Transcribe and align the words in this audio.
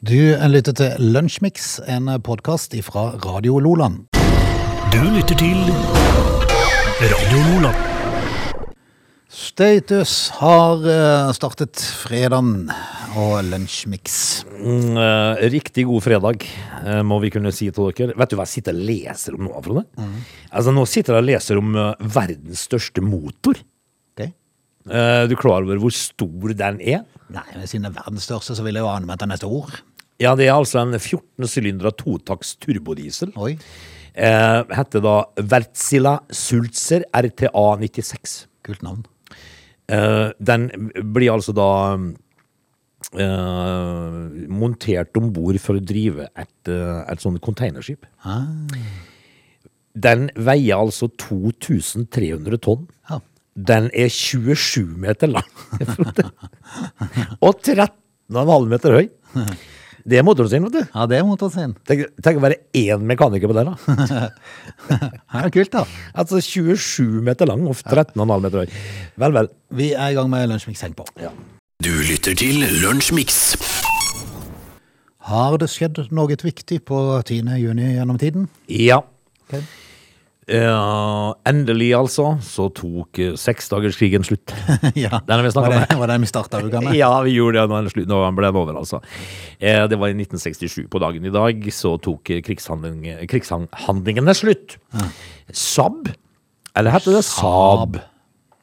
Du 0.00 0.16
lytter 0.48 0.72
til 0.72 1.10
Lunsjmix, 1.12 1.74
en 1.84 2.06
podkast 2.24 2.72
fra 2.86 3.02
Radio 3.20 3.58
Loland. 3.60 4.06
Du 4.94 5.02
lytter 5.12 5.36
til 5.36 5.58
Radio 7.04 7.42
Loland. 7.50 7.82
Status 9.28 10.14
har 10.38 10.88
eh, 10.88 11.34
startet 11.36 11.84
fredagen 12.00 12.70
og 13.12 13.44
Lunsjmix. 13.50 14.16
Mm, 14.56 14.96
eh, 14.96 15.44
riktig 15.52 15.84
god 15.92 16.06
fredag, 16.08 16.48
eh, 16.80 17.02
må 17.04 17.20
vi 17.20 17.34
kunne 17.36 17.52
si 17.52 17.68
til 17.68 17.92
dere. 17.92 18.16
Vet 18.16 18.32
du 18.32 18.38
hva 18.40 18.48
jeg 18.48 18.54
sitter 18.56 18.80
og 18.80 18.88
leser 18.88 19.36
om 19.36 19.44
nå, 19.50 19.52
Frode? 19.68 19.84
Altså, 20.48 20.72
nå 20.72 20.88
sitter 20.88 21.18
jeg 21.18 21.26
og 21.26 21.28
leser 21.28 21.60
om 21.60 21.76
verdens 22.00 22.64
største 22.70 23.04
motor. 23.04 23.60
Ok? 24.16 24.30
Eh, 24.88 25.22
du 25.28 25.36
er 25.36 25.40
klar 25.40 25.60
over 25.60 25.76
hvor 25.76 25.92
stor 25.92 26.56
den 26.56 26.80
er? 26.80 27.04
Nei, 27.30 27.44
men 27.54 27.68
Siden 27.68 27.84
det 27.86 27.92
er 27.92 28.00
verdens 28.00 28.24
største, 28.26 28.56
så 28.56 28.64
vil 28.64 28.78
jeg 28.78 28.82
jo 28.82 28.90
ane 28.90 29.06
med 29.06 29.14
at 29.18 29.22
den 29.22 29.34
er 29.34 29.40
stor. 29.40 29.76
Ja, 30.20 30.34
det 30.36 30.46
er 30.50 30.56
altså 30.58 30.82
en 30.82 30.92
14 30.98 31.48
sylindere 31.48 31.92
totakts 31.96 32.54
turbodiesel. 32.60 33.32
Oi. 33.40 33.54
Eh, 34.14 34.62
heter 34.76 35.00
da 35.04 35.14
Wärtsilä 35.40 36.18
Sulzer 36.34 37.06
RTA 37.16 37.66
96. 37.80 38.34
Kult 38.66 38.82
navn. 38.84 39.04
Eh, 39.90 40.28
den 40.38 40.68
blir 41.14 41.32
altså 41.32 41.54
da 41.56 41.68
eh, 43.16 44.46
montert 44.60 45.16
om 45.18 45.30
bord 45.34 45.58
for 45.62 45.78
å 45.80 45.84
drive 45.84 46.28
et, 46.36 46.68
eh, 46.68 47.00
et 47.10 47.22
sånt 47.24 47.40
containerskip. 47.40 48.04
Ah, 48.24 48.44
Den 49.94 50.28
veier 50.36 50.76
altså 50.78 51.08
2300 51.18 52.58
tonn. 52.62 52.86
ja. 53.10 53.20
Den 53.56 53.90
er 53.92 54.06
27 54.08 54.86
meter 54.96 55.26
lang. 55.26 55.48
og 57.44 57.58
13,5 57.66 58.68
meter 58.70 58.94
høy. 58.94 59.08
Det 60.08 60.18
er 60.18 60.24
motoren 60.24 60.50
sin, 60.52 60.64
vet 60.66 60.72
du. 60.78 60.80
ja, 60.94 61.06
det 61.10 61.18
er 61.18 61.24
motoren 61.28 61.52
sin. 61.52 61.74
Tenk, 61.88 62.06
tenk 62.24 62.40
å 62.40 62.44
være 62.44 62.58
én 62.76 63.02
mekaniker 63.08 63.50
på 63.50 63.56
den, 63.58 63.72
da. 63.72 64.30
Det 64.90 65.44
er 65.44 65.52
kult, 65.54 65.72
da. 65.74 65.84
Altså 66.18 66.40
27 66.44 67.20
meter 67.26 67.48
lang 67.50 67.66
og 67.68 67.76
13,5 67.82 68.24
meter 68.46 68.64
høy. 68.64 68.78
Vel, 69.20 69.36
vel. 69.36 69.50
Vi 69.76 69.92
er 69.92 70.12
i 70.12 70.16
gang 70.18 70.30
med 70.32 70.48
Lunsjmix. 70.50 70.82
Heng 70.86 70.96
på. 70.98 71.06
Ja. 71.20 71.30
Du 71.84 71.92
lytter 72.08 72.34
til 72.36 72.64
Lunsjmix. 72.82 73.54
Har 75.30 75.56
det 75.60 75.68
skjedd 75.70 76.00
noe 76.16 76.34
viktig 76.40 76.80
på 76.88 76.98
10. 77.22 77.54
juni 77.60 77.92
gjennom 77.94 78.18
tiden? 78.20 78.48
Ja. 78.66 79.02
Ok. 79.46 79.60
Eh, 80.50 81.34
endelig, 81.46 81.92
altså, 81.94 82.32
så 82.42 82.66
tok 82.74 83.20
uh, 83.22 83.34
seksdagerskrigen 83.38 84.24
slutt. 84.26 84.50
ja. 84.98 85.20
Den 85.26 85.36
har 85.36 85.44
vi 85.46 85.52
var 85.54 85.68
om. 85.68 85.76
det, 85.78 85.98
var 86.00 86.10
det 86.10 86.16
vi 86.24 86.30
starta 86.30 86.62
uka 86.64 86.80
med? 86.82 86.96
Ja, 86.98 87.10
vi 87.22 87.36
gjorde 87.36 87.60
det 87.60 87.70
når 87.70 87.84
den, 87.84 87.92
slu- 87.94 88.06
når 88.10 88.24
den 88.24 88.40
ble 88.40 88.50
over, 88.50 88.80
altså. 88.80 88.98
Eh, 89.60 89.84
det 89.90 89.98
var 90.00 90.10
i 90.10 90.16
1967 90.18 90.88
på 90.90 91.02
dagen 91.02 91.28
i 91.28 91.34
dag, 91.34 91.70
så 91.74 91.94
tok 92.02 92.34
eh, 92.34 92.42
krigshandling, 92.42 93.06
krigshandlingene 93.30 94.34
slutt. 94.34 94.80
Saab, 95.54 96.10
eller 96.74 96.98
heter 96.98 97.20
det 97.20 97.24
Saab? 97.28 98.00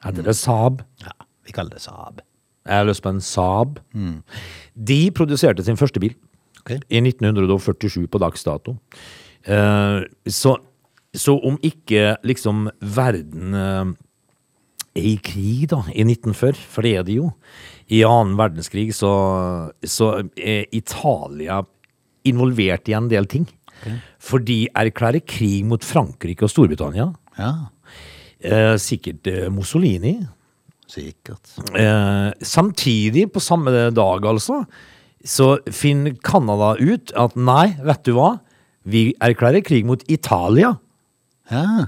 Heter 0.04 0.28
det 0.28 0.36
Saab? 0.36 0.84
Ja, 1.06 1.16
vi 1.48 1.56
kaller 1.56 1.78
det 1.78 1.84
Saab. 1.86 2.20
Jeg 2.68 2.82
har 2.82 2.88
lyst 2.90 3.06
på 3.06 3.14
en 3.16 3.24
Saab. 3.24 3.78
De 4.76 5.02
produserte 5.16 5.64
sin 5.64 5.80
første 5.80 6.04
bil 6.04 6.12
okay. 6.60 6.82
i 6.92 7.00
1947 7.00 8.04
på 8.12 8.20
dags 8.20 8.44
dato. 8.44 8.76
Eh, 9.48 10.04
så, 10.28 10.58
så 11.16 11.38
om 11.48 11.56
ikke 11.64 12.16
liksom 12.26 12.68
verden 12.80 13.54
eh, 13.56 13.92
er 14.98 15.08
i 15.12 15.16
krig 15.22 15.68
da, 15.72 15.82
i 15.94 16.04
1940, 16.04 16.58
for 16.68 16.86
det 16.86 16.94
er 16.98 17.06
det 17.06 17.16
jo, 17.20 17.30
i 17.88 18.02
annen 18.04 18.36
verdenskrig 18.36 18.90
så, 18.96 19.12
så 19.80 20.10
er 20.36 20.66
Italia 20.76 21.62
involvert 22.28 22.90
i 22.90 22.96
en 22.98 23.08
del 23.08 23.28
ting. 23.30 23.46
For 24.20 24.42
de 24.42 24.66
erklærer 24.76 25.22
krig 25.24 25.62
mot 25.64 25.84
Frankrike 25.86 26.44
og 26.44 26.52
Storbritannia. 26.52 27.12
Ja, 27.38 27.52
Eh, 28.38 28.76
sikkert 28.78 29.26
eh, 29.26 29.48
Mussolini. 29.50 30.20
sikkert. 30.86 31.50
Eh, 31.74 32.30
samtidig, 32.40 33.32
på 33.32 33.40
samme 33.40 33.90
dag 33.90 34.24
altså, 34.24 34.64
så 35.24 35.58
finner 35.66 36.14
Canada 36.22 36.76
ut 36.78 37.12
at 37.16 37.34
nei, 37.34 37.74
vet 37.82 38.04
du 38.06 38.14
hva? 38.14 38.38
Vi 38.86 39.12
erklærer 39.20 39.60
krig 39.66 39.84
mot 39.84 40.02
Italia. 40.08 40.76
Ja, 41.50 41.86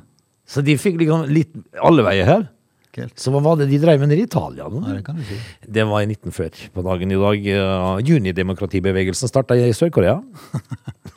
Så 0.50 0.62
de 0.66 0.75
fikk 0.81 0.97
liksom 0.98 1.28
litt 1.31 1.53
alle 1.78 2.03
veier 2.06 2.26
her. 2.26 2.48
kult. 2.94 3.15
Så 3.21 3.31
hva 3.31 3.38
var 3.44 3.59
det 3.60 3.69
de 3.71 3.78
drev 3.78 4.00
med 4.03 4.09
nede 4.10 4.25
i 4.25 4.26
Italia? 4.26 4.66
nå? 4.69 4.81
Ja, 4.88 4.97
det 4.98 5.04
kan 5.06 5.16
du 5.21 5.22
si. 5.22 5.37
Det 5.62 5.84
var 5.87 6.03
i 6.03 6.09
1940 6.10 6.72
på 6.75 6.82
dagen 6.82 7.12
i 7.15 7.19
dag. 7.21 7.44
Uh, 7.47 8.00
Junidemokratibevegelsen 8.09 9.31
starta 9.31 9.54
i 9.54 9.70
Sør-Korea. 9.76 10.16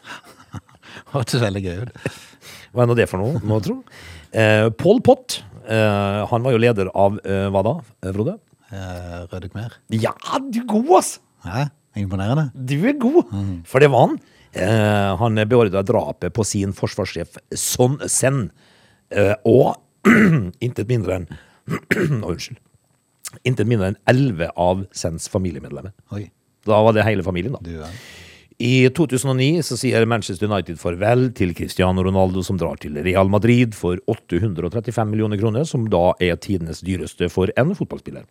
Hørtes 1.13 1.41
veldig 1.41 1.63
gøy 1.65 1.81
ut. 1.85 2.13
Hva 2.73 2.83
er 2.85 2.89
nå 2.89 2.95
det 2.97 3.07
for 3.09 3.21
noe, 3.21 3.41
må 3.45 3.57
tro? 3.65 3.79
Uh, 4.33 4.69
Pol 4.77 5.01
Pott, 5.05 5.39
uh, 5.67 6.25
han 6.29 6.45
var 6.45 6.55
jo 6.55 6.61
leder 6.61 6.89
av 6.93 7.17
uh, 7.21 7.47
hva 7.53 7.61
da, 7.65 7.73
eh, 8.03 8.13
Frode? 8.15 8.37
Eh, 8.73 9.17
Røde 9.29 9.49
Khmer. 9.51 9.75
Ja, 10.01 10.13
du 10.49 10.63
er 10.63 10.69
god, 10.71 10.87
ass! 10.97 11.11
Ja, 11.45 11.67
imponerende. 12.01 12.47
Du 12.57 12.73
er 12.89 12.95
god, 12.97 13.29
for 13.69 13.83
det 13.83 13.91
var 13.93 14.07
han. 14.07 14.15
Eh, 14.53 15.15
han 15.17 15.41
beordra 15.49 15.81
drapet 15.81 16.33
på 16.33 16.45
sin 16.45 16.73
forsvarssjef 16.77 17.39
Son 17.57 17.97
Sen, 18.07 18.51
eh, 19.09 19.33
og 19.49 19.79
intet 20.65 20.89
mindre 20.89 21.21
enn 21.21 21.27
Unnskyld. 22.27 22.59
Intet 23.47 23.69
mindre 23.69 23.93
enn 23.93 24.01
elleve 24.09 24.51
av 24.59 24.85
Sens 24.93 25.25
familiemedlemmer. 25.31 25.95
Oi, 26.13 26.27
Da 26.67 26.83
var 26.85 26.93
det 26.93 27.07
hele 27.07 27.25
familien, 27.25 27.57
da. 27.57 27.63
du 27.65 27.79
ja. 27.79 27.89
I 28.61 28.87
2009 28.93 29.63
så 29.65 29.75
sier 29.79 30.05
Manchester 30.05 30.47
United 30.47 30.77
farvel 30.79 31.31
til 31.35 31.55
Cristiano 31.57 32.03
Ronaldo, 32.05 32.43
som 32.45 32.59
drar 32.61 32.77
til 32.79 32.99
Real 33.01 33.31
Madrid 33.31 33.73
for 33.75 33.97
835 34.07 35.09
millioner 35.09 35.41
kroner, 35.41 35.65
som 35.67 35.87
da 35.91 36.11
er 36.21 36.37
tidenes 36.37 36.83
dyreste 36.85 37.31
for 37.33 37.49
en 37.57 37.73
fotballspiller. 37.75 38.27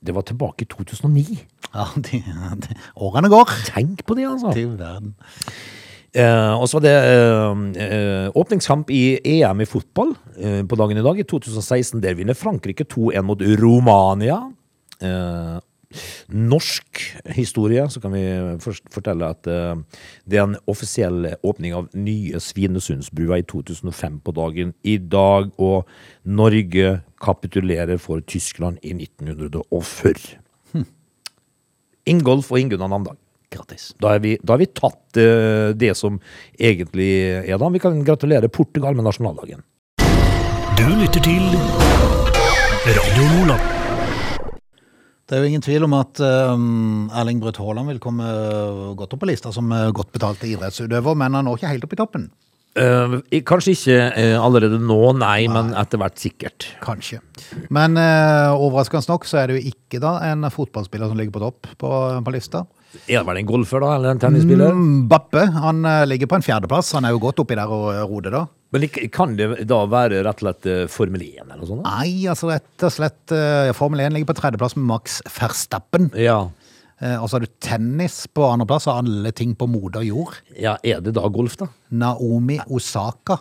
Det 0.00 0.14
var 0.16 0.24
tilbake 0.24 0.64
i 0.64 0.68
2009. 0.70 1.36
Ja, 1.74 1.86
de, 1.96 2.22
de, 2.64 2.78
årene 2.96 3.28
går. 3.32 3.52
Tenk 3.68 4.04
på 4.08 4.16
det, 4.16 4.26
altså! 4.30 4.54
Til 4.56 4.72
verden. 4.78 5.14
Eh, 6.10 6.54
og 6.58 6.66
så 6.66 6.80
var 6.80 6.84
det 6.88 6.94
eh, 7.06 7.60
eh, 7.84 8.30
åpningskamp 8.34 8.88
i 8.90 9.20
EM 9.36 9.60
i 9.62 9.68
fotball 9.68 10.10
eh, 10.40 10.62
på 10.66 10.78
dagen 10.80 10.98
i 10.98 11.04
dag, 11.06 11.20
i 11.20 11.26
2016. 11.28 12.00
Der 12.02 12.16
vinner 12.18 12.34
Frankrike 12.34 12.88
2-1 12.90 13.28
mot 13.28 13.44
Romania. 13.62 14.40
Norsk 16.30 17.00
historie, 17.34 17.82
så 17.90 18.00
kan 18.02 18.12
vi 18.14 18.22
først 18.62 18.86
fortelle 18.94 19.30
at 19.34 19.48
eh, 19.50 19.80
det 20.30 20.38
er 20.38 20.46
en 20.46 20.58
offisiell 20.70 21.32
åpning 21.42 21.74
av 21.74 21.88
nye 21.98 22.38
Svinesundsbrua 22.40 23.40
i 23.40 23.46
2005 23.50 24.20
på 24.26 24.34
dagen 24.36 24.74
i 24.86 24.98
dag, 25.02 25.50
og 25.58 25.88
Norge 26.24 27.00
kapitulerer 27.20 27.98
for 27.98 28.22
Tyskland 28.22 28.78
i 28.86 28.94
1940. 28.94 30.38
Ingolf 32.10 32.52
og 32.52 32.62
Ingunn 32.62 32.86
Namdal. 32.86 33.18
Grattis. 33.50 33.90
Da 33.98 34.14
har 34.14 34.22
vi, 34.22 34.36
da 34.42 34.54
har 34.54 34.62
vi 34.62 34.70
tatt 34.70 35.18
eh, 35.18 35.72
det 35.74 35.96
som 35.98 36.20
egentlig 36.54 37.10
er 37.42 37.58
da. 37.58 37.72
Vi 37.74 37.82
kan 37.82 37.98
gratulere 38.06 38.48
Portugal 38.48 38.94
med 38.94 39.08
nasjonaldagen. 39.10 39.66
Du 40.78 40.86
lytter 41.02 41.20
til 41.26 41.42
Radio 42.86 43.28
Lola. 43.34 43.79
Det 45.30 45.38
er 45.38 45.44
jo 45.44 45.50
ingen 45.52 45.62
tvil 45.62 45.84
om 45.86 45.92
at 45.94 46.18
um, 46.18 47.04
Erling 47.14 47.38
Braut 47.38 47.60
Haaland 47.62 47.86
vil 47.92 48.00
komme 48.02 48.26
godt 48.98 49.12
opp 49.14 49.20
på 49.22 49.28
lista 49.30 49.52
som 49.54 49.70
eh, 49.70 49.92
godt 49.94 50.10
betalte 50.16 50.48
idrettsutøver, 50.48 51.14
men 51.14 51.36
han 51.38 51.46
når 51.46 51.60
ikke 51.60 51.70
helt 51.70 51.86
opp 51.86 51.94
i 51.94 51.98
toppen. 52.00 52.24
Eh, 52.78 53.14
kanskje 53.46 53.76
ikke 53.76 53.98
eh, 54.18 54.34
allerede 54.38 54.80
nå, 54.82 54.98
nei, 55.22 55.44
men 55.50 55.70
etter 55.78 56.02
hvert 56.02 56.18
sikkert. 56.18 56.66
Kanskje. 56.82 57.20
Men 57.70 57.94
uh, 57.98 58.58
overraskende 58.58 59.06
nok 59.10 59.30
så 59.30 59.38
er 59.38 59.50
det 59.52 59.60
jo 59.60 59.70
ikke 59.70 60.02
da 60.02 60.16
en 60.32 60.50
fotballspiller 60.50 61.10
som 61.10 61.22
ligger 61.22 61.38
på 61.38 61.44
topp 61.46 61.70
på, 61.78 61.94
på 62.26 62.34
lista. 62.34 62.64
Er 63.06 63.20
det 63.20 63.26
vel 63.28 63.38
en 63.38 63.46
golfer, 63.46 63.82
da, 63.84 63.92
eller 63.96 64.14
en 64.14 64.22
tennisspiller? 64.22 64.78
Bappe, 65.10 65.44
han 65.54 65.84
eh, 65.86 66.06
ligger 66.10 66.30
på 66.30 66.40
en 66.40 66.46
fjerdeplass. 66.46 66.94
Han 66.98 67.06
er 67.06 67.14
jo 67.14 67.20
godt 67.22 67.42
oppi 67.44 67.58
der 67.58 67.70
og 67.70 67.90
uh, 67.94 68.00
roder, 68.10 68.34
da. 68.34 68.46
Men 68.74 68.86
kan 69.14 69.36
det 69.38 69.64
da 69.70 69.80
være 69.90 70.22
rett 70.26 70.40
og 70.40 70.46
slett 70.46 70.66
eh, 70.70 70.86
Formel 70.90 71.22
1 71.26 71.42
eller 71.42 71.58
noe 71.58 71.68
sånt? 71.68 71.84
da? 71.84 71.94
Nei, 72.00 72.26
altså 72.30 72.50
rett 72.52 72.86
og 72.86 72.92
slett 72.94 73.34
Formel 73.74 74.04
1 74.04 74.14
ligger 74.14 74.30
på 74.30 74.36
tredjeplass 74.38 74.76
med 74.78 74.86
Max 74.90 75.18
Verstappen. 75.26 76.10
Ja. 76.18 76.44
Eh, 77.00 77.16
og 77.16 77.30
så 77.30 77.38
har 77.38 77.46
du 77.46 77.52
tennis 77.64 78.26
på 78.28 78.44
andreplass, 78.44 78.86
og 78.90 79.00
alle 79.00 79.32
ting 79.36 79.54
på 79.56 79.68
moder 79.70 80.04
jord. 80.04 80.36
ja, 80.56 80.76
er 80.84 81.00
det 81.00 81.14
da 81.16 81.28
golf, 81.32 81.56
da? 81.56 81.70
Naomi 81.90 82.58
Osaka. 82.68 83.40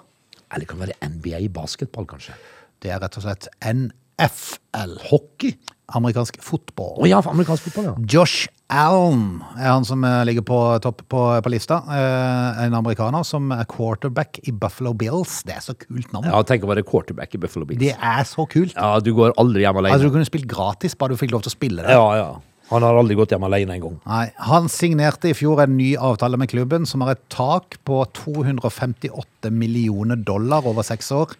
Eller 0.50 0.66
kan 0.66 0.80
det 0.80 0.88
være 0.88 1.10
NBA 1.12 1.42
i 1.46 1.50
basketball, 1.52 2.08
kanskje? 2.08 2.38
Det 2.80 2.94
er 2.94 3.02
rett 3.04 3.18
og 3.20 3.26
slett 3.26 3.50
NFL. 3.60 4.96
Hockey? 5.12 5.58
Amerikansk 5.98 6.40
fotball. 6.46 6.96
Å 7.04 7.10
ja, 7.10 7.20
amerikansk 7.20 7.68
fotball, 7.68 7.92
ja. 7.92 7.96
Josh 8.08 8.48
Allen 8.70 9.40
er 9.58 9.72
han 9.72 9.86
som 9.88 10.04
eh, 10.06 10.20
ligger 10.30 10.44
på 10.46 10.58
topp 10.84 11.02
på, 11.10 11.22
på 11.42 11.52
lista. 11.52 11.80
Eh, 11.90 12.60
en 12.68 12.76
amerikaner 12.78 13.26
som 13.26 13.50
er 13.56 13.66
quarterback 13.70 14.38
i 14.46 14.54
Buffalo 14.54 14.94
Bills. 14.94 15.40
Det 15.48 15.56
er 15.56 15.64
så 15.66 15.74
kult 15.74 16.12
navn. 16.14 16.28
Ja, 16.30 16.42
Tenk 16.46 16.68
å 16.68 16.70
være 16.70 16.84
quarterback 16.86 17.34
i 17.34 17.42
Buffalo 17.42 17.66
Bills. 17.66 17.82
Det 17.82 17.96
er 17.98 18.28
så 18.30 18.46
kult. 18.50 18.76
Ja, 18.78 19.00
du 19.02 19.10
går 19.18 19.34
aldri 19.42 19.66
hjem 19.66 19.82
alene. 19.82 19.98
Altså, 19.98 20.12
du 20.12 20.14
kunne 20.14 20.30
spilt 20.30 20.46
gratis, 20.50 20.94
bare 21.00 21.18
du 21.18 21.22
fikk 21.22 21.34
lov 21.34 21.48
til 21.48 21.54
å 21.54 21.56
spille 21.56 21.88
det. 21.88 21.98
Ja, 21.98 22.06
ja. 22.20 22.30
Han 22.70 22.86
har 22.86 23.00
aldri 23.00 23.18
gått 23.18 23.34
hjem 23.34 23.48
alene 23.48 23.80
engang. 23.80 23.98
Han 24.06 24.70
signerte 24.70 25.32
i 25.32 25.34
fjor 25.34 25.64
en 25.64 25.74
ny 25.74 25.96
avtale 25.98 26.38
med 26.38 26.52
klubben 26.52 26.86
som 26.86 27.02
har 27.02 27.16
et 27.16 27.24
tak 27.34 27.80
på 27.90 28.04
258 28.22 29.50
millioner 29.50 30.20
dollar 30.22 30.68
over 30.70 30.86
seks 30.86 31.10
år, 31.18 31.34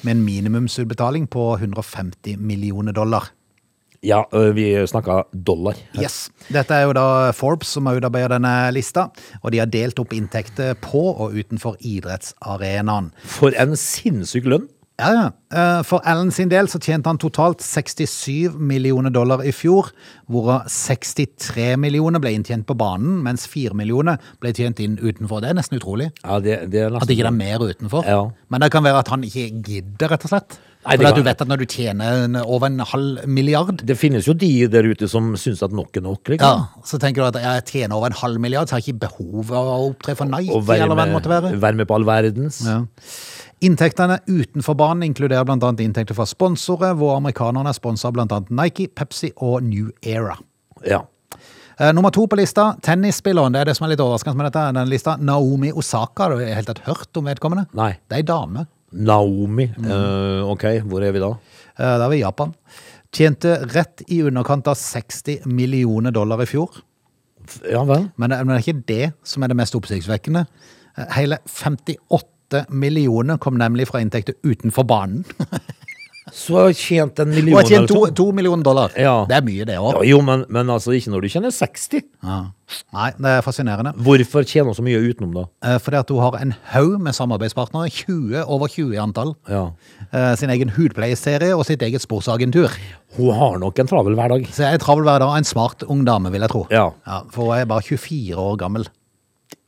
med 0.00 0.14
en 0.16 0.24
minimumsutbetaling 0.24 1.28
på 1.28 1.50
150 1.58 2.40
millioner 2.40 2.96
dollar. 2.96 3.28
Ja, 4.04 4.22
vi 4.52 4.66
snakka 4.90 5.22
dollar. 5.32 5.78
Yes. 5.96 6.28
Dette 6.52 6.76
er 6.76 6.88
jo 6.88 6.94
da 6.96 7.06
Forbes 7.36 7.72
som 7.76 7.88
har 7.88 7.96
utarbeidet 7.96 8.34
denne 8.36 8.54
lista, 8.76 9.08
og 9.40 9.54
de 9.54 9.62
har 9.62 9.70
delt 9.72 9.98
opp 10.02 10.12
inntekter 10.12 10.76
på 10.84 11.06
og 11.14 11.32
utenfor 11.38 11.78
idrettsarenaen. 11.80 13.12
For 13.24 13.56
en 13.56 13.76
sinnssyk 13.80 14.48
lønn. 14.52 14.68
Ja, 14.94 15.08
ja. 15.10 15.22
Eh, 15.50 15.80
For 15.82 16.04
Allen 16.06 16.30
sin 16.30 16.50
del 16.52 16.68
så 16.70 16.78
tjente 16.78 17.10
han 17.10 17.18
totalt 17.18 17.62
67 17.64 18.54
millioner 18.62 19.10
dollar 19.10 19.42
i 19.42 19.50
fjor, 19.50 19.88
hvorav 20.30 20.68
63 20.70 21.74
millioner 21.82 22.22
ble 22.22 22.30
inntjent 22.36 22.66
på 22.68 22.76
banen, 22.78 23.16
mens 23.24 23.48
4 23.50 23.74
millioner 23.74 24.22
ble 24.42 24.52
tjent 24.54 24.78
inn 24.84 24.94
utenfor. 25.00 25.42
Det 25.42 25.50
er 25.50 25.58
nesten 25.58 25.80
utrolig. 25.80 26.12
Ja, 26.22 26.38
det, 26.38 26.60
det 26.70 26.84
er 26.84 26.92
At 26.92 27.00
nesten 27.00 27.16
ikke 27.16 27.26
det 27.26 27.32
er 27.32 27.40
mer 27.40 27.66
utenfor. 27.66 28.06
Ja. 28.06 28.20
Men 28.54 28.62
det 28.62 28.70
kan 28.76 28.86
være 28.86 29.02
at 29.02 29.10
han 29.10 29.26
ikke 29.26 29.48
gidder, 29.66 30.14
rett 30.14 30.28
og 30.28 30.34
slett. 30.36 30.58
Nei, 30.84 30.96
det 30.96 31.00
For 31.00 31.08
at 31.08 31.16
du 31.16 31.22
vet 31.24 31.40
at 31.40 31.48
når 31.48 31.56
du 31.58 31.64
tjener 31.66 32.24
en- 32.24 32.36
over 32.36 32.66
en 32.66 32.78
halv 32.78 33.26
milliard, 33.26 33.78
Det 33.86 33.96
finnes 33.96 34.26
jo 34.26 34.34
de 34.34 34.66
der 34.68 34.82
ute 34.84 35.08
som 35.08 35.32
syns 35.34 35.62
at 35.62 35.72
nok 35.72 35.96
er 35.96 36.00
nok. 36.02 36.20
ja, 36.28 36.34
Liksom. 36.36 36.68
så 36.84 36.98
tenker 36.98 37.14
du 37.22 37.24
at 37.24 37.34
jeg 37.42 37.64
tjener 37.64 37.96
over 37.96 38.06
en 38.06 38.12
halv 38.12 38.38
milliard, 38.38 38.68
så 38.68 38.72
har 38.72 38.80
jeg 38.80 38.94
ikke 38.94 39.08
behov 39.08 39.50
av 39.50 39.64
å 39.66 39.90
opptre 39.94 40.14
for 40.16 40.26
Nike, 40.26 40.52
Og 40.52 40.66
være 40.66 40.82
eller 40.82 40.94
hva 40.94 41.04
det 41.04 41.12
med, 41.12 41.22
måtte 41.22 41.32
være. 41.32 41.60
være 41.60 41.74
med 41.76 41.88
på 41.88 41.94
all 41.94 42.04
verdens. 42.04 42.64
Ja. 42.66 42.84
Inntektene 43.62 44.18
utenfor 44.28 44.76
banen 44.76 45.02
inkluderer 45.14 45.48
annet 45.48 45.80
inntekter 45.80 46.14
fra 46.14 46.26
sponsorer, 46.26 46.94
hvor 46.94 47.16
amerikanerne 47.16 47.68
er 47.68 47.72
sponset 47.72 48.04
av 48.10 48.18
annet 48.20 48.50
Nike, 48.50 48.88
Pepsi 48.94 49.32
og 49.40 49.62
New 49.62 49.90
Era. 50.02 50.36
Ja. 50.86 51.02
Eh, 51.78 51.90
nummer 51.92 52.10
to 52.14 52.26
på 52.26 52.36
lista, 52.36 52.76
tennisspilleren, 52.82 53.52
det 53.52 53.62
er 53.62 53.64
det 53.64 53.76
som 53.76 53.86
er 53.86 53.96
litt 53.96 53.98
overraskende 54.04 54.36
med 54.36 54.52
dette, 54.52 54.66
denne 54.74 54.86
lista, 54.88 55.16
Naomi 55.18 55.72
Osaka, 55.72 56.28
har 56.28 56.36
du 56.36 56.44
helt 56.44 56.66
tatt 56.66 56.78
hørt 56.86 57.16
om 57.16 57.24
vedkommende? 57.24 57.66
Nei. 57.74 57.92
Det 58.08 58.12
er 58.12 58.16
ei 58.16 58.22
dame. 58.22 58.66
Naomi. 58.94 59.68
Mm. 59.76 59.86
Uh, 59.90 60.50
ok, 60.54 60.64
hvor 60.88 61.04
er 61.04 61.14
vi 61.14 61.22
da? 61.22 61.32
Uh, 61.74 61.94
Da 61.98 62.04
er 62.06 62.10
vi 62.12 62.20
i 62.20 62.24
Japan. 62.24 62.54
Tjente 63.14 63.56
rett 63.74 64.02
i 64.10 64.22
underkant 64.26 64.66
av 64.70 64.74
60 64.78 65.44
millioner 65.46 66.14
dollar 66.14 66.42
i 66.42 66.48
fjor. 66.50 66.80
Ja 67.70 67.84
vel. 67.86 68.08
Men 68.16 68.32
det, 68.32 68.38
men 68.42 68.54
det 68.54 68.60
er 68.60 68.64
ikke 68.64 68.86
det 68.88 69.06
som 69.28 69.44
er 69.44 69.52
det 69.52 69.58
mest 69.60 69.76
oppsiktsvekkende. 69.76 70.46
Eh, 70.96 71.10
Hele 71.18 71.38
58 71.46 72.64
millioner 72.70 73.38
kom 73.42 73.58
nemlig 73.60 73.86
fra 73.90 74.00
inntekter 74.02 74.34
utenfor 74.42 74.86
banen. 74.88 75.24
Så 76.32 76.54
har 76.56 76.70
jeg 76.70 76.76
tjent 76.80 77.18
en 77.20 77.28
Og 77.28 77.34
million 77.36 77.58
har 77.58 77.66
tjent 77.68 77.88
to, 77.90 78.06
to. 78.16 78.24
millioner 78.32 78.64
dollar. 78.64 78.94
Ja. 78.96 79.26
Det 79.28 79.36
er 79.36 79.42
mye, 79.44 79.64
det 79.68 79.74
Ja, 79.76 79.82
òg. 79.84 80.06
jo, 80.08 80.20
men, 80.24 80.46
men 80.48 80.70
altså 80.72 80.94
ikke 80.96 81.10
når 81.12 81.20
du 81.20 81.28
tjener 81.28 81.52
60. 81.52 82.00
Ja. 82.24 82.38
Nei, 82.96 83.10
det 83.18 83.26
er 83.34 83.42
fascinerende. 83.44 83.92
Hvorfor 84.00 84.46
tjener 84.48 84.72
hun 84.72 84.78
så 84.78 84.84
mye 84.86 85.02
utenom, 85.04 85.34
da? 85.36 85.44
Eh, 85.68 85.76
Fordi 85.84 85.98
at 86.00 86.08
hun 86.08 86.22
har 86.24 86.38
en 86.40 86.54
haug 86.72 86.96
med 87.04 87.12
samarbeidspartnere, 87.14 87.90
20, 87.92 88.40
over 88.48 88.72
20 88.72 88.94
i 88.96 89.00
antall. 89.04 89.34
Ja. 89.52 89.66
Eh, 90.12 90.32
Sin 90.40 90.48
egen 90.54 90.72
hudpleieserie 90.78 91.52
og 91.54 91.66
sitt 91.68 91.82
eget 91.84 92.00
sportsagentur. 92.00 92.72
Hun 93.18 93.30
har 93.36 93.58
nok 93.60 93.78
en 93.84 93.86
travel 93.86 94.16
hverdag. 94.16 94.48
Så 94.48 94.64
jeg 94.64 94.74
er 94.80 94.82
travel 94.82 95.04
hver 95.04 95.20
dag. 95.20 95.36
En 95.36 95.44
smart 95.44 95.84
ung 95.86 96.06
dame, 96.08 96.32
vil 96.32 96.40
jeg 96.40 96.50
tro. 96.50 96.64
Ja. 96.72 96.88
For 97.30 97.50
hun 97.52 97.58
er 97.58 97.68
bare 97.68 97.82
24 97.84 98.32
år 98.40 98.56
gammel. 98.64 98.88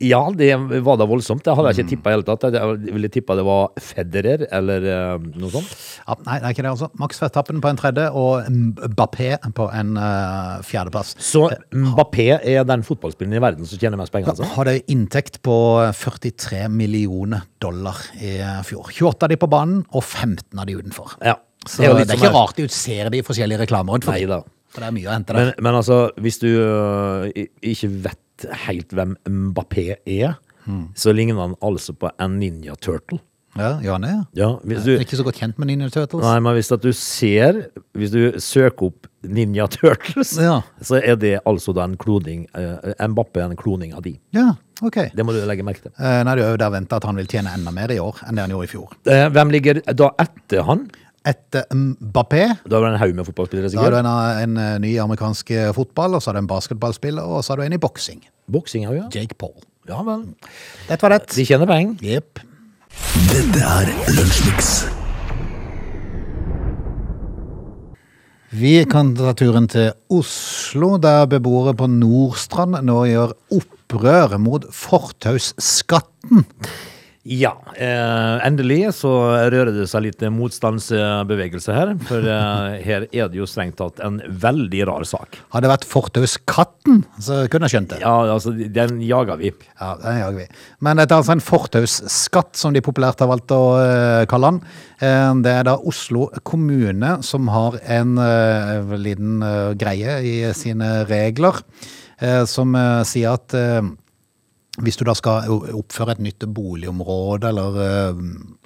Ja, 0.03 0.19
det 0.35 0.51
var 0.85 0.97
da 0.99 1.07
voldsomt. 1.09 1.41
Det 1.45 1.53
hadde 1.57 1.71
jeg 1.71 1.79
ikke 1.79 1.91
tippa 1.95 2.11
i 2.11 2.15
hele 2.15 2.25
tatt. 2.25 2.43
Jeg 2.53 2.93
ville 2.93 3.09
tippa 3.13 3.33
det 3.37 3.45
var 3.47 3.71
Federer 3.81 4.43
eller 4.53 4.83
eh, 4.93 5.23
noe 5.41 5.49
sånt. 5.53 5.71
Ja, 6.03 6.17
nei, 6.27 6.35
det 6.37 6.49
er 6.49 6.53
ikke 6.53 6.65
det, 6.65 6.73
altså. 6.75 6.89
Max 7.01 7.21
Fettappen 7.21 7.63
på 7.63 7.71
en 7.71 7.79
tredje 7.79 8.05
og 8.13 8.45
Mbappé 8.53 9.31
på 9.57 9.67
en 9.73 9.97
uh, 9.97 10.59
fjerdeplass. 10.65 11.15
Så 11.23 11.47
Mbappé 11.73 12.27
er 12.37 12.67
den 12.69 12.85
fotballspilleren 12.85 13.39
i 13.39 13.41
verden 13.41 13.69
som 13.69 13.81
tjener 13.81 13.97
mest 14.01 14.13
penger, 14.13 14.35
altså? 14.35 14.49
Hadde 14.53 14.77
inntekt 14.93 15.41
på 15.45 15.57
43 15.97 16.67
millioner 16.73 17.47
dollar 17.61 18.03
i 18.21 18.37
fjor. 18.67 18.91
28 18.93 19.25
av 19.25 19.33
de 19.33 19.39
på 19.41 19.49
banen, 19.49 19.81
og 19.97 20.05
15 20.05 20.61
av 20.61 20.69
de 20.69 20.77
utenfor. 20.77 21.17
Ja. 21.25 21.39
Så 21.65 21.81
det 21.83 22.05
er, 22.05 22.13
ikke 22.19 22.31
rart 22.35 22.59
de 22.59 22.67
utser 22.69 23.09
de 23.11 23.25
forskjellige 23.25 23.65
reklamer 23.65 23.97
rundt 23.97 24.07
Nei 24.07 24.21
da. 24.29 24.43
For 24.71 24.83
det 24.83 24.91
er 24.91 24.95
mye 24.95 25.09
å 25.09 25.15
hente 25.15 25.33
der. 25.33 25.49
Men, 25.49 25.65
men 25.65 25.81
altså, 25.81 25.99
hvis 26.21 26.37
du 26.43 26.47
uh, 26.53 27.27
ikke 27.65 27.89
vet 28.05 28.21
helt 28.67 28.93
hvem 28.93 29.15
Mbappé 29.25 29.95
er, 30.05 30.35
så 30.99 31.13
ligner 31.15 31.39
han 31.39 31.55
altså 31.63 31.93
på 31.95 32.09
en 32.19 32.39
Ninja 32.41 32.75
Turtle. 32.75 33.21
Ja, 33.57 33.79
ja, 33.81 33.93
han 33.95 34.03
er. 34.05 34.17
Ja, 34.37 34.49
du, 34.61 34.89
ikke 34.99 35.17
så 35.17 35.23
godt 35.25 35.39
kjent 35.39 35.57
med 35.57 35.69
Ninja 35.71 35.87
Turtles. 35.89 36.21
nei, 36.21 36.35
men 36.45 36.53
hvis 36.53 36.67
du 36.77 36.91
ser 36.93 37.63
Hvis 37.97 38.11
du 38.13 38.35
søker 38.43 38.91
opp 38.91 39.07
Ninja 39.25 39.65
Turtles, 39.73 40.35
Ja. 40.37 40.59
så 40.83 40.99
er 41.01 41.15
det 41.17 41.39
altså 41.47 41.73
da 41.73 41.87
en 41.87 41.95
kloning 41.97 42.45
uh, 42.53 42.93
Mbappé 43.07 43.41
er 43.41 43.49
en 43.49 43.57
kloning 43.57 43.95
av 43.97 44.03
de. 44.05 44.13
Ja, 44.35 44.51
ok. 44.85 44.99
Det 45.15 45.25
må 45.25 45.33
du 45.33 45.39
legge 45.49 45.65
merke 45.65 45.87
til. 45.87 45.95
Uh, 45.97 46.21
Nei, 46.27 46.35
det 46.37 46.45
er 46.45 46.53
jo 46.53 46.61
der 46.61 46.75
ventet 46.75 46.99
at 46.99 47.07
han 47.09 47.17
vil 47.17 47.31
tjene 47.31 47.55
enda 47.57 47.73
mer 47.73 47.89
i 47.95 47.97
år 48.03 48.21
enn 48.27 48.37
det 48.37 48.45
han 48.45 48.53
gjorde 48.53 48.69
i 48.69 48.73
fjor. 48.75 48.93
Uh, 49.09 49.25
Hvem 49.33 49.55
ligger 49.57 49.81
da 49.97 50.11
etter 50.21 50.67
han? 50.67 50.85
Etter 51.27 51.65
Mbappé 51.75 52.43
Da 52.63 52.77
er 52.79 52.85
det 52.85 52.91
en 52.93 52.99
haug 53.01 53.15
med 53.17 53.27
fotballspillere, 53.27 53.71
sikkert? 53.73 53.91
da 53.97 54.01
har 54.07 54.37
du 54.37 54.43
en, 54.45 54.57
en 54.57 54.61
eh, 54.63 54.75
ny 54.83 54.93
amerikansk 55.03 55.51
eh, 55.51 55.71
fotball, 55.75 56.15
og 56.15 56.23
så 56.23 56.31
har 56.31 56.37
du 56.39 56.43
en 56.45 56.51
basketballspiller, 56.51 57.23
og 57.25 57.43
så 57.43 57.53
har 57.53 57.61
du 57.61 57.67
en 57.67 57.75
i 57.75 57.81
boksing. 57.81 58.21
Boksing 58.51 58.87
òg, 58.87 58.95
ja. 59.01 59.07
Jake 59.17 59.35
Paul. 59.39 59.57
Ja 59.87 60.01
vel. 60.07 60.23
Dette 60.87 61.01
var 61.03 61.15
det. 61.17 61.25
De 61.35 61.45
tjener 61.47 61.67
penger. 61.69 61.97
Jepp. 62.03 62.39
Dette 63.31 63.63
er 63.63 63.91
Lunsjmix. 64.15 64.71
Vi 68.57 68.77
kan 68.87 69.11
ta 69.17 69.33
turen 69.35 69.67
til 69.67 69.91
Oslo, 70.15 70.93
der 71.03 71.25
beboere 71.29 71.73
på 71.77 71.89
Nordstrand 71.91 72.79
nå 72.87 73.01
gjør 73.09 73.33
opprør 73.57 74.37
mot 74.39 74.63
fortausskatten. 74.73 76.45
Ja, 77.27 77.57
eh, 77.75 78.45
endelig 78.47 78.93
så 78.95 79.09
rører 79.51 79.73
det 79.75 79.89
seg 79.91 80.05
litt 80.05 80.21
motstandsbevegelse 80.31 81.73
her. 81.75 81.89
For 82.07 82.23
eh, 82.23 82.77
her 82.87 83.07
er 83.09 83.27
det 83.33 83.41
jo 83.41 83.47
strengt 83.49 83.75
tatt 83.81 83.99
en 84.05 84.21
veldig 84.23 84.85
rar 84.87 85.03
sak. 85.07 85.35
Hadde 85.51 85.65
det 85.65 85.73
vært 85.73 85.87
fortauskatten, 85.89 87.01
så 87.19 87.41
kunne 87.51 87.67
jeg 87.67 87.75
skjønt 87.75 87.91
det. 87.91 87.99
Ja, 88.05 88.15
altså, 88.37 88.55
den 88.55 89.01
jager 89.03 89.41
vi. 89.41 89.51
Ja, 89.75 89.91
den 90.05 90.21
jager 90.21 90.39
vi. 90.39 90.47
Men 90.87 91.01
dette 91.01 91.17
er 91.17 91.25
altså 91.25 91.35
en 91.35 91.43
fortausskatt, 91.43 92.55
som 92.55 92.75
de 92.77 92.85
populært 92.85 93.19
har 93.19 93.31
valgt 93.33 93.51
å 93.51 93.61
uh, 93.75 94.23
kalle 94.31 94.53
den. 94.53 94.63
Eh, 95.03 95.35
det 95.43 95.59
er 95.59 95.67
da 95.67 95.75
Oslo 95.83 96.29
kommune 96.47 97.17
som 97.27 97.51
har 97.51 97.75
en 97.83 98.15
uh, 98.21 98.95
liten 98.95 99.43
greie 99.75 100.19
i 100.23 100.35
sine 100.55 101.01
regler, 101.11 101.59
som 102.49 102.73
sier 103.05 103.35
at 103.35 103.53
hvis 104.85 104.97
du 104.99 105.03
da 105.07 105.15
skal 105.17 105.49
oppføre 105.73 106.13
et 106.13 106.21
nytt 106.21 106.45
boligområde, 106.53 107.49
eller 107.49 107.77
eh, 107.81 108.19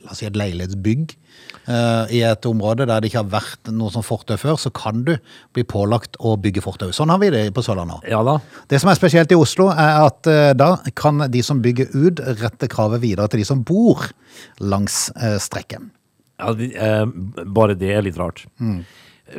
la 0.03 0.11
oss 0.11 0.19
si 0.19 0.27
et 0.27 0.35
leilighetsbygg, 0.35 1.13
eh, 1.71 2.11
i 2.17 2.21
et 2.27 2.47
område 2.49 2.87
der 2.89 2.99
det 2.99 3.11
ikke 3.11 3.21
har 3.21 3.29
vært 3.31 3.71
noe 3.71 3.93
som 3.93 4.03
fortau 4.03 4.35
før, 4.39 4.57
så 4.59 4.73
kan 4.75 5.05
du 5.07 5.13
bli 5.55 5.63
pålagt 5.67 6.19
å 6.19 6.35
bygge 6.41 6.63
fortau. 6.65 6.91
Sånn 6.95 7.13
har 7.13 7.21
vi 7.23 7.31
det 7.31 7.45
på 7.55 7.63
Sørlandet. 7.63 8.03
Ja 8.11 8.19
da. 8.27 8.37
Det 8.71 8.81
som 8.83 8.91
er 8.91 8.99
spesielt 8.99 9.31
i 9.31 9.39
Oslo, 9.39 9.69
er 9.71 10.01
at 10.03 10.27
eh, 10.31 10.51
da 10.57 10.73
kan 10.99 11.27
de 11.31 11.43
som 11.47 11.63
bygger 11.63 11.95
ut, 11.95 12.23
rette 12.41 12.67
kravet 12.71 13.03
videre 13.05 13.31
til 13.31 13.43
de 13.43 13.47
som 13.47 13.63
bor 13.63 14.09
langs 14.59 15.07
strekken. 15.43 15.91
Ja, 16.41 16.51
bare 17.53 17.75
det 17.77 17.91
er 17.93 18.03
litt 18.03 18.17
rart. 18.17 18.47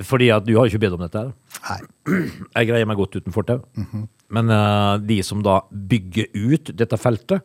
Fordi 0.01 0.31
at 0.35 0.47
du 0.47 0.55
har 0.57 0.67
jo 0.67 0.73
ikke 0.73 0.85
bedt 0.87 0.97
om 0.97 1.05
dette. 1.05 1.27
her. 1.67 1.83
Nei. 2.09 2.23
Jeg 2.57 2.71
greier 2.71 2.89
meg 2.89 2.99
godt 3.01 3.21
uten 3.21 3.35
fortau. 3.35 3.61
Men 4.33 4.49
uh, 4.51 4.97
de 5.03 5.21
som 5.27 5.45
da 5.45 5.61
bygger 5.71 6.33
ut 6.35 6.73
dette 6.79 6.99
feltet, 7.01 7.45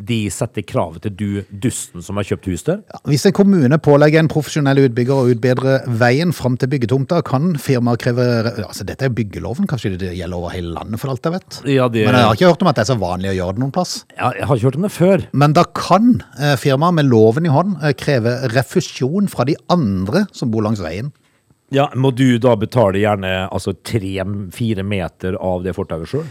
de 0.00 0.18
setter 0.32 0.64
kravet 0.64 1.04
til 1.04 1.12
du, 1.12 1.26
dusten 1.62 2.00
som 2.04 2.16
har 2.16 2.24
kjøpt 2.24 2.48
hus 2.50 2.64
der. 2.64 2.80
Ja, 2.88 3.00
Hvis 3.10 3.26
en 3.28 3.34
kommune 3.36 3.76
pålegger 3.82 4.22
en 4.22 4.30
profesjonell 4.32 4.80
utbygger 4.86 5.12
å 5.12 5.34
utbedre 5.34 5.74
veien 6.00 6.32
fram 6.36 6.56
til 6.60 6.70
byggetomta, 6.72 7.20
kan 7.26 7.52
firmaet 7.60 8.00
kreve 8.00 8.26
altså 8.64 8.86
Dette 8.88 9.08
er 9.08 9.14
byggeloven, 9.14 9.68
kanskje 9.70 9.92
det 10.00 10.14
gjelder 10.16 10.38
over 10.38 10.54
hele 10.54 10.72
landet, 10.76 11.00
for 11.02 11.12
alt 11.12 11.26
jeg 11.26 11.36
vet. 11.36 11.60
Ja, 11.68 11.88
det, 11.92 12.06
Men 12.08 12.16
jeg 12.16 12.28
har 12.30 12.38
ikke 12.38 12.52
hørt 12.54 12.64
om 12.64 12.72
at 12.72 12.80
det 12.80 12.86
er 12.86 12.92
så 12.92 12.98
vanlig 13.00 13.32
å 13.34 13.36
gjøre 13.36 13.56
det 13.58 13.64
noen 13.66 13.76
plass. 13.76 13.94
Ja, 14.16 14.32
jeg 14.38 14.48
har 14.48 14.56
ikke 14.56 14.70
hørt 14.70 14.80
om 14.80 14.88
det 14.88 14.94
før. 14.94 15.26
Men 15.44 15.56
da 15.58 15.66
kan 15.76 16.12
eh, 16.38 16.56
firmaet 16.60 16.96
med 16.96 17.10
loven 17.10 17.48
i 17.48 17.52
hånd 17.52 17.76
eh, 17.82 17.96
kreve 17.98 18.38
refusjon 18.54 19.28
fra 19.30 19.44
de 19.48 19.58
andre 19.72 20.24
som 20.32 20.52
bor 20.52 20.64
langs 20.64 20.80
veien. 20.82 21.12
Ja, 21.70 21.86
Må 21.94 22.10
du 22.10 22.38
da 22.42 22.56
betale 22.58 22.98
gjerne 22.98 23.30
altså 23.46 23.76
tre-fire 23.86 24.82
meter 24.82 25.36
av 25.38 25.62
det 25.62 25.74
fortauet 25.76 26.10
sjøl? 26.10 26.26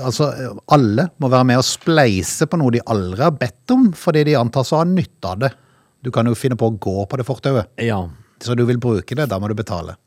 Altså, 0.00 0.30
alle 0.72 1.10
må 1.20 1.28
være 1.28 1.48
med 1.50 1.60
og 1.60 1.66
spleise 1.68 2.48
på 2.48 2.60
noe 2.60 2.72
de 2.72 2.80
aldri 2.88 3.26
har 3.26 3.36
bedt 3.36 3.74
om, 3.74 3.90
fordi 3.92 4.24
de 4.30 4.38
antas 4.40 4.72
å 4.72 4.80
ha 4.80 4.88
nytte 4.88 5.34
av 5.34 5.44
det. 5.44 5.52
Du 6.00 6.10
kan 6.14 6.28
jo 6.30 6.38
finne 6.38 6.56
på 6.56 6.70
å 6.70 6.76
gå 6.80 7.04
på 7.04 7.20
det 7.20 7.28
fortauet. 7.28 7.68
Ja. 7.84 8.00
Så 8.40 8.56
du 8.56 8.64
vil 8.64 8.80
bruke 8.80 9.18
det, 9.18 9.28
da 9.28 9.38
må 9.42 9.50
du 9.50 9.56
betale. 9.58 9.98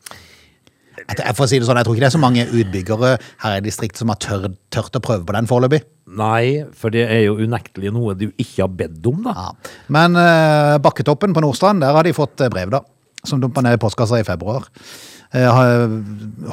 Jeg, 1.02 1.18
jeg, 1.18 1.36
får 1.38 1.50
si 1.50 1.60
det 1.60 1.68
sånn, 1.68 1.80
jeg 1.80 1.88
tror 1.88 1.96
ikke 1.96 2.04
det 2.04 2.10
er 2.10 2.14
så 2.14 2.22
mange 2.22 2.44
utbyggere 2.48 3.12
her 3.44 3.58
i 3.58 3.64
distriktet 3.66 4.02
som 4.02 4.12
har 4.12 4.20
tør, 4.22 4.50
tørt 4.74 4.98
å 4.98 5.02
prøve 5.04 5.26
på 5.28 5.36
den 5.36 5.50
foreløpig. 5.50 5.82
Nei, 6.20 6.64
for 6.78 6.94
det 6.94 7.06
er 7.08 7.24
jo 7.26 7.38
unektelig 7.40 7.94
noe 7.96 8.16
du 8.20 8.28
ikke 8.32 8.66
har 8.66 8.74
bedt 8.82 9.08
om, 9.10 9.22
da. 9.26 9.36
Ja. 9.38 9.76
Men 9.94 10.18
uh, 10.18 10.78
Bakketoppen 10.84 11.36
på 11.36 11.44
Nordstrand, 11.44 11.84
der 11.84 11.96
har 11.96 12.08
de 12.08 12.16
fått 12.16 12.44
eh, 12.44 12.52
brev, 12.52 12.74
da. 12.74 12.84
Som 13.28 13.42
dumpa 13.42 13.62
ned 13.62 13.78
i 13.78 13.82
postkassa 13.82 14.20
i 14.22 14.28
februar. 14.28 14.68
Eh, 15.32 15.60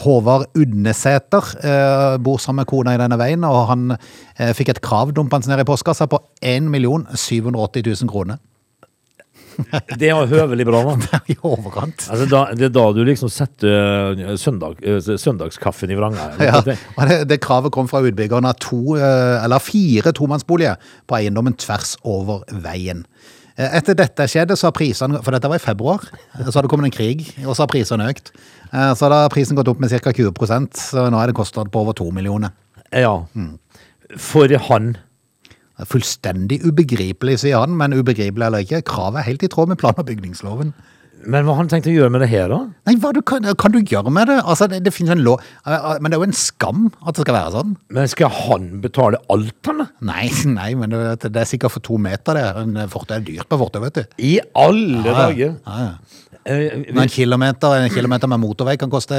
Håvard 0.05 0.45
Udnesæter 0.55 1.47
eh, 1.67 2.19
bor 2.23 2.39
sammen 2.39 2.63
med 2.63 2.71
kona 2.71 2.95
i 2.95 3.01
denne 3.01 3.17
veien, 3.19 3.47
og 3.47 3.65
han 3.73 3.89
eh, 3.97 4.53
fikk 4.55 4.71
et 4.71 4.83
krav 4.85 5.11
dumpende 5.17 5.51
ned 5.51 5.65
i 5.65 5.67
postkassa 5.67 6.07
på 6.07 6.21
1 6.39 6.69
780 6.71 7.83
000 8.05 8.13
kroner. 8.13 8.39
Det 9.99 10.13
jo 10.13 10.21
høvelig 10.31 10.69
bra, 10.69 10.85
da. 11.09 11.19
I 11.27 11.35
overkant. 11.43 12.05
Altså, 12.07 12.29
da, 12.31 12.45
det 12.55 12.69
er 12.69 12.77
da 12.77 12.85
du 12.95 13.01
liksom 13.03 13.33
setter 13.35 14.37
søndag, 14.39 14.79
søndagskaffen 15.19 15.91
i 15.91 15.97
vranga. 15.99 16.29
Ja, 16.39 16.61
og 16.63 17.11
det, 17.11 17.17
det 17.33 17.41
kravet 17.43 17.75
kom 17.75 17.91
fra 17.91 18.05
utbyggeren 18.07 18.47
av 18.47 18.61
to, 18.63 18.95
eller 18.95 19.59
fire 19.59 20.15
tomannsboliger 20.15 20.79
på 21.11 21.19
eiendommen 21.19 21.59
tvers 21.59 21.97
over 22.07 22.47
veien. 22.63 23.03
Eh, 23.59 23.73
Etter 23.81 23.97
dette 23.99 24.27
skjedde, 24.31 24.55
så 24.57 24.69
har 24.69 24.77
prisene, 24.77 25.19
for 25.25 25.35
dette 25.35 25.49
var 25.51 25.59
i 25.59 25.63
februar, 25.65 26.05
så 26.39 26.53
har 26.55 26.63
det 26.63 26.71
kommet 26.71 26.89
en 26.93 26.95
krig, 26.95 27.25
og 27.45 27.57
så 27.57 27.65
har 27.65 27.73
prisene 27.73 28.07
økt. 28.13 28.31
Eh, 28.73 28.93
Så 28.95 29.09
da 29.11 29.25
har 29.25 29.33
prisen 29.35 29.57
gått 29.59 29.69
opp 29.69 29.81
med 29.83 29.91
ca. 29.91 30.13
20% 30.15 30.79
så 30.79 31.09
nå 31.11 31.19
er 31.21 31.27
det 31.33 31.35
kostnad 31.39 31.73
på 31.75 31.83
over 31.83 31.93
to 31.99 32.11
millioner. 32.15 32.53
Ja. 32.93 33.17
For 34.17 34.49
han. 34.71 34.97
Fullstendig 35.87 36.63
ubegripelig, 36.67 37.37
sier 37.39 37.61
han, 37.61 37.77
men 37.79 37.93
ubegripelig 37.95 38.47
eller 38.49 38.65
ikke, 38.65 38.81
kravet 38.83 39.21
er 39.21 39.29
helt 39.29 39.43
i 39.47 39.51
tråd 39.53 39.69
med 39.69 39.79
plan- 39.79 39.95
og 39.99 40.07
bygningsloven. 40.09 40.73
Men 41.27 41.47
hva 41.47 41.55
har 41.55 41.63
han 41.63 41.71
tenkt 41.71 41.89
å 41.91 41.95
gjøre 41.95 42.13
med 42.15 42.23
det 42.23 42.29
her, 42.31 42.47
da? 42.53 42.61
Nei, 42.89 42.95
hva 43.03 43.11
du 43.17 43.21
kan, 43.27 43.47
kan 43.59 43.75
du 43.75 43.81
gjøre 43.81 44.13
med 44.15 44.31
det? 44.31 44.39
Altså, 44.45 44.69
det, 44.71 44.83
det 44.87 44.93
finnes 44.95 45.13
jo 45.13 45.17
en 45.19 45.25
lov, 45.27 45.43
eh, 45.67 45.89
men 45.99 46.11
det 46.11 46.19
er 46.19 46.23
jo 46.23 46.29
en 46.29 46.37
skam 46.37 46.85
at 47.03 47.17
det 47.17 47.25
skal 47.25 47.37
være 47.39 47.55
sånn. 47.57 47.75
Men 47.97 48.11
skal 48.13 48.33
han 48.37 48.69
betale 48.85 49.21
alt, 49.35 49.59
han? 49.69 49.83
da? 49.83 49.89
Nei, 50.13 50.29
nei, 50.59 50.71
men 50.79 50.95
det, 50.95 51.03
det 51.27 51.43
er 51.43 51.51
sikkert 51.51 51.75
for 51.75 51.85
to 51.89 51.99
meter 52.03 52.39
det. 52.39 52.47
En 52.63 52.79
fortau 52.93 53.19
er 53.19 53.27
dyrt 53.27 53.51
på 53.51 53.61
fortau, 53.61 53.83
vet 53.89 54.01
du. 54.01 54.17
I 54.31 54.37
alle 54.59 55.05
dager! 55.09 55.59
Ja, 55.67 55.89
ja. 55.89 56.25
Eh, 56.49 56.79
Men 56.95 57.03
en 57.05 57.09
kilometer, 57.13 57.75
en 57.85 57.91
kilometer 57.93 58.29
med 58.33 58.41
motorvei 58.41 58.77
kan 58.81 58.89
koste 58.91 59.13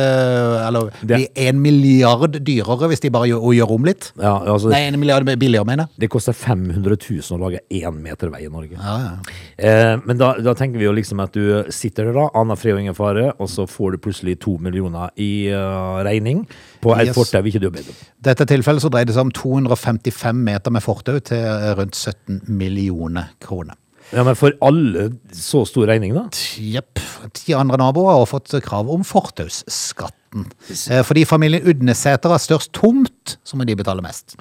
eller, 0.68 0.90
Det- 1.06 1.30
en 1.36 1.60
milliard 1.62 2.32
dyrere 2.44 2.88
hvis 2.90 3.00
de 3.02 3.10
bare 3.14 3.28
gjør, 3.30 3.44
gjør 3.54 3.72
om 3.76 3.84
litt. 3.86 4.12
ja, 4.20 4.34
altså, 4.40 4.70
Nei, 4.72 4.82
en 4.88 5.00
milliard 5.00 5.24
billigere, 5.26 5.66
mener 5.66 5.86
jeg. 5.86 6.00
det 6.00 6.10
koster 6.10 6.34
500 6.34 6.98
000 6.98 7.22
å 7.38 7.40
lage 7.40 7.60
én 7.72 8.02
meter 8.02 8.30
vei 8.34 8.46
i 8.46 8.50
Norge. 8.50 8.72
Ja, 8.80 8.98
ja. 8.98 9.12
Eh, 9.60 9.98
men 10.06 10.18
da, 10.18 10.34
da 10.42 10.54
tenker 10.54 10.80
vi 10.80 10.86
jo 10.86 10.92
liksom 10.94 11.22
at 11.22 11.32
du 11.34 11.64
sitter 11.70 12.06
der, 12.10 12.14
da, 12.14 12.30
aner 12.34 12.56
fred 12.56 12.74
og 12.74 12.80
ingen 12.82 12.96
fare, 12.96 13.34
og 13.40 13.48
så 13.48 13.68
får 13.70 13.92
du 13.92 13.98
plutselig 14.00 14.40
to 14.40 14.58
millioner 14.58 15.10
i 15.18 15.50
uh, 15.54 16.02
regning 16.04 16.48
på 16.82 16.96
et 16.98 17.08
Yes. 17.08 17.16
fortau 17.16 17.44
ikke 17.46 17.60
du 17.62 17.68
har 17.68 17.72
bedt 17.78 17.90
om. 17.90 17.96
Dette 18.22 18.46
tilfellet 18.46 18.82
så 18.82 18.90
dreier 18.90 19.06
det 19.06 19.14
seg 19.16 19.22
om 19.28 19.32
255 19.32 20.34
meter 20.36 20.72
med 20.72 20.82
fortau 20.82 21.20
til 21.20 21.46
rundt 21.78 21.96
17 21.96 22.42
millioner 22.48 23.30
kroner. 23.40 23.76
Ja, 24.12 24.24
Men 24.26 24.36
for 24.36 24.56
alle 24.66 25.10
så 25.38 25.62
stor 25.70 25.86
regning, 25.92 26.16
da? 26.18 26.24
Jepp. 26.58 26.98
Ti 27.38 27.54
andre 27.54 27.78
naboer 27.78 28.16
har 28.18 28.26
fått 28.30 28.56
krav 28.66 28.90
om 28.90 29.04
fortausskatten. 29.06 30.48
Eh, 30.90 31.04
Fordi 31.06 31.26
familien 31.30 31.66
Udnesæter 31.70 32.30
har 32.34 32.42
størst 32.42 32.72
tomt, 32.74 33.38
så 33.46 33.56
må 33.60 33.66
de 33.70 33.76
betale 33.78 34.02
mest. 34.06 34.36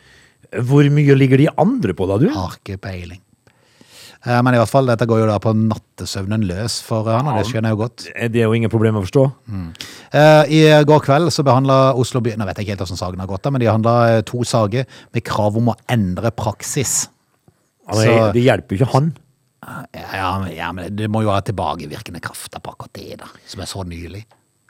Hvor 0.65 0.89
mye 0.93 1.17
ligger 1.19 1.37
de 1.43 1.49
andre 1.61 1.93
på, 1.93 2.07
da, 2.09 2.17
du? 2.23 2.31
Har 2.33 2.57
ikke 2.57 2.79
peiling. 2.81 3.21
Eh, 4.27 4.41
Men 4.43 4.55
i 4.55 4.59
hvert 4.59 4.73
fall, 4.73 4.87
dette 4.89 5.07
går 5.07 5.21
jo 5.21 5.27
da 5.29 5.37
på 5.39 5.53
nattesøvnen 5.55 6.47
løs 6.49 6.81
for 6.83 7.05
han, 7.13 7.29
og 7.29 7.37
det 7.43 7.53
skjønner 7.53 7.69
jeg 7.69 7.77
jo 7.77 7.83
godt. 7.85 8.07
Eh, 8.17 8.29
Det 8.33 8.41
er 8.41 8.49
jo 8.49 8.57
ingen 8.57 8.71
problem 8.73 8.97
å 8.97 9.05
forstå. 9.05 9.27
Mm. 9.53 9.69
I 10.49 10.63
går 10.89 11.05
kveld 11.05 11.29
så 11.31 11.45
behandla 11.45 11.95
Oslo 11.95 12.21
by 12.25 12.33
Nå 12.41 12.47
vet 12.49 12.57
jeg 12.57 12.65
ikke 12.67 12.79
helt 12.79 12.87
hvordan 12.89 13.03
saken 13.05 13.21
har 13.21 13.29
gått, 13.29 13.43
da, 13.45 13.51
men 13.51 13.61
de 13.61 13.67
handla 13.69 14.23
to 14.25 14.41
saker 14.49 14.87
med 15.13 15.25
krav 15.29 15.57
om 15.61 15.69
å 15.75 15.77
endre 15.93 16.31
praksis. 16.33 17.09
Altså, 17.87 18.05
Så- 18.09 18.33
det 18.33 18.43
hjelper 18.49 18.77
jo 18.77 18.85
ikke 18.85 18.93
han. 18.95 19.15
Ja, 19.67 20.39
men, 20.39 20.53
ja, 20.57 20.69
men 20.73 20.95
det 20.97 21.09
må 21.11 21.23
jo 21.25 21.33
ha 21.35 21.41
tilbakevirkende 21.45 22.21
kraft 22.23 22.55
på 22.63 22.71
akkurat 22.75 22.93
det, 22.95 23.19
da, 23.21 23.27
som 23.47 23.61
er 23.65 23.71
så 23.71 23.83
nylig. 23.85 24.25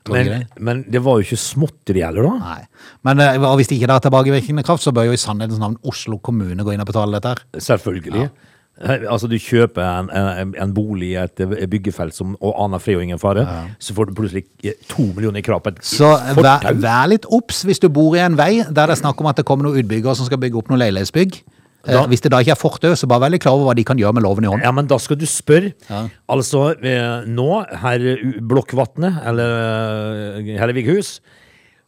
Tror 0.07 0.15
du 0.17 0.21
ikke 0.23 0.31
Men, 0.33 0.45
det? 0.49 0.63
men 0.65 0.83
det 0.89 1.03
var 1.05 1.19
jo 1.21 1.27
ikke 1.27 1.37
småtteri 1.43 2.01
heller, 2.07 2.25
da. 2.25 2.37
Nei. 2.41 2.61
Men 3.05 3.21
eh, 3.21 3.37
og 3.45 3.59
hvis 3.61 3.69
det 3.69 3.77
ikke 3.81 3.91
er 3.93 4.05
tilbakevirkende 4.07 4.65
kraft, 4.65 4.83
så 4.87 4.93
bør 4.97 5.11
jo 5.11 5.17
i 5.19 5.21
sannhetens 5.21 5.61
navn 5.61 5.77
Oslo 5.85 6.17
kommune 6.25 6.65
gå 6.65 6.73
inn 6.73 6.81
og 6.81 6.89
betale 6.89 7.19
dette 7.19 7.35
her. 7.35 7.45
Selvfølgelig. 7.61 8.29
Eh, 8.29 8.47
Altså, 8.79 9.27
du 9.27 9.35
kjøper 9.43 9.83
en, 9.83 10.07
en, 10.15 10.53
en 10.63 10.73
bolig 10.73 11.09
i 11.11 11.17
et 11.19 11.41
eh, 11.43 11.65
byggefelt 11.67 12.15
som, 12.15 12.37
og 12.39 12.53
aner 12.63 12.79
fred 12.79 12.95
og 12.95 13.03
ingen 13.03 13.19
fare, 13.19 13.43
så 13.83 13.91
får 13.97 14.07
du 14.07 14.13
plutselig 14.21 14.45
eh, 14.63 14.77
to 14.87 15.09
millioner 15.17 15.43
i 15.43 15.43
krav 15.43 15.65
på 15.65 15.73
et 15.75 15.81
Så 15.83 16.07
vær, 16.15 16.37
fortau. 16.39 16.77
vær 16.85 17.09
litt 17.11 17.27
obs 17.27 17.65
hvis 17.67 17.83
du 17.83 17.89
bor 17.91 18.15
i 18.15 18.23
en 18.23 18.37
vei 18.39 18.61
der 18.63 18.87
det 18.87 18.95
er 18.95 19.01
snakk 19.01 19.19
om 19.19 19.27
at 19.33 19.41
det 19.41 19.45
kommer 19.51 19.67
noen 19.67 19.83
utbyggere 19.83 20.15
som 20.15 20.29
skal 20.31 20.39
bygge 20.39 20.61
opp 20.63 20.71
noen 20.71 20.79
leilighetsbygg. 20.85 21.41
Eh, 21.89 21.95
Da- 21.97 22.07
hvis 22.07 22.21
det 22.21 22.31
da 22.31 22.39
ikke 22.45 22.53
er 22.53 22.61
fortau, 22.61 22.93
så 22.95 23.09
bare 23.09 23.25
vær 23.25 23.31
litt 23.33 23.43
klar 23.43 23.57
over 23.57 23.71
hva 23.73 23.77
de 23.79 23.85
kan 23.89 23.97
gjøre 23.97 24.15
med 24.15 24.23
loven 24.23 24.45
i 24.45 24.49
hånd. 24.53 24.63
Ja, 24.63 24.71
men 24.77 24.87
da 24.87 24.99
skal 25.01 25.17
du 25.17 25.25
spørre. 25.27 25.73
Ja. 25.89 26.05
Altså, 26.29 26.71
eh, 26.85 27.25
nå, 27.27 27.49
herr 27.81 28.05
Blokkvatnet, 28.45 29.23
eller 29.27 30.39
eh, 30.45 30.59
Hellevikhus, 30.61 31.21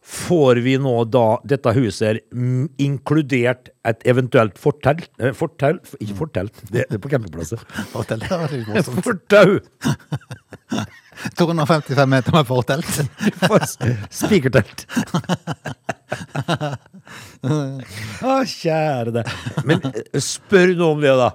får 0.01 0.57
vi 0.65 0.77
nå 0.81 0.95
da 1.13 1.37
dette 1.45 1.71
huset 1.77 2.23
inkludert 2.81 3.69
et 3.85 4.01
eventuelt 4.09 4.57
fortelt 4.57 5.05
eh, 5.21 5.29
Fortelt? 5.37 5.93
Ikke 6.01 6.17
fortelt, 6.17 6.63
det 6.73 6.87
er 6.89 6.97
på 6.97 7.11
campingplasser. 7.13 7.61
Fortelt. 7.93 8.25
Fortau! 9.05 9.59
255 11.37 12.09
meter 12.09 12.31
med 12.35 12.47
fortelt. 12.47 13.01
Spikertelt. 14.21 14.85
Å, 17.41 18.35
kjære 18.47 19.13
det. 19.15 19.23
Men 19.67 19.83
eh, 19.91 20.21
spør 20.23 20.73
nå 20.77 20.89
om 20.95 21.01
det, 21.03 21.13
da. 21.19 21.29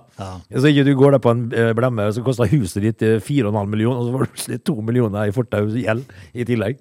Så 0.55 0.71
ikke 0.71 0.87
du 0.87 0.93
går 0.99 1.17
der 1.17 1.23
på 1.25 1.33
en 1.35 1.45
eh, 1.53 1.73
blemme, 1.77 2.09
så 2.15 2.25
koster 2.27 2.51
huset 2.51 2.85
ditt 2.85 3.05
eh, 3.07 3.19
4,5 3.23 3.73
millioner, 3.73 4.01
og 4.01 4.09
så 4.09 4.15
får 4.15 4.27
du 4.27 4.35
plutselig 4.35 4.61
2 4.71 4.77
millioner 4.87 5.31
i 5.31 5.35
fortausgjeld 5.37 6.05
i 6.35 6.49
tillegg. 6.49 6.81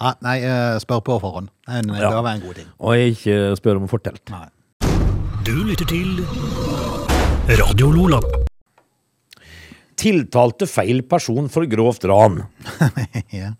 Ja, 0.00 0.14
nei, 0.24 0.38
eh, 0.48 0.78
spør 0.80 1.02
på 1.04 1.18
forhånd. 1.22 1.50
Det 1.68 1.84
det 1.90 2.00
Ja. 2.00 2.10
bør 2.14 2.24
være 2.24 2.38
en 2.40 2.46
god 2.46 2.54
ting. 2.60 2.70
Og 2.80 2.96
jeg 2.96 3.16
ikke 3.16 3.40
spør 3.60 3.82
om 3.82 3.88
fortelt. 3.90 4.24
Nei. 4.32 4.46
Du 5.44 5.54
lytter 5.64 5.86
til 5.88 6.24
Radio 7.60 7.90
Lola. 7.90 8.20
Tiltalte 10.00 10.68
feil 10.70 11.02
person 11.08 11.50
for 11.52 11.68
grovt 11.70 12.06
ran. 12.08 12.44
Ja. 13.40 13.54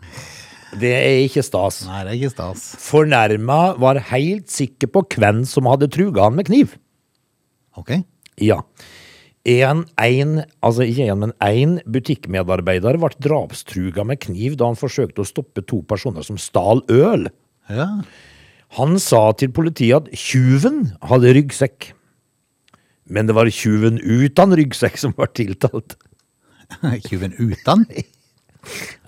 Det 0.78 0.90
er 0.94 1.24
ikke 1.24 1.42
stas. 1.42 1.80
Nei, 1.82 2.04
det 2.06 2.12
er 2.12 2.18
ikke 2.20 2.30
stas. 2.30 2.64
Fornærma 2.78 3.58
var 3.82 3.98
helt 4.12 4.52
sikker 4.54 4.90
på 4.94 5.02
hvem 5.16 5.42
som 5.48 5.66
hadde 5.66 5.88
truga 5.90 6.28
han 6.28 6.36
med 6.38 6.46
kniv. 6.46 6.76
Ok. 7.74 7.96
Ja. 8.38 8.60
En, 9.48 9.86
en, 9.98 10.42
altså 10.62 10.84
ikke 10.84 11.08
en, 11.08 11.24
men 11.24 11.32
en 11.42 11.78
butikkmedarbeider 11.90 12.98
ble 13.00 13.10
drapstruga 13.24 14.04
med 14.06 14.20
kniv 14.22 14.58
da 14.60 14.68
han 14.68 14.78
forsøkte 14.78 15.24
å 15.24 15.28
stoppe 15.28 15.64
to 15.66 15.80
personer 15.88 16.26
som 16.26 16.38
stal 16.38 16.84
øl. 16.92 17.26
Ja. 17.72 17.88
Han 18.78 19.00
sa 19.02 19.30
til 19.34 19.50
politiet 19.54 20.04
at 20.04 20.12
tjuven 20.14 20.92
hadde 21.02 21.34
ryggsekk. 21.34 21.90
Men 23.10 23.26
det 23.26 23.34
var 23.34 23.50
tjuven 23.50 23.98
uten 23.98 24.54
ryggsekk 24.60 25.00
som 25.02 25.16
var 25.18 25.32
tiltalt. 25.34 25.96
Tjuven 27.08 27.34
uten? 27.38 27.86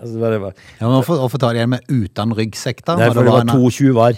Altså, 0.01 0.17
det 0.17 0.39
var, 0.41 0.53
Ja, 0.79 0.87
men 0.87 0.95
hvorfor, 0.97 1.19
hvorfor 1.21 1.41
tar 1.43 1.53
de 1.53 1.61
en 1.63 1.69
med 1.75 1.83
uten 1.91 2.33
ryggsekk, 2.37 2.83
da? 2.87 2.95
nei, 2.97 3.09
for 3.13 3.21
det 3.23 3.31
var 3.31 3.41
en- 3.45 3.53
to 3.53 3.69
tjuver, 3.69 4.17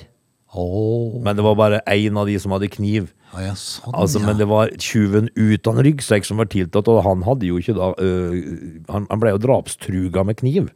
Oh. 0.56 1.20
men 1.22 1.36
det 1.36 1.44
var 1.44 1.56
bare 1.60 1.82
én 1.92 2.16
av 2.18 2.28
de 2.30 2.38
som 2.40 2.54
hadde 2.56 2.70
kniv. 2.72 3.10
Ah, 3.34 3.42
ja, 3.44 3.52
sånn, 3.60 3.92
Altså, 3.94 4.22
ja. 4.22 4.26
Men 4.30 4.38
det 4.40 4.46
var 4.48 4.70
tjuven 4.80 5.28
uten 5.36 5.82
ryggsekk 5.84 6.24
som 6.24 6.38
var 6.40 6.46
tiltatt, 6.46 6.88
og 6.88 7.04
han 7.04 7.24
hadde 7.28 7.44
jo 7.50 7.58
ikke 7.60 7.76
da 7.76 7.90
øh, 8.00 8.80
han, 8.88 9.06
han 9.12 9.20
ble 9.20 9.34
jo 9.34 9.42
drapstruga 9.44 10.24
med 10.26 10.38
kniv. 10.40 10.70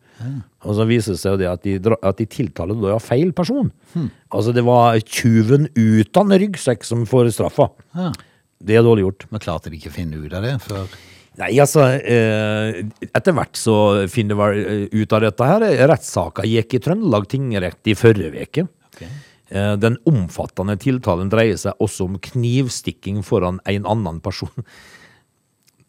Og 0.67 0.75
så 0.75 0.83
viser 0.85 1.13
det 1.15 1.19
seg 1.21 1.31
jo 1.31 1.37
det 1.39 1.47
at 1.47 1.63
de, 1.63 1.77
at 2.03 2.17
de 2.19 2.25
tiltaler 2.27 2.75
da 2.75 2.97
feil 2.99 3.31
person. 3.31 3.71
Hmm. 3.93 4.09
Altså 4.35 4.51
det 4.53 4.65
var 4.67 4.99
tjuven 4.99 5.69
uten 5.79 6.35
ryggsekk 6.43 6.83
som 6.83 7.05
får 7.07 7.31
straffa. 7.31 7.69
Ja. 7.95 8.11
Det 8.59 8.75
er 8.75 8.83
dårlig 8.83 9.05
gjort. 9.07 9.29
Men 9.31 9.39
klarte 9.39 9.71
de 9.71 9.79
ikke 9.79 9.93
å 9.93 9.95
finne 9.95 10.19
ut 10.19 10.33
av 10.35 10.43
det 10.43 10.57
før 10.59 10.91
Nei, 11.39 11.53
altså 11.61 11.85
eh, 11.95 12.81
Etter 13.07 13.35
hvert 13.35 13.55
så 13.59 13.75
finner 14.11 14.37
vi 14.39 14.61
eh, 14.63 14.85
ut 14.91 15.15
av 15.15 15.23
dette 15.23 15.47
her. 15.47 15.65
Rettssaka 15.87 16.45
gikk 16.47 16.75
i 16.75 16.83
Trøndelag 16.83 17.29
tingrett 17.31 17.89
i 17.89 17.95
forrige 17.97 18.43
uke. 18.43 18.67
Okay. 18.91 19.11
Eh, 19.49 19.73
Den 19.79 19.97
omfattende 20.09 20.75
tiltalen 20.81 21.31
dreier 21.31 21.59
seg 21.59 21.79
også 21.79 22.09
om 22.09 22.19
knivstikking 22.29 23.23
foran 23.25 23.61
en 23.69 23.87
annen 23.89 24.19
person. 24.25 24.51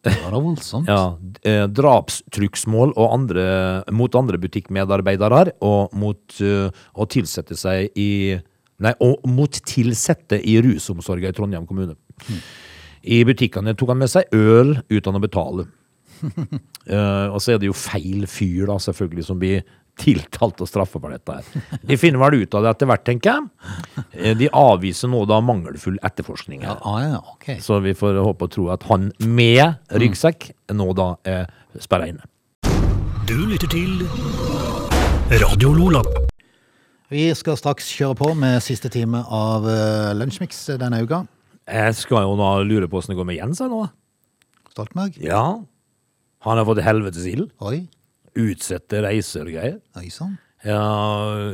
Det 0.01 0.15
var 0.23 0.33
da 0.33 0.41
voldsomt. 0.41 0.89
Ja, 0.93 1.17
eh, 1.45 1.67
drapstrugsmål 1.69 2.95
andre, 3.05 3.43
mot 3.93 4.15
andre 4.17 4.39
butikkmedarbeidere 4.41 5.57
og 5.61 5.93
mot 5.93 6.39
uh, 6.41 6.71
å 6.95 7.05
tilsette 7.11 7.57
seg 7.59 7.91
i 7.99 8.39
Nei, 8.81 8.95
og 9.05 9.21
mot 9.29 9.59
tilsette 9.69 10.39
i 10.41 10.55
rusomsorga 10.65 11.29
i 11.29 11.35
Trondheim 11.37 11.67
kommune. 11.69 11.93
I 13.01 13.23
butikkene 13.25 13.73
tok 13.77 13.93
han 13.93 14.01
med 14.03 14.11
seg 14.11 14.33
øl 14.35 14.75
uten 14.91 15.17
å 15.17 15.21
betale. 15.23 15.67
uh, 16.21 17.27
og 17.33 17.39
så 17.41 17.55
er 17.55 17.61
det 17.61 17.69
jo 17.69 17.77
feil 17.77 18.27
fyr, 18.29 18.67
da, 18.69 18.77
selvfølgelig, 18.81 19.27
som 19.29 19.39
blir 19.41 19.63
tiltalt 20.01 20.61
og 20.63 20.69
straffa 20.69 20.99
for 21.01 21.13
dette 21.13 21.35
her. 21.35 21.79
De 21.85 21.97
finner 21.99 22.21
vel 22.21 22.41
ut 22.41 22.55
av 22.57 22.65
det 22.65 22.71
etter 22.75 22.89
hvert, 22.89 23.03
tenker 23.05 23.33
jeg. 23.33 24.05
Eh, 24.15 24.33
de 24.39 24.47
avviser 24.55 25.11
nå 25.11 25.23
da 25.29 25.41
mangelfull 25.43 25.99
etterforskning. 26.01 26.63
her. 26.65 26.79
Ah, 26.87 27.01
ja, 27.03 27.19
okay. 27.35 27.59
Så 27.61 27.79
vi 27.83 27.93
får 27.97 28.21
håpe 28.23 28.47
og 28.47 28.53
tro 28.55 28.69
at 28.73 28.87
han 28.89 29.11
med 29.19 29.75
ryggsekk 29.91 30.51
nå 30.73 30.87
da 30.97 31.13
er 31.27 31.51
sperra 31.79 32.07
inne. 32.09 32.25
Du 33.27 33.37
lytter 33.47 33.69
til 33.71 34.01
Radio 35.43 35.73
Lola. 35.75 36.01
Vi 37.11 37.27
skal 37.35 37.59
straks 37.59 37.91
kjøre 37.91 38.15
på 38.15 38.33
med 38.39 38.61
siste 38.63 38.89
time 38.89 39.21
av 39.27 39.67
uh, 39.67 40.15
Lunsjmix 40.15 40.63
denne 40.79 41.03
uka. 41.03 41.25
Jeg 41.71 41.97
skal 41.97 42.25
jo 42.27 42.37
nå 42.39 42.51
lure 42.67 42.89
på 42.91 42.99
åssen 42.99 43.13
det 43.13 43.19
går 43.21 43.29
med 43.31 43.39
Jens 43.39 43.61
her 43.63 43.71
nå. 43.71 43.85
Stoltenberg. 44.71 45.17
Ja. 45.23 45.43
Han 46.45 46.59
har 46.59 46.67
fått 46.67 46.81
helvetes 46.83 47.27
ild. 47.29 47.51
Oi. 47.63 47.83
Utsette 48.39 49.01
reiser 49.03 49.47
og 49.47 49.55
greier. 49.55 49.77
Oi 49.99 50.09
sann. 50.13 50.37
Ja, 50.61 50.81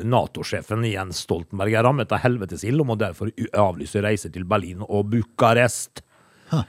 Nato-sjefen 0.04 0.84
Jens 0.90 1.22
Stoltenberg 1.24 1.78
er 1.80 1.86
rammet 1.88 2.12
av 2.12 2.20
helvetes 2.26 2.66
ild 2.68 2.84
og 2.84 2.90
må 2.90 2.98
derfor 3.00 3.32
avlyse 3.56 4.02
reiser 4.04 4.34
til 4.34 4.44
Berlin 4.50 4.84
og 4.84 5.08
Bucarest. 5.14 6.04
Huh. 6.52 6.66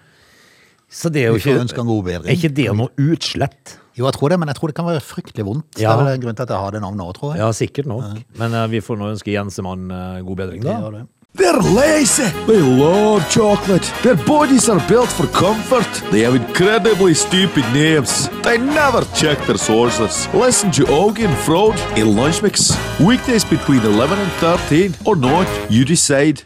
Så 0.89 1.11
det 1.13 1.25
er 1.25 1.35
jo 1.35 1.41
ikke 1.41 1.59
ønske 1.65 1.83
en 1.83 1.91
god. 1.91 2.13
Er 2.15 2.31
ikke 2.33 2.53
det 2.55 2.69
noe 2.79 2.95
utslett? 3.11 3.75
Jo, 3.99 4.07
jeg 4.07 4.15
tror 4.15 4.31
det, 4.31 4.39
men 4.39 4.49
jeg 4.53 4.61
tror 4.61 4.71
det 4.71 4.77
kan 4.79 4.87
være 4.87 5.03
fryktelig 5.03 5.45
vondt. 5.49 5.81
Ja. 5.83 5.91
Det 5.91 5.95
er 5.97 6.05
vel 6.05 6.13
en 6.15 6.23
grunn 6.23 6.39
til 6.39 6.47
at 6.47 6.53
jeg 6.55 6.63
har 6.63 6.75
det 6.77 6.81
navnet 6.85 7.03
òg, 7.05 7.17
tror 7.19 7.35
jeg. 7.35 7.43
Ja, 7.43 7.49
sikkert 7.59 7.91
nok. 7.91 8.21
Men 8.39 8.55
uh, 8.55 8.65
vi 8.71 8.81
får 8.87 9.01
nå 9.01 9.09
ønske 9.17 9.35
Jensemann 9.35 9.89
uh, 9.91 10.21
god 10.25 10.39
bedring, 10.45 10.63
Det 10.63 10.71
da. 10.71 10.79
gjør 10.85 10.95
det. 11.01 11.05
They're 11.39 11.63
lazy. 11.63 12.29
They 12.47 12.61
love 12.61 13.23
chocolate. 13.31 13.87
Their 14.03 14.17
bodies 14.27 14.69
are 14.69 14.81
built 14.89 15.09
for 15.09 15.29
comfort. 15.29 15.87
They 16.11 16.23
have 16.23 16.35
incredibly 16.35 17.15
stupid 17.15 17.65
names. 17.73 18.29
They 18.43 18.59
never 18.59 19.05
check 19.15 19.39
their 19.47 19.57
sources. 19.57 20.29
Listen 20.35 20.73
to 20.73 20.83
Augie 20.87 21.27
and 21.27 21.37
Frode 21.47 21.79
in 21.97 22.17
Lunch 22.17 22.43
Mix. 22.43 22.77
Weekdays 22.99 23.45
between 23.45 23.81
11 23.83 24.19
and 24.19 24.33
13 24.41 24.95
or 25.05 25.15
not, 25.15 25.47
you 25.71 25.85
decide. 25.85 26.43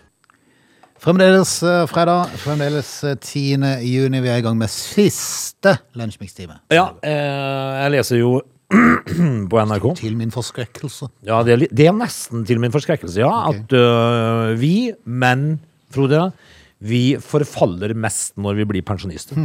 Fremdeles 0.98 1.62
eh, 1.62 1.86
fredag, 1.86 2.28
fremdeles 2.36 3.04
eh, 3.04 3.16
10. 3.16 3.64
juni. 3.80 4.20
Vi 4.20 4.28
er 4.28 4.36
i 4.36 4.42
gang 4.44 4.58
med 4.58 4.70
siste 4.70 5.78
Lunsjmix-time. 5.98 6.60
Ja, 6.70 6.90
eh, 7.02 7.80
jeg 7.82 7.90
leser 7.96 8.20
jo 8.20 8.42
på 9.50 9.60
NRK. 9.68 9.86
Til 10.00 10.16
min 10.18 10.32
forskrekkelse. 10.34 11.10
Ja, 11.28 11.42
det 11.46 11.54
er, 11.56 11.66
det 11.68 11.88
er 11.90 11.96
nesten 11.96 12.46
til 12.48 12.60
min 12.62 12.72
forskrekkelse, 12.74 13.20
ja. 13.20 13.32
At 13.52 13.74
uh, 13.76 14.52
vi, 14.60 14.92
menn, 15.04 15.58
Frode, 15.92 16.30
vi 16.82 17.02
forfaller 17.20 17.92
mest 17.98 18.38
når 18.40 18.62
vi 18.62 18.68
blir 18.70 18.86
pensjonister. 18.86 19.36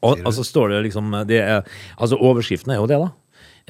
Og, 0.00 0.20
og 0.24 0.32
så 0.36 0.44
står 0.46 0.74
det 0.74 0.84
liksom 0.88 1.12
det 1.28 1.40
er, 1.42 1.64
Altså, 2.00 2.16
overskriften 2.20 2.72
er 2.72 2.80
jo 2.80 2.86
det, 2.88 3.00
da. 3.00 3.10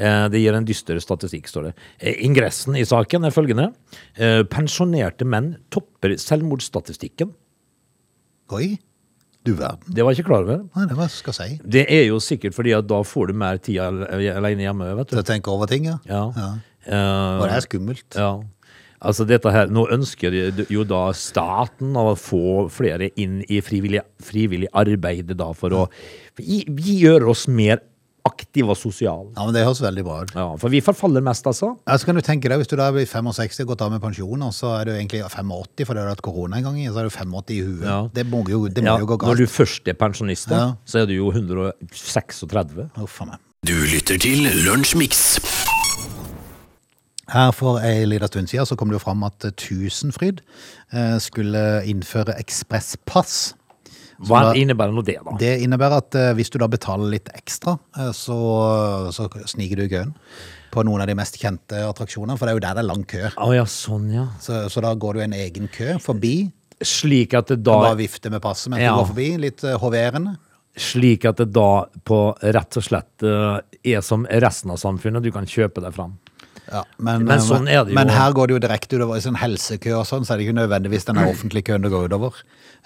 Eh, 0.01 0.27
Det 0.33 0.41
gir 0.41 0.57
en 0.57 0.67
dyster 0.67 0.99
statistikk, 1.03 1.49
står 1.51 1.71
det. 1.71 1.73
Eh, 1.99 2.21
Ingressen 2.27 2.77
i 2.79 2.85
saken 2.87 3.27
er 3.27 3.35
følgende. 3.35 3.71
Eh, 4.17 4.43
Pensjonerte 4.51 5.27
menn 5.29 5.57
topper 5.75 6.15
selvmordsstatistikken. 6.21 7.33
Oi. 8.57 8.79
Du 9.47 9.55
verden. 9.57 9.89
Det 9.89 10.05
var 10.05 10.13
jeg 10.13 10.21
ikke 10.21 10.29
klar 10.29 10.45
over. 10.45 10.63
Nei, 10.77 10.87
det 10.91 10.97
var 10.99 11.09
skal 11.13 11.37
si. 11.37 11.49
Det 11.65 11.87
er 11.89 12.05
jo 12.11 12.21
sikkert 12.21 12.57
fordi 12.57 12.75
at 12.77 12.89
da 12.91 13.01
får 13.07 13.31
du 13.31 13.39
mer 13.41 13.61
tid 13.63 13.81
alene 13.81 14.67
hjemme, 14.67 14.91
vet 14.99 15.09
du. 15.09 15.17
Til 15.17 15.23
å 15.23 15.29
tenke 15.31 15.53
over 15.53 15.71
ting, 15.71 15.89
ja. 15.89 15.97
Ja. 16.09 16.27
ja. 16.37 16.51
Uh, 16.85 17.41
Og 17.41 17.47
det 17.49 17.55
er 17.57 17.65
skummelt. 17.65 18.09
Ja. 18.17 18.33
Altså 19.01 19.25
dette 19.25 19.49
her, 19.53 19.71
Nå 19.73 19.87
ønsker 19.95 20.35
jo 20.69 20.83
da 20.85 21.07
staten 21.17 21.97
å 21.97 22.13
få 22.21 22.67
flere 22.73 23.09
inn 23.21 23.39
i 23.49 23.63
frivillig, 23.65 24.03
frivillig 24.21 24.69
arbeid 24.77 25.33
da 25.41 25.49
for 25.57 25.73
å 25.73 25.87
vi, 26.37 26.61
vi 26.69 26.99
gjøre 27.01 27.31
oss 27.33 27.47
mer 27.49 27.81
aktive 28.29 28.71
og 28.75 28.77
sosiale. 28.79 29.31
Ja, 29.37 29.45
men 29.47 29.55
Det 29.55 29.65
høres 29.65 29.81
veldig 29.83 30.05
bra 30.05 30.17
ut. 30.23 30.33
Ja, 30.37 30.47
for 30.61 30.69
vi 30.73 30.81
forfaller 30.85 31.23
mest, 31.25 31.47
altså. 31.47 31.73
Ja, 31.89 31.97
så 31.97 32.07
kan 32.07 32.15
du 32.15 32.21
tenke 32.21 32.49
deg, 32.49 32.59
Hvis 32.61 32.69
du 32.69 32.77
da 32.77 32.91
blir 32.93 33.07
65 33.09 33.61
og 33.65 33.71
gått 33.73 33.83
av 33.87 33.91
med 33.93 34.01
pensjon, 34.03 34.43
og 34.43 34.53
så 34.53 34.75
er 34.81 34.85
du 34.85 34.93
egentlig 34.93 35.23
85 35.25 35.87
for 35.87 35.95
du 35.95 36.01
har 36.03 36.09
hatt 36.13 36.23
korona 36.23 36.57
en 36.61 36.65
gang, 36.69 36.79
i, 36.81 36.87
så 36.89 37.01
er 37.01 37.09
du 37.09 37.15
85 37.15 37.51
i 37.57 37.61
huet. 37.65 37.85
Ja. 37.87 38.01
Det 38.15 38.27
må 38.27 38.45
jo, 38.49 38.67
det 38.69 38.83
må 38.85 38.93
Ja, 38.95 38.99
jo 38.99 39.07
gå 39.07 39.19
når 39.27 39.37
du 39.45 39.47
først 39.47 39.89
er 39.89 39.95
pensjonist, 39.95 40.51
Ja. 40.51 40.75
så 40.85 41.03
er 41.03 41.07
du 41.07 41.15
jo 41.15 41.31
136. 41.33 42.91
Uff 43.01 43.21
a 43.23 43.25
meg. 43.33 43.39
Du 43.67 43.75
lytter 43.75 44.19
til 44.19 44.47
Lunsjmix. 44.65 45.41
Her 47.31 47.53
For 47.55 47.79
ei 47.79 48.05
liten 48.09 48.27
stund 48.27 48.49
siden 48.51 48.67
så 48.67 48.77
kom 48.77 48.89
det 48.91 48.97
jo 48.99 49.05
fram 49.05 49.23
at 49.23 49.39
Tusenfryd 49.57 50.41
eh, 50.93 51.19
skulle 51.23 51.83
innføre 51.87 52.35
ekspresspass. 52.41 53.55
Hva 54.29 54.41
da- 54.51 54.55
innebærer 54.61 54.93
nå 54.93 55.03
det, 55.07 55.17
da? 55.25 55.35
Det 55.41 55.53
innebærer 55.65 55.97
at 56.03 56.17
uh, 56.19 56.31
hvis 56.37 56.51
du 56.53 56.59
da 56.61 56.67
betaler 56.69 57.09
litt 57.15 57.31
ekstra, 57.33 57.77
uh, 57.97 58.11
så, 58.17 58.37
så 59.17 59.29
sniker 59.49 59.81
du 59.81 59.85
i 59.87 59.93
køen 59.93 60.15
på 60.71 60.85
noen 60.87 61.03
av 61.03 61.09
de 61.11 61.17
mest 61.19 61.39
kjente 61.41 61.81
attraksjonene, 61.89 62.37
for 62.39 62.47
det 62.47 62.53
er 62.53 62.59
jo 62.59 62.63
der 62.67 62.77
det 62.79 62.83
er 62.85 62.89
lang 62.91 63.03
kø. 63.11 63.23
Oh, 63.43 63.51
ja, 63.57 63.65
sånn, 63.67 64.11
ja. 64.15 64.27
Så, 64.45 64.61
så 64.71 64.83
da 64.85 64.93
går 64.95 65.17
du 65.19 65.23
en 65.25 65.35
egen 65.41 65.71
kø 65.73 65.97
forbi, 66.05 66.35
Slik 66.81 67.35
at 67.37 67.51
det 67.53 67.59
da 67.67 67.75
bare 67.77 67.97
vifte 67.99 68.31
med 68.33 68.41
passet 68.41 68.71
mens 68.73 68.81
Ja. 68.81 68.95
du 68.95 69.03
går 69.03 69.09
forbi, 69.11 69.27
litt 69.43 69.65
uh, 69.69 69.75
hoverende. 69.83 70.37
Slik 70.81 71.27
at 71.29 71.41
det 71.43 71.51
da 71.53 71.67
på 72.09 72.21
rett 72.41 72.79
og 72.79 72.85
slett 72.87 73.25
er 73.27 74.01
som 74.07 74.23
resten 74.31 74.71
av 74.73 74.79
samfunnet, 74.81 75.21
du 75.27 75.29
kan 75.35 75.45
kjøpe 75.51 75.83
deg 75.85 75.93
fram. 75.93 76.15
Ja, 76.71 76.85
men, 76.99 77.25
Men 77.27 77.39
eh, 77.39 77.45
sånn 77.45 77.67
er 77.67 77.83
det 77.85 77.91
jo. 77.93 77.97
men 77.99 78.13
her 78.15 78.33
går 78.37 78.47
det 78.51 78.55
jo 78.55 78.63
direkte 78.63 78.99
utover 79.01 79.19
i 79.19 79.25
sånn 79.25 79.39
helsekø 79.41 79.97
og 79.99 80.07
sånn, 80.07 80.23
så 80.27 80.35
er 80.35 80.39
det 80.41 80.47
ikke 80.47 80.59
nødvendigvis 80.61 81.09
den 81.09 81.19
offentlige 81.25 81.67
køen 81.71 81.83
det 81.83 81.91
går 81.91 82.07
utover. 82.11 82.37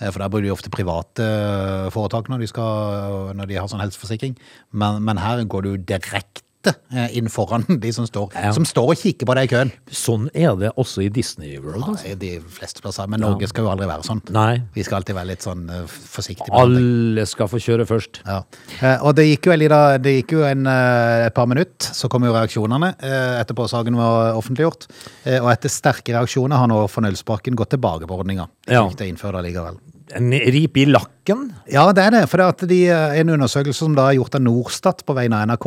Eh, 0.00 0.08
For 0.08 0.22
der 0.24 0.32
bruker 0.32 0.46
de 0.46 0.54
ofte 0.54 0.72
private 0.72 1.26
eh, 1.26 1.90
foretak 1.92 2.30
når 2.32 2.44
de, 2.46 2.48
skal, 2.48 3.34
når 3.36 3.50
de 3.50 3.58
har 3.60 3.68
sånn 3.68 3.84
helseforsikring. 3.84 4.38
Men, 4.72 5.02
men 5.04 5.20
her 5.20 5.44
går 5.44 5.66
det 5.66 5.74
jo 5.74 5.82
direkte 5.92 6.42
eh, 6.72 7.16
inn 7.18 7.28
foran 7.32 7.66
de 7.84 7.92
som 7.92 8.06
står, 8.08 8.32
Ja. 8.34 8.52
som 8.56 8.64
står 8.68 8.94
og 8.94 9.00
kikker 9.00 9.28
på 9.28 9.36
deg 9.38 9.48
i 9.50 9.52
køen. 9.54 9.72
Sånn 9.90 10.28
er 10.34 10.54
det 10.60 10.72
også 10.80 11.04
i 11.04 11.10
Disney 11.12 11.58
World. 11.58 11.84
Altså. 11.94 12.08
Ja, 12.12 12.18
De 12.20 12.32
fleste 12.56 12.82
plasser, 12.84 13.08
men 13.10 13.20
Norge 13.24 13.48
skal 13.50 13.66
jo 13.66 13.72
aldri 13.74 13.88
være 13.90 14.06
sånn. 14.06 14.22
Nei. 14.34 14.62
Vi 14.74 14.84
skal 14.86 15.00
alltid 15.00 15.18
være 15.18 15.30
litt 15.32 15.44
sånn 15.44 15.66
uh, 15.70 15.84
forsiktige. 15.86 16.52
Alle 16.54 17.26
skal 17.30 17.50
få 17.50 17.60
kjøre 17.62 17.86
først. 17.88 18.22
Ja. 18.24 18.40
Uh, 18.80 19.06
Og 19.08 19.14
det 19.18 19.28
gikk 19.28 19.50
jo, 19.50 19.56
en 19.56 20.02
det 20.04 20.16
gikk 20.20 20.36
jo 20.38 20.44
en, 20.48 20.66
uh, 20.66 21.26
et 21.26 21.34
par 21.36 21.48
minutter, 21.50 21.92
så 21.94 22.08
kom 22.12 22.24
jo 22.26 22.32
reaksjonene 22.34 22.94
etter 23.04 23.54
saken 23.70 23.96
var 23.98 24.38
offentliggjort. 24.38 24.86
Eh, 25.24 25.40
Og 25.40 25.50
etter 25.52 25.72
sterke 25.72 26.14
reaksjoner 26.14 26.60
har 26.60 26.70
nå 26.70 26.84
fornøyelsesparken 26.90 27.56
gått 27.58 27.74
tilbake 27.74 28.08
på 28.08 28.18
ordninga. 28.20 28.48
Ja. 28.68 28.86
Ikke 28.88 29.04
det 29.04 29.44
likevel. 29.48 29.78
En 30.14 30.30
rip 30.30 30.76
i 30.78 30.84
lakken. 30.86 31.48
Ja, 31.70 31.88
det 31.94 32.04
er 32.04 32.14
det. 32.14 32.22
For 32.30 32.38
det 32.38 32.46
er 32.46 32.70
de, 32.70 32.80
eh, 32.92 33.20
en 33.20 33.32
undersøkelse 33.34 33.82
som 33.82 33.94
da 33.96 34.08
er 34.08 34.18
gjort 34.20 34.36
av 34.38 34.44
Norstat 34.44 35.04
på 35.06 35.16
vegne 35.16 35.40
av 35.40 35.48
NRK, 35.48 35.66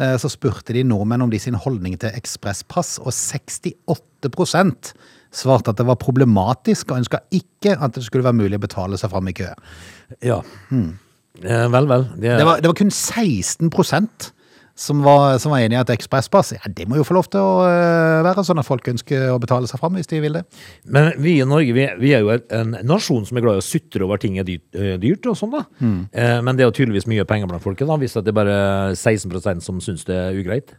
eh, 0.00 0.16
så 0.16 0.30
spurte 0.32 0.72
de 0.72 0.84
nordmenn 0.84 1.22
om 1.22 1.30
de 1.30 1.38
sin 1.38 1.54
holdning 1.54 1.98
til 2.00 2.10
ekspresspass, 2.16 2.98
og 3.04 3.12
68% 3.12 4.92
svarte 5.32 5.72
at 5.72 5.76
det 5.76 5.86
var 5.88 6.00
problematisk, 6.00 6.90
og 6.90 7.02
ønska 7.02 7.20
ikke 7.32 7.76
at 7.80 7.92
det 7.96 8.04
skulle 8.04 8.24
være 8.24 8.40
mulig 8.40 8.56
å 8.60 8.64
betale 8.64 8.96
seg 9.00 9.10
fram 9.12 9.28
i 9.28 9.36
kø. 9.36 9.50
Ja. 10.22 10.40
Eh, 10.72 11.68
vel, 11.68 11.86
vel. 11.88 12.08
Det, 12.16 12.38
Det 12.38 12.46
var, 12.46 12.60
det 12.60 12.68
var 12.68 12.74
kun 12.74 12.90
16 12.90 13.70
som 14.74 15.02
var, 15.04 15.38
som 15.42 15.52
var 15.52 15.60
enig 15.60 15.76
i 15.76 15.80
at 15.80 15.90
ekspresspass 15.92 16.54
ja, 16.54 16.70
det 16.72 16.86
må 16.88 16.96
jo 16.98 17.04
få 17.06 17.16
lov 17.16 17.28
til 17.32 17.42
å 17.44 17.64
øh, 17.66 18.22
være 18.24 18.44
sånn 18.46 18.62
at 18.62 18.68
folk 18.68 18.88
ønsker 18.92 19.28
å 19.32 19.40
betale 19.42 19.68
seg 19.70 19.80
fram 19.82 19.98
hvis 19.98 20.10
de 20.10 20.22
vil 20.24 20.38
det. 20.38 20.44
Men 20.84 21.12
vi 21.22 21.36
i 21.40 21.48
Norge 21.48 21.76
vi, 21.76 21.86
vi 22.00 22.14
er 22.16 22.24
jo 22.24 22.32
en 22.32 22.76
nasjon 22.88 23.26
som 23.28 23.38
er 23.38 23.44
glad 23.44 23.60
i 23.60 23.62
å 23.64 23.66
sutre 23.66 24.06
over 24.06 24.22
ting 24.22 24.38
er 24.40 24.48
dyrt, 24.48 24.72
eh, 24.72 25.30
og 25.30 25.38
sånn, 25.38 25.52
da. 25.54 25.66
Mm. 25.82 26.00
Eh, 26.08 26.38
men 26.46 26.56
det 26.56 26.64
er 26.64 26.70
jo 26.70 26.76
tydeligvis 26.80 27.08
mye 27.10 27.28
penger 27.28 27.50
blant 27.50 27.64
folket, 27.64 27.86
da, 27.88 27.98
hvis 28.00 28.16
det 28.18 28.32
er 28.32 28.40
bare 28.40 28.56
16% 28.96 29.64
som 29.64 29.80
syns 29.84 30.08
det 30.08 30.18
er 30.18 30.40
ugreit. 30.40 30.74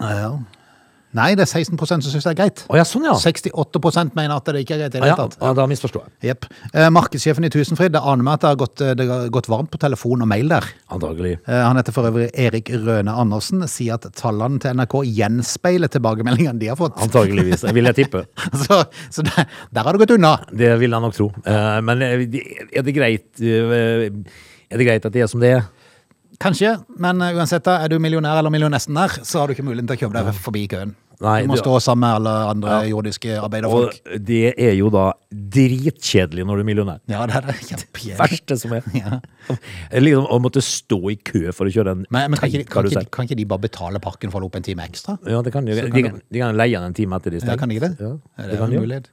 Nei, 1.18 1.34
det 1.38 1.46
er 1.46 1.52
16 1.52 1.78
som 1.78 2.02
syns 2.02 2.26
det 2.26 2.32
er 2.34 2.40
greit. 2.40 2.64
Å 2.70 2.80
ja, 2.80 2.86
sånn, 2.88 3.08
ja. 3.08 3.16
68% 3.20 4.16
mener 4.18 4.36
at 4.36 4.50
det 4.50 4.64
ikke 4.64 4.78
er 4.78 4.84
greit 4.86 4.96
i 4.96 5.00
det 5.00 5.04
hele 5.06 5.18
tatt. 5.20 5.38
ja. 5.42 5.54
Da 5.58 5.68
misforstår 5.70 6.08
jeg. 6.08 6.34
Yep. 6.34 6.48
Eh, 6.74 6.90
markedssjefen 6.94 7.46
i 7.48 7.52
Tusenfryd, 7.54 7.94
det 7.94 8.02
aner 8.02 8.26
meg 8.26 8.40
at 8.40 8.46
det 8.46 8.52
har 8.52 8.62
gått, 8.64 8.86
det 8.98 9.08
har 9.10 9.28
gått 9.34 9.50
varmt 9.52 9.72
på 9.74 9.80
telefon 9.82 10.26
og 10.26 10.32
mail 10.32 10.50
der. 10.52 10.68
Antagelig. 10.94 11.36
Eh, 11.46 11.62
han 11.64 11.80
heter 11.80 11.96
for 11.96 12.10
øvrig 12.10 12.30
Erik 12.34 12.72
Røne 12.74 13.14
Andersen, 13.14 13.66
sier 13.72 14.00
at 14.00 14.10
tallene 14.18 14.62
til 14.64 14.74
NRK 14.78 14.98
gjenspeiler 15.20 15.92
tilbakemeldingene 15.94 16.60
de 16.62 16.72
har 16.74 16.80
fått. 16.80 16.98
Antageligvis, 17.06 17.66
vil 17.76 17.92
jeg 17.92 18.00
tippe. 18.04 18.26
så 18.66 18.84
så 19.10 19.22
der, 19.22 19.46
der 19.72 19.84
har 19.84 19.94
det 19.94 20.04
gått 20.04 20.16
unna. 20.18 20.34
Det 20.52 20.74
vil 20.82 20.92
jeg 20.94 21.06
nok 21.06 21.16
tro. 21.16 21.30
Eh, 21.46 21.78
men 21.86 22.04
eh, 22.06 22.26
er 22.74 22.86
det 22.86 22.96
greit 22.96 23.42
eh, 23.42 24.10
Er 24.74 24.82
det 24.82 24.88
greit 24.88 25.06
at 25.06 25.14
det 25.14 25.24
er 25.26 25.32
som 25.32 25.42
det 25.44 25.56
er? 25.60 25.66
Kanskje, 26.42 26.74
men 27.00 27.22
uansett, 27.22 27.64
da, 27.64 27.78
er 27.86 27.92
du 27.92 28.00
millionær 28.02 28.40
eller 28.42 28.52
millionnesten 28.52 28.98
så 29.24 29.40
har 29.40 29.48
du 29.48 29.54
ikke 29.54 29.64
muligheten 29.64 29.88
til 29.88 29.96
å 29.96 30.02
kjøpe 30.02 30.18
deg 30.18 30.40
forbi 30.44 30.64
køen. 30.72 30.96
Nei, 31.22 31.42
du 31.44 31.48
må 31.52 31.58
stå 31.60 31.76
sammen 31.84 32.02
med 32.08 32.16
alle 32.18 32.32
andre 32.50 32.78
jordiske 32.90 33.36
arbeiderfolk. 33.40 34.00
Og 34.16 34.24
det 34.26 34.54
er 34.58 34.74
jo 34.76 34.90
da 34.94 35.04
dritkjedelig 35.32 36.46
når 36.48 36.58
du 36.60 36.64
er 36.64 36.68
millionær. 36.72 37.00
Ja, 37.12 37.26
det 37.30 37.36
er 37.38 37.48
det. 37.48 37.56
Kjempekjedelig. 37.70 38.18
Verste 38.24 38.58
som 38.60 38.74
er. 38.74 38.84
Ja. 39.04 39.20
Liksom 40.00 40.26
Å 40.32 40.38
måtte 40.40 40.62
stå 40.64 41.00
i 41.12 41.16
kø 41.20 41.52
for 41.52 41.68
å 41.68 41.72
kjøre 41.74 41.92
en 41.98 42.06
Men, 42.10 42.30
men 42.32 42.40
kan, 42.40 42.48
ikke, 42.50 42.66
kan, 42.72 42.88
ikke, 42.88 43.04
kan 43.12 43.28
ikke 43.28 43.36
de 43.42 43.46
bare 43.46 43.60
betale 43.66 44.00
parken 44.04 44.32
for 44.32 44.40
å 44.40 44.42
holde 44.42 44.52
opp 44.54 44.56
en 44.62 44.64
time 44.66 44.86
ekstra? 44.88 45.18
Ja, 45.28 45.42
det 45.44 45.52
kan 45.54 45.66
de. 45.68 45.76
Kan 45.80 45.92
De, 45.92 46.04
kan 46.08 46.12
kan- 46.18 46.22
de 46.32 46.40
kan 46.46 46.56
leie 46.58 46.78
den 46.80 46.90
en 46.92 46.96
time 46.98 47.20
etter 47.20 47.36
de 47.36 47.44
Ja, 47.44 47.58
kan 47.60 47.70
de 47.70 47.80
det? 47.84 47.92
Ja, 48.00 48.14
Er 48.40 48.48
det 48.48 48.52
det 48.56 48.60
kan 48.62 48.72
en 48.72 48.78
de. 48.78 48.86
mulighet? 48.86 49.12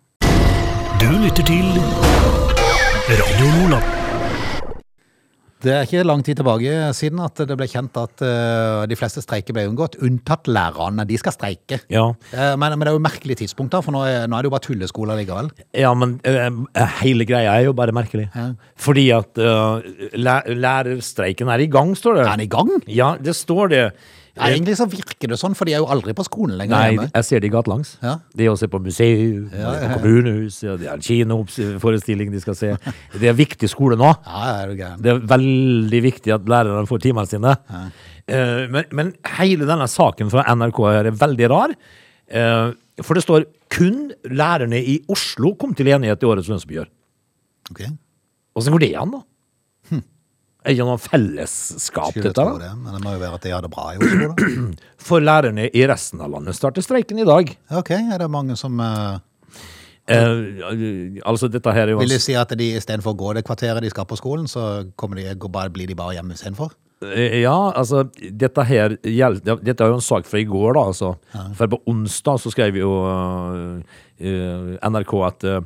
Du 1.00 1.08
lytter 1.24 1.42
til 1.42 1.66
Radio 3.10 3.50
Lola. 3.58 3.99
Det 5.60 5.72
er 5.74 5.84
ikke 5.84 6.04
lang 6.08 6.22
tid 6.24 6.38
tilbake 6.40 6.76
siden 6.96 7.20
at 7.20 7.42
det 7.48 7.56
ble 7.58 7.66
kjent 7.68 7.96
at 8.00 8.22
eh, 8.24 8.84
de 8.88 8.96
fleste 8.96 9.20
streiker 9.24 9.56
ble 9.56 9.66
unngått, 9.68 9.98
unntatt 10.06 10.48
lærerne. 10.48 11.04
De 11.08 11.18
skal 11.20 11.34
streike. 11.36 11.82
Ja. 11.92 12.06
Eh, 12.32 12.54
men, 12.60 12.76
men 12.78 12.86
det 12.86 12.92
er 12.92 12.96
jo 12.96 13.02
merkelig 13.04 13.36
tidspunkt, 13.42 13.74
da, 13.74 13.82
for 13.84 13.94
nå 13.94 14.04
er, 14.08 14.24
nå 14.30 14.38
er 14.38 14.46
det 14.46 14.50
jo 14.50 14.54
bare 14.54 14.64
tulleskoler 14.64 15.20
likevel. 15.20 15.50
ja, 15.76 15.90
men 15.96 16.16
uh, 16.24 16.80
hele 17.02 17.26
greia 17.28 17.58
er 17.58 17.68
jo 17.68 17.74
bare 17.76 17.94
merkelig. 17.96 18.30
Ja. 18.32 18.50
Fordi 18.80 19.10
at 19.12 19.42
lærerstreiken 20.16 21.52
er 21.52 21.66
i 21.66 21.68
gang, 21.72 21.92
står 21.98 22.20
det. 22.20 22.24
Er 22.24 22.40
den 22.40 22.46
i 22.48 22.50
gang? 22.56 22.72
Ja, 22.88 23.12
det 23.20 23.36
står 23.36 23.74
det. 23.74 23.84
Egentlig 24.36 24.76
så 24.78 24.86
virker 24.90 25.32
det 25.32 25.38
sånn, 25.40 25.54
for 25.58 25.66
de 25.68 25.74
er 25.74 25.82
jo 25.82 25.88
aldri 25.90 26.14
på 26.16 26.24
skolen 26.26 26.56
lenger 26.60 26.76
Nei, 26.76 26.90
hjemme. 26.92 27.06
jeg 27.16 27.26
ser 27.26 27.42
de 27.42 27.50
gatelangs. 27.52 27.94
Ja. 28.04 28.12
De 28.36 28.46
er 28.46 28.52
også 28.52 28.68
på 28.70 28.80
museum, 28.84 29.48
ja, 29.52 29.72
ja, 29.74 29.88
på 29.90 29.98
kommunehus, 30.00 30.60
det 30.62 30.86
er 30.86 30.92
en 30.94 31.02
kinoforestilling 31.04 32.30
de 32.32 32.42
skal 32.44 32.58
se. 32.58 32.70
Det 33.16 33.30
er 33.30 33.36
viktig 33.38 33.70
skole 33.72 33.98
nå. 34.00 34.12
Ja, 34.26 34.44
er 34.62 34.74
det. 34.74 34.90
Det 35.02 35.12
er 35.14 35.24
veldig 35.34 36.02
viktig 36.06 36.34
at 36.36 36.46
lærerne 36.50 36.86
får 36.90 37.02
timene 37.06 37.26
sine. 37.30 37.56
Eh, 38.30 38.66
men, 38.70 38.84
men 38.94 39.14
hele 39.38 39.66
denne 39.68 39.88
saken 39.90 40.30
fra 40.32 40.46
NRK 40.54 40.78
her 40.86 41.10
er 41.10 41.18
veldig 41.24 41.50
rar. 41.50 41.74
Eh, 42.30 42.68
for 43.02 43.16
det 43.18 43.24
står 43.24 43.48
kun 43.72 44.10
lærerne 44.30 44.78
i 44.78 44.98
Oslo 45.10 45.54
kom 45.58 45.74
til 45.78 45.90
enighet 45.90 46.22
i 46.22 46.28
årets 46.30 46.50
lønnsoppgjør. 46.50 46.88
Ok, 47.70 47.82
Åssen 48.58 48.74
går 48.74 48.82
det 48.82 48.94
an, 48.98 49.12
da? 49.14 49.20
Er 50.64 50.74
ikke 50.74 50.84
noe 50.84 50.98
fellesskap, 51.00 52.10
skulle 52.12 52.28
dette? 52.28 52.34
tro 52.36 52.58
da? 52.58 52.66
det, 52.68 52.72
men 52.82 52.92
det 52.96 53.00
må 53.04 53.14
jo 53.14 53.20
være 53.22 53.38
at 53.38 53.46
de 53.46 53.52
har 53.54 53.62
det 53.64 53.70
bra 53.72 53.86
i 53.94 54.00
Oslo 54.04 54.28
da. 54.34 54.48
For 55.10 55.24
lærerne 55.24 55.70
i 55.72 55.86
resten 55.88 56.20
av 56.20 56.30
landet 56.34 56.58
starter 56.58 56.84
streiken 56.84 57.18
i 57.22 57.24
dag. 57.28 57.54
Ok, 57.80 57.90
er 57.96 58.18
det 58.24 58.30
mange 58.30 58.56
som... 58.60 58.78
eh, 58.80 59.18
Eh, 60.10 61.20
altså, 61.28 61.46
dette 61.52 61.70
her 61.70 61.84
er 61.86 61.92
jo 61.92 61.98
vil 62.00 62.10
du 62.10 62.18
si 62.18 62.32
at 62.34 62.50
de 62.58 62.66
i 62.74 62.80
stedet 62.82 63.04
for 63.04 63.12
å 63.14 63.18
gå 63.20 63.34
det 63.36 63.44
kvarteret 63.46 63.84
de 63.84 63.90
skal 63.92 64.06
på 64.10 64.16
skolen, 64.18 64.48
så 64.50 64.88
kommer 64.98 65.20
de, 65.20 65.26
går 65.38 65.52
bare, 65.54 65.70
blir 65.70 65.86
de 65.86 65.94
bare 65.94 66.16
hjemme 66.16 66.34
istedenfor? 66.34 66.72
Eh, 67.06 67.36
Ja, 67.44 67.54
altså, 67.78 68.02
dette 68.18 68.64
her 68.66 68.96
gjeld- 69.06 69.44
det- 69.46 69.60
Dette 69.68 69.84
er 69.84 69.92
jo 69.92 70.00
en 70.00 70.02
sak 70.02 70.26
fra 70.26 70.40
i 70.40 70.48
går, 70.48 70.72
da, 70.74 70.80
altså. 70.90 71.12
For 71.54 71.70
på 71.70 71.78
onsdag 71.86 72.40
så 72.42 72.50
skrev 72.50 72.74
jo 72.80 72.90
eh, 73.06 74.00
eh, 74.18 74.78
NRK 74.90 75.14
at 75.28 75.44
eh, 75.44 75.60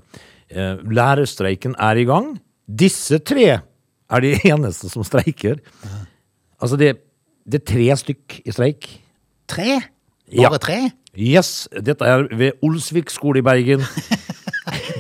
eh, 0.51 0.77
lærerstreiken 0.93 1.75
er 1.81 1.97
i 1.97 2.05
gang. 2.05 2.35
Disse 2.69 3.19
tre 3.25 3.63
er 4.11 4.25
de 4.25 4.35
eneste 4.53 4.91
som 4.93 5.07
streiker. 5.07 5.61
Altså, 6.61 6.77
det, 6.81 6.97
det 7.45 7.63
er 7.63 7.67
tre 7.73 7.89
stykk 8.03 8.41
i 8.45 8.55
streik. 8.55 8.91
Tre? 9.51 9.81
Ja. 10.33 10.51
Tre? 10.59 10.91
Yes, 11.15 11.69
dette 11.71 12.05
er 12.05 12.27
ved 12.35 12.59
Olsvik 12.65 13.13
skole 13.13 13.39
i 13.43 13.47
Bergen. 13.47 13.85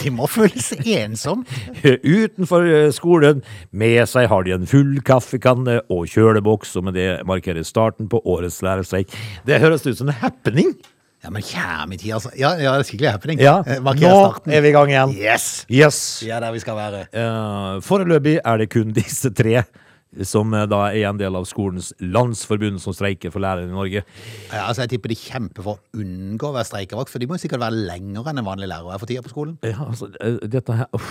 De 0.05 0.11
må 0.12 0.27
føle 0.29 0.61
seg 0.61 0.85
ensom. 0.99 1.45
Utenfor 2.05 2.67
eh, 2.69 2.90
skolen 2.95 3.40
med 3.73 4.03
seg 4.11 4.29
har 4.29 4.45
de 4.45 4.53
en 4.53 4.69
full 4.69 4.99
kaffekanne 5.07 5.79
og 5.93 6.05
kjøleboks, 6.12 6.75
og 6.77 6.90
med 6.90 6.99
det 6.99 7.09
markerer 7.27 7.64
starten 7.64 8.11
på 8.12 8.21
årets 8.21 8.61
lærerstreik. 8.64 9.14
Det 9.49 9.62
høres 9.62 9.87
ut 9.88 9.97
som 9.97 10.12
en 10.12 10.21
happening. 10.21 10.75
Ja, 11.25 11.31
men 11.33 11.43
kjære 11.43 11.97
tid, 11.97 12.11
altså. 12.13 12.31
Ja, 12.37 12.51
ja, 12.61 12.75
det 12.77 12.85
er 12.85 12.89
skikkelig 12.91 13.13
happening. 13.15 13.41
Ja, 13.41 13.55
Eh, 13.65 13.81
nå 13.81 13.95
starten. 13.97 14.53
er 14.53 14.61
vi 14.61 14.69
i 14.69 14.73
gang 14.77 14.91
igjen. 14.93 15.15
Yes! 15.17 15.65
Yes. 15.73 16.01
Vi 16.23 16.29
er 16.31 16.41
der 16.45 16.53
vi 16.53 16.61
skal 16.61 16.77
være. 16.77 17.07
Uh, 17.17 17.81
foreløpig 17.81 18.41
er 18.45 18.61
det 18.61 18.69
kun 18.71 18.93
disse 19.01 19.33
tre 19.33 19.63
som 20.23 20.53
eh, 20.55 20.67
da 20.71 20.85
er 20.93 21.09
en 21.09 21.19
del 21.19 21.35
av 21.35 21.47
skolens 21.49 21.93
landsforbund 21.99 22.79
som 22.83 22.95
streiker 22.95 23.33
for 23.35 23.43
lærere 23.43 23.67
i 23.67 23.73
Norge. 23.73 24.05
Ja, 24.53 24.67
altså, 24.69 24.85
jeg 24.85 24.95
tipper 24.95 25.11
de 25.11 25.17
kjemper 25.19 25.65
for 25.67 25.79
å 25.81 26.03
unngå 26.05 26.51
å 26.51 26.55
være 26.55 26.69
streikevakt, 26.69 27.11
for 27.11 27.23
de 27.23 27.27
må 27.31 27.39
sikkert 27.41 27.65
være 27.65 27.81
lenger 27.89 28.31
enn 28.31 28.43
en 28.43 28.47
vanlig 28.47 28.69
lærer 28.71 28.95
er 28.95 29.03
for 29.03 29.11
tida 29.11 29.25
på 29.25 29.33
skolen. 29.33 29.57
Ja, 29.67 29.89
altså, 29.89 30.11
dette 30.45 30.77
her 30.79 30.93
uff, 30.95 31.09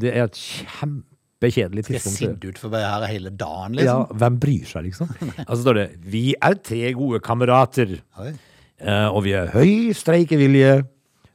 Det 0.00 0.12
er 0.12 0.28
et 0.28 0.38
kjempekjedelig 0.38 1.86
tidspunkt. 1.88 2.14
Skal 2.20 2.28
jeg 2.28 2.36
sinte 2.36 2.52
ut 2.52 2.60
for 2.60 2.70
å 2.70 2.74
være 2.76 2.92
her 3.00 3.14
hele 3.16 3.34
dagen, 3.34 3.80
liksom? 3.80 4.04
Ja, 4.06 4.20
hvem 4.22 4.38
bryr 4.44 4.70
seg, 4.70 4.86
liksom? 4.90 5.10
Altså 5.48 5.60
står 5.64 5.80
det 5.80 5.88
'Vi 5.98 6.24
er 6.38 6.60
tre 6.62 6.94
gode 6.94 7.24
kamerater'. 7.24 7.98
Oi. 8.20 8.32
Eh, 8.80 9.06
og 9.12 9.24
vi 9.26 9.34
er 9.36 9.52
høy 9.52 9.92
streikevilje. 9.96 10.80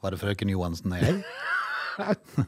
Var 0.02 0.14
det 0.14 0.22
frøken 0.22 0.52
Johansen 0.54 0.94
og 0.94 1.02
jeg? 1.02 1.22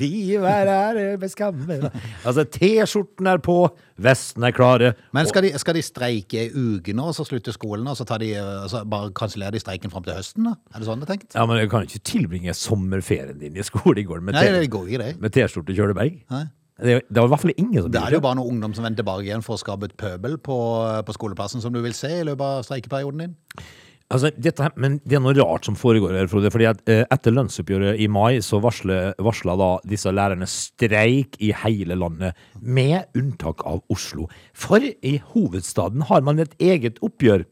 Vi 0.00 0.36
hver 0.36 0.68
er 0.68 0.98
med 1.20 1.30
skammen 1.32 1.86
Altså, 1.88 2.44
T-skjorten 2.44 3.28
er 3.30 3.40
på, 3.40 3.54
vesten 4.00 4.44
er 4.44 4.52
klare. 4.52 4.92
Men 5.16 5.28
skal 5.30 5.46
de, 5.46 5.52
skal 5.60 5.78
de 5.78 5.82
streike 5.84 6.42
i 6.44 6.50
uke 6.52 6.92
nå, 6.96 7.06
og 7.08 7.16
så 7.16 7.24
slutter 7.24 7.54
skolen, 7.56 7.88
og 7.88 7.96
så, 7.96 8.04
tar 8.08 8.20
de, 8.20 8.34
så 8.68 8.82
bare 8.88 9.12
kansellerer 9.16 9.56
de 9.56 9.62
streiken 9.62 9.92
fram 9.92 10.04
til 10.04 10.16
høsten? 10.18 10.50
da? 10.50 10.56
Er 10.74 10.82
det 10.82 10.90
sånn 10.90 11.00
det 11.00 11.08
er 11.08 11.12
tenkt? 11.14 11.32
Ja, 11.38 11.46
men 11.48 11.62
Jeg 11.62 11.72
kan 11.72 11.88
ikke 11.88 12.02
tilbringe 12.12 12.56
sommerferien 12.56 13.40
din 13.40 13.56
i 13.56 13.64
skolegården 13.66 14.28
med 14.28 14.36
Nei, 14.36 14.46
det 14.58 14.68
går 14.72 14.88
ikke 14.90 15.04
det. 15.06 15.12
med 15.24 15.36
T-skjorte 15.36 15.76
Kjøleberg. 15.76 16.20
Nei. 16.34 16.44
Det 16.80 16.94
er, 16.96 17.02
det 17.10 17.20
var 17.20 17.28
i 17.28 17.32
hvert 17.34 17.42
fall 17.44 17.52
ingen 17.60 17.82
som 17.84 17.90
Det 17.92 18.00
er 18.00 18.14
jo 18.16 18.20
bare 18.24 18.38
noen 18.38 18.54
ungdom 18.56 18.72
som 18.76 18.86
venter 18.86 19.02
tilbake 19.04 19.26
igjen 19.28 19.42
for 19.44 19.58
å 19.58 19.60
skape 19.60 19.90
et 19.90 19.96
pøbel 20.00 20.38
på, 20.40 20.56
på 21.04 21.14
skoleplassen 21.16 21.60
som 21.64 21.72
du 21.74 21.80
vil 21.84 21.92
se 21.96 22.08
i 22.20 22.24
løpet 22.24 22.40
av 22.46 22.64
streikeperioden 22.66 23.24
din. 23.26 23.34
Altså, 24.10 24.32
dette, 24.34 24.64
her- 24.64 24.72
men 24.80 24.96
det 25.06 25.14
er 25.18 25.22
noe 25.22 25.36
rart 25.38 25.68
som 25.68 25.76
foregår 25.78 26.16
her, 26.18 26.26
Frode. 26.26 26.50
fordi 26.50 26.66
at 26.66 26.80
eh, 26.90 27.04
Etter 27.14 27.30
lønnsoppgjøret 27.36 28.00
i 28.02 28.08
mai 28.10 28.40
så 28.42 28.58
varsle- 28.64 29.12
varsla 29.22 29.54
da 29.60 29.68
disse 29.86 30.10
lærerne 30.10 30.48
streik 30.50 31.36
i 31.38 31.52
hele 31.54 31.94
landet, 31.94 32.34
med 32.58 33.06
unntak 33.14 33.62
av 33.70 33.84
Oslo. 33.94 34.26
For 34.52 34.82
i 34.82 35.14
hovedstaden 35.30 36.02
har 36.10 36.26
man 36.26 36.42
et 36.42 36.56
eget 36.58 36.98
oppgjør. 37.06 37.44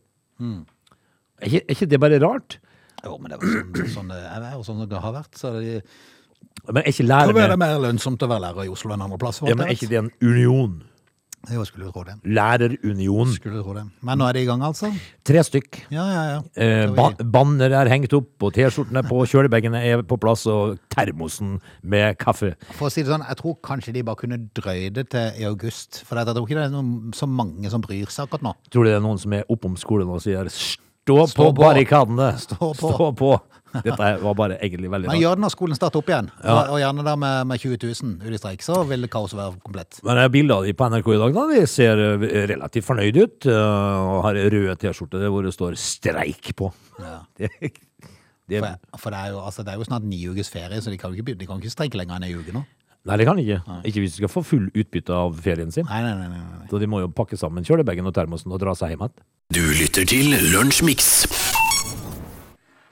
Er, 0.42 1.46
ikke, 1.46 1.62
er 1.62 1.74
ikke 1.76 1.90
det 1.94 2.00
bare 2.02 2.18
rart? 2.24 2.58
Jo, 3.06 3.14
men 3.22 3.30
det 3.30 3.38
var 3.38 3.54
sånn, 3.54 3.90
sånn 3.94 4.08
det 4.10 4.18
er, 4.26 4.48
og 4.58 4.64
sånn 4.66 4.82
det 4.90 5.04
har 5.04 5.14
vært. 5.14 5.38
Så 5.38 5.52
det 5.60 5.76
Men 6.68 6.82
er 6.82 6.90
ikke 6.92 7.06
kan 7.06 7.32
være 7.32 7.34
lærerne 7.48 7.56
mer 7.62 7.80
lønnsomt 7.80 8.22
å 8.22 8.28
være 8.28 8.44
lærer 8.44 8.66
i 8.66 8.68
Oslo 8.68 8.92
enn 8.92 9.02
andre 9.06 9.18
plasser. 9.18 9.48
ja, 9.48 9.54
men 9.56 9.66
er 9.68 9.76
ikke 9.78 9.88
det 9.88 9.98
en 10.02 10.10
union? 10.20 10.82
Jo, 11.48 11.62
skulle 11.64 11.86
du 11.86 11.92
tro 11.94 12.02
det. 12.04 12.16
Lærerunion. 12.26 13.30
Skulle 13.32 13.62
tro 13.62 13.72
det. 13.76 13.84
Men 14.04 14.18
nå 14.18 14.26
er 14.26 14.36
det 14.36 14.42
i 14.42 14.48
gang, 14.48 14.62
altså? 14.66 14.90
Tre 15.24 15.42
stykk. 15.46 15.78
Ja, 15.94 16.04
ja, 16.10 16.22
ja. 16.32 16.40
Eh, 16.58 16.90
ba 16.92 17.12
banner 17.22 17.72
er 17.78 17.88
hengt 17.92 18.12
opp, 18.18 18.32
og 18.42 18.52
T-skjortene 18.56 19.04
på, 19.06 19.20
kjølebagene 19.30 19.80
er 19.86 20.02
på 20.08 20.18
plass, 20.20 20.44
og 20.50 20.76
termosen 20.92 21.56
med 21.82 22.18
kaffe. 22.20 22.52
For 22.74 22.88
å 22.88 22.92
si 22.92 23.04
det 23.06 23.12
sånn, 23.14 23.24
jeg 23.30 23.40
tror 23.40 23.56
kanskje 23.64 23.94
de 23.96 24.02
bare 24.04 24.20
kunne 24.20 24.40
drøye 24.58 24.90
det 24.98 25.08
til 25.14 25.40
i 25.40 25.46
august. 25.48 26.02
For 26.08 26.20
jeg 26.20 26.28
tror 26.34 26.44
ikke 26.44 26.58
det 26.58 26.66
er 26.66 26.74
noen, 26.74 27.14
så 27.16 27.30
mange 27.30 27.70
som 27.72 27.86
bryr 27.86 28.10
seg 28.12 28.26
akkurat 28.26 28.44
nå. 28.50 28.54
Tror 28.74 28.84
du 28.84 28.90
det 28.90 28.98
er 28.98 29.06
noen 29.06 29.22
som 29.22 29.38
er 29.38 29.46
oppom 29.48 29.78
skolen 29.78 30.10
og 30.10 30.20
sier 30.26 30.50
'stå 30.50 31.22
på 31.22 31.30
Stå 31.32 31.52
på. 31.54 31.62
barrikadene'? 31.62 32.32
Stå 32.42 32.58
på. 32.58 32.74
Stå 32.76 33.12
på. 33.16 33.32
Dette 33.86 34.08
var 34.22 34.34
bare 34.38 34.56
egentlig 34.58 34.90
veldig 34.90 35.08
Men 35.10 35.14
rart. 35.16 35.22
gjør 35.22 35.38
det 35.38 35.44
når 35.44 35.52
skolen 35.54 35.76
starter 35.78 36.00
opp 36.00 36.08
igjen. 36.12 36.30
Og, 36.44 36.60
og 36.74 36.78
gjerne 36.82 37.04
da 37.06 37.14
med, 37.20 37.46
med 37.50 37.60
20 37.60 37.78
000 37.84 38.14
ut 38.26 38.34
i 38.36 38.40
streik, 38.40 38.64
så 38.64 38.78
vil 38.88 39.08
kaoset 39.12 39.38
være 39.38 39.58
komplett. 39.64 40.00
Men 40.06 40.22
av 40.24 40.32
de 40.32 40.72
på 40.78 40.88
NRK 40.92 41.10
i 41.14 41.18
dag, 41.24 41.36
da. 41.36 41.46
De 41.52 41.66
ser 41.68 42.02
eh, 42.06 42.26
relativt 42.52 42.86
fornøyde 42.88 43.26
ut. 43.26 43.46
eh, 43.50 44.14
Og 44.14 44.22
har 44.24 44.40
røde 44.56 44.76
T-skjorter 44.80 45.28
hvor 45.28 45.44
det 45.44 45.52
står 45.54 45.76
'streik' 45.78 46.54
på. 46.56 46.72
Det, 47.38 47.50
det, 48.48 48.60
For, 48.64 48.98
for 48.98 49.10
det, 49.12 49.18
er 49.18 49.30
jo, 49.34 49.40
altså, 49.44 49.62
det 49.62 49.74
er 49.74 49.76
jo 49.76 49.84
snart 49.84 50.02
ni 50.08 50.22
ukers 50.24 50.48
ferie, 50.48 50.80
så 50.80 50.88
de 50.90 50.96
kan 50.96 51.12
jo 51.12 51.20
ikke, 51.20 51.34
de 51.36 51.46
kan 51.46 51.58
ikke 51.60 51.68
streike 51.74 51.98
lenger 52.00 52.16
enn 52.16 52.24
ei 52.24 52.32
uke 52.32 52.54
nå. 52.56 52.62
nei, 53.04 53.16
det 53.20 53.26
kan 53.28 53.36
de 53.36 53.44
ikke. 53.44 53.60
Ikke 53.84 54.00
hvis 54.00 54.14
de 54.16 54.22
skal 54.22 54.32
få 54.32 54.42
full 54.42 54.70
utbytte 54.72 55.12
av 55.12 55.36
ferien 55.44 55.70
sin. 55.70 55.84
Nei, 55.84 56.00
nei, 56.02 56.14
nei. 56.16 56.28
nei, 56.32 56.40
nei. 56.62 56.68
Så 56.70 56.80
de 56.80 56.88
må 56.88 57.02
jo 57.04 57.10
pakke 57.12 57.36
sammen 57.36 57.62
kjølebagen 57.68 58.08
og 58.08 58.14
termosen 58.16 58.48
og 58.50 58.58
dra 58.64 58.72
seg 58.74 58.94
hjem 58.96 59.04
igjen. 59.04 59.14
Du 59.52 59.60
lytter 59.76 60.08
til 60.08 60.32
Lunsjmix. 60.52 61.28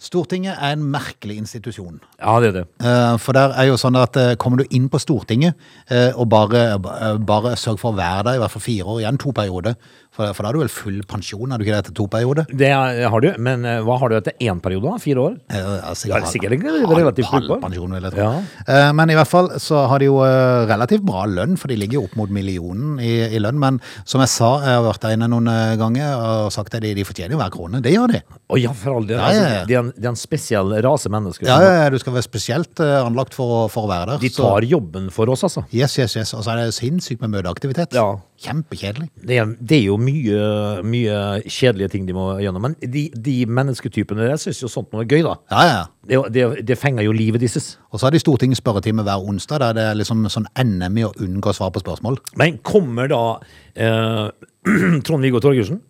Stortinget 0.07 0.55
er 0.55 0.77
en 0.77 0.85
merkelig 0.92 1.37
institusjon. 1.42 1.99
Ja, 2.21 2.37
det 2.42 2.53
er 2.53 2.57
det. 2.61 2.64
Eh, 2.81 3.16
For 3.23 3.37
der 3.37 3.55
er 3.59 3.69
jo 3.71 3.79
sånn 3.81 3.99
at 3.99 4.16
eh, 4.21 4.35
kommer 4.40 4.62
du 4.62 4.77
inn 4.77 4.87
på 4.92 5.01
Stortinget 5.03 5.57
eh, 5.90 6.12
og 6.14 6.29
bare, 6.33 6.79
bare 7.27 7.57
sørg 7.59 7.81
for 7.83 7.92
å 7.92 7.99
være 7.99 8.29
der 8.29 8.38
i 8.38 8.42
hvert 8.45 8.55
fall 8.55 8.64
fire 8.64 8.95
år 8.95 9.03
igjen, 9.03 9.21
to 9.23 9.35
perioder, 9.37 9.77
for, 10.17 10.33
for 10.33 10.43
da 10.43 10.49
har 10.51 10.57
du 10.57 10.63
vel 10.65 10.71
full 10.73 10.99
pensjon, 11.09 11.51
har 11.53 11.61
du 11.61 11.65
ikke 11.67 11.75
det 11.77 11.83
etter 11.85 11.95
to 11.99 12.07
perioder? 12.11 12.47
Det 12.57 12.71
har 12.73 13.21
du, 13.25 13.29
men 13.43 13.65
eh, 13.69 13.83
hva 13.85 13.99
har 14.01 14.13
du 14.13 14.17
etter 14.19 14.33
én 14.41 14.61
periode? 14.65 14.89
da? 14.89 15.01
Fire 15.03 15.23
år? 15.29 15.35
Eh, 15.53 15.69
altså, 15.91 16.09
Ja, 16.11 16.21
sikkert 16.31 16.57
ikke 16.57 16.73
relativt 16.97 17.29
full 17.31 17.51
pensjon, 17.63 17.93
vil 17.97 18.07
jeg 18.09 18.15
tro. 18.17 18.25
Ja. 18.25 18.65
Eh, 18.67 18.91
Men 18.97 19.13
i 19.13 19.17
hvert 19.19 19.29
fall 19.31 19.51
så 19.63 19.85
har 19.91 20.01
de 20.01 20.09
jo 20.09 20.19
eh, 20.25 20.65
relativt 20.71 21.05
bra 21.07 21.27
lønn, 21.29 21.57
for 21.61 21.69
de 21.69 21.77
ligger 21.79 22.01
jo 22.01 22.05
opp 22.09 22.17
mot 22.17 22.33
millionen 22.33 22.97
i, 23.03 23.13
i 23.37 23.41
lønn. 23.43 23.59
Men 23.61 23.81
som 24.09 24.23
jeg 24.25 24.33
sa, 24.33 24.51
jeg 24.65 24.79
har 24.79 24.87
vært 24.89 25.05
der 25.05 25.17
inne 25.19 25.29
noen 25.33 25.51
eh, 25.53 25.75
ganger 25.81 26.17
og 26.47 26.53
sagt 26.55 26.75
at 26.79 26.83
de, 26.87 26.95
de 26.97 27.05
fortjener 27.07 27.37
jo 27.37 27.41
hver 27.43 27.53
krone. 27.55 27.83
Det 27.85 27.93
gjør 27.95 28.15
de. 28.17 28.23
Å 28.49 28.61
ja, 28.63 28.73
for 28.77 28.97
all 29.01 29.07
del. 29.11 29.19
Ja. 29.21 29.27
Altså, 29.29 29.67
det, 29.69 29.77
er 29.77 29.83
en, 29.85 29.93
det 29.97 30.09
er 30.09 30.13
en 30.15 30.21
spesiell 30.21 30.73
rase 30.87 31.13
mennesker. 31.13 31.49
Ja, 31.51 31.59
ja, 31.83 31.91
du 31.93 31.99
skal 32.01 32.17
være 32.17 32.27
spesielt 32.29 32.81
eh, 32.85 32.97
anlagt 33.05 33.37
for, 33.37 33.67
for 33.73 33.85
å 33.87 33.93
være 33.93 34.15
der. 34.15 34.23
De 34.25 34.33
Så- 34.33 34.47
tar 34.47 34.65
jobben 34.71 35.11
for 35.13 35.29
oss, 35.35 35.45
altså. 35.51 35.67
Yes, 35.75 35.99
yes, 36.01 36.17
yes. 36.17 36.33
Og 36.39 36.45
så 36.47 36.55
er 36.55 36.65
det 36.65 36.75
sinnssykt 36.79 37.21
med 37.27 37.35
møteaktivitet. 37.37 37.95
Ja. 37.99 38.09
Kjempekjedelig. 38.37 39.09
Det 39.16 39.38
det 39.64 39.79
er 39.79 39.85
jo 39.87 39.96
mye, 40.01 40.40
mye 40.85 41.18
kjedelige 41.49 41.88
ting 41.94 42.07
de 42.09 42.14
må 42.16 42.27
gjennom. 42.42 42.66
Men 42.66 42.75
de, 42.81 43.07
de 43.12 43.37
mennesketypene 43.49 44.27
der 44.29 44.40
syns 44.40 44.61
jo 44.61 44.68
sånt 44.68 44.92
noe 44.92 45.05
er 45.07 45.11
gøy, 45.11 45.22
da. 45.25 45.37
Ja, 45.53 45.62
ja. 45.70 45.85
Det, 46.07 46.20
det, 46.35 46.46
det 46.68 46.79
fenger 46.79 47.07
jo 47.07 47.14
livet 47.16 47.40
deres. 47.42 47.77
Og 47.90 47.99
så 47.99 48.07
har 48.07 48.14
de 48.14 48.20
Stortingets 48.20 48.61
spørretime 48.62 49.07
hver 49.07 49.25
onsdag, 49.25 49.62
der 49.64 49.79
det 49.79 49.87
er 49.90 50.01
liksom 50.01 50.27
sånn 50.33 50.51
NM 50.61 51.01
i 51.01 51.07
å 51.09 51.14
unngå 51.25 51.55
svar 51.57 51.72
på 51.75 51.83
spørsmål. 51.83 52.20
Men 52.37 52.61
kommer 52.66 53.09
da 53.11 53.22
eh, 53.75 54.27
Trond-Viggo 55.07 55.40
Torgersen 55.40 55.81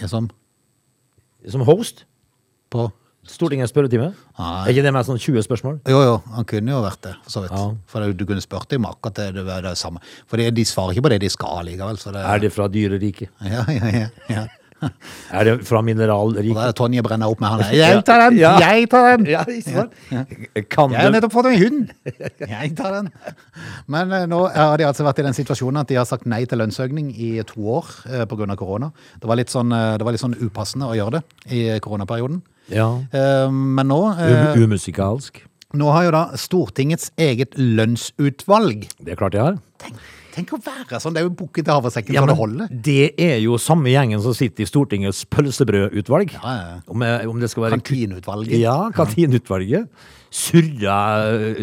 Er 0.00 0.10
Som 0.10 0.30
som 1.44 1.60
host? 1.68 2.06
på 2.74 2.88
Stortingets 3.30 3.72
spørretime? 3.72 4.10
Er 4.38 4.72
ikke 4.72 4.84
det 4.84 4.92
med 4.94 5.06
sånn 5.08 5.20
20 5.20 5.46
spørsmål? 5.46 5.78
Jo, 5.90 6.00
jo, 6.04 6.16
han 6.34 6.48
kunne 6.48 6.74
jo 6.74 6.82
vært 6.84 7.00
det, 7.06 7.14
for 7.24 7.36
så 7.36 7.44
vidt. 7.44 7.54
Ja. 7.54 7.70
For 7.90 8.12
du 8.12 8.26
kunne 8.28 8.44
spurt 8.44 8.68
dem 8.72 8.88
akkurat 8.88 9.20
det, 9.20 9.30
det, 9.38 9.46
var 9.46 9.64
det 9.64 9.76
samme. 9.80 10.02
For 10.30 10.40
de, 10.40 10.50
de 10.54 10.66
svarer 10.68 10.96
ikke 10.96 11.06
på 11.08 11.14
det 11.14 11.22
de 11.24 11.32
skal 11.32 11.64
likevel. 11.70 12.00
Så 12.00 12.12
det, 12.14 12.26
Er 12.28 12.44
det 12.44 12.52
fra 12.54 12.68
dyreriket? 12.68 13.32
Ja, 13.54 13.64
ja, 13.70 13.90
ja. 13.92 14.10
ja. 14.28 14.44
Er 15.32 15.44
det 15.44 15.66
fra 15.66 15.80
Og 15.80 15.96
da 15.96 16.42
er 16.42 16.66
det 16.68 16.76
Tonje 16.76 17.02
brenner 17.02 17.30
opp 17.30 17.40
med 17.40 17.48
han. 17.48 17.62
Jeg 17.72 18.04
tar 18.04 18.28
den! 18.28 18.38
Ja. 18.38 18.52
Jeg 18.60 18.88
tar 18.90 19.16
den! 19.16 19.26
Ja, 19.30 19.44
ja. 19.48 19.84
Jeg 20.10 20.66
har 20.76 21.12
nettopp 21.14 21.32
fått 21.32 21.48
meg 21.48 21.62
hund! 21.62 21.92
Jeg 22.54 22.74
tar 22.76 22.98
den. 22.98 23.10
Men 23.86 24.12
uh, 24.12 24.24
nå 24.30 24.44
har 24.52 24.76
de 24.80 24.88
altså 24.88 25.06
vært 25.06 25.22
i 25.22 25.26
den 25.28 25.36
situasjonen 25.36 25.82
at 25.82 25.90
de 25.90 25.98
har 25.98 26.08
sagt 26.08 26.28
nei 26.30 26.44
til 26.48 26.60
lønnsøkning 26.60 27.12
i 27.14 27.36
to 27.48 27.64
år 27.78 27.92
uh, 28.10 28.24
pga. 28.28 28.56
korona. 28.58 28.90
Det 29.20 29.30
var, 29.30 29.40
litt 29.40 29.52
sånn, 29.52 29.72
uh, 29.72 29.94
det 29.98 30.06
var 30.06 30.16
litt 30.16 30.24
sånn 30.24 30.36
upassende 30.42 30.90
å 30.90 30.98
gjøre 30.98 31.20
det 31.20 31.54
i 31.54 31.62
koronaperioden. 31.84 32.42
Ja. 32.72 32.88
Eh, 33.12 33.50
Men 33.50 33.88
nå, 33.88 34.00
eh, 34.18 34.54
Um, 34.54 34.62
umusikalsk. 34.64 35.42
nå 35.74 35.90
har 35.92 36.04
jo 36.04 36.10
da 36.14 36.24
Stortingets 36.36 37.10
eget 37.18 37.54
lønnsutvalg 37.58 38.86
Det 39.02 39.12
er 39.12 39.16
klart 39.16 39.34
jeg 39.34 39.42
har. 39.42 39.58
Tenk, 39.78 39.96
tenk 40.34 40.52
å 40.54 40.58
være 40.62 41.00
sånn! 41.02 41.12
Det 41.14 41.20
er 41.22 41.26
jo 41.28 41.34
bukket 41.34 41.64
til 41.66 41.74
havresekken 41.74 42.14
Ja, 42.14 42.22
så 42.22 42.26
det 42.30 42.36
holder. 42.38 42.68
det 42.70 43.14
er 43.20 43.38
jo 43.42 43.58
samme 43.58 43.90
gjengen 43.92 44.22
som 44.22 44.32
sitter 44.34 44.62
i 44.64 44.66
Stortingets 44.70 45.24
pølsebrødutvalg. 45.26 46.32
Ja, 46.38 46.54
ja. 46.56 46.80
Om, 46.88 47.02
eh, 47.02 47.26
om 47.28 47.40
det 47.40 47.50
skal 47.50 47.64
være 47.68 47.80
Kantineutvalget. 47.80 48.58
Ja, 48.58 48.90
kantineutvalget. 48.94 49.88
Surra 50.34 50.96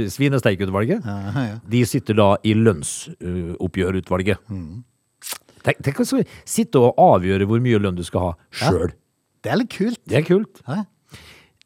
svinesteikutvalget. 0.07 1.03
Ja, 1.03 1.31
ja. 1.35 1.57
De 1.67 1.81
sitter 1.85 2.13
da 2.15 2.35
i 2.43 2.53
lønnsoppgjørutvalget. 2.55 4.37
Mm. 4.49 4.83
Tenk, 5.63 5.81
tenk 5.85 5.99
å 6.01 6.05
sitte 6.49 6.79
og 6.81 6.95
avgjøre 6.97 7.45
hvor 7.49 7.61
mye 7.61 7.79
lønn 7.83 7.95
du 7.99 8.03
skal 8.07 8.31
ha 8.31 8.31
sjøl. 8.51 8.93
Det 9.41 9.51
er 9.51 9.57
litt 9.61 9.71
kult. 9.73 9.99
Det 10.09 10.17
er 10.21 10.25
kult. 10.27 10.61
Hæ? 10.67 10.81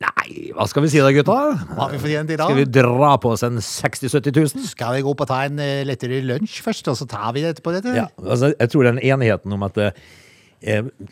Nei, 0.03 0.51
hva 0.51 0.65
skal 0.67 0.83
vi 0.83 0.89
si 0.91 0.99
da, 0.99 1.07
gutta? 1.15 1.35
Hva 1.69 1.85
har 1.85 1.91
vi 1.93 1.99
fortjent 2.03 2.31
i 2.33 2.35
dag? 2.35 2.49
Skal 2.49 2.57
vi 2.59 2.65
dra 2.67 3.13
på 3.23 3.29
oss 3.31 3.45
en 3.47 3.61
60 3.63 4.09
000-70 4.11 4.39
000? 4.59 4.65
Skal 4.67 4.97
vi 4.97 5.03
gå 5.05 5.13
opp 5.13 5.21
og 5.23 5.29
ta 5.29 5.37
en 5.47 5.61
uh, 5.61 5.83
lettere 5.87 6.19
lunsj 6.25 6.57
først, 6.65 6.89
og 6.91 6.97
så 6.99 7.07
tar 7.07 7.29
vi 7.35 7.45
det 7.45 7.53
etterpå? 7.53 7.71
Dette? 7.77 7.93
Ja, 7.95 8.09
altså, 8.19 8.49
jeg 8.59 8.71
tror 8.73 8.89
den 8.89 8.99
enigheten 8.99 9.55
om 9.55 9.63
at 9.67 9.79
eh, 9.85 9.95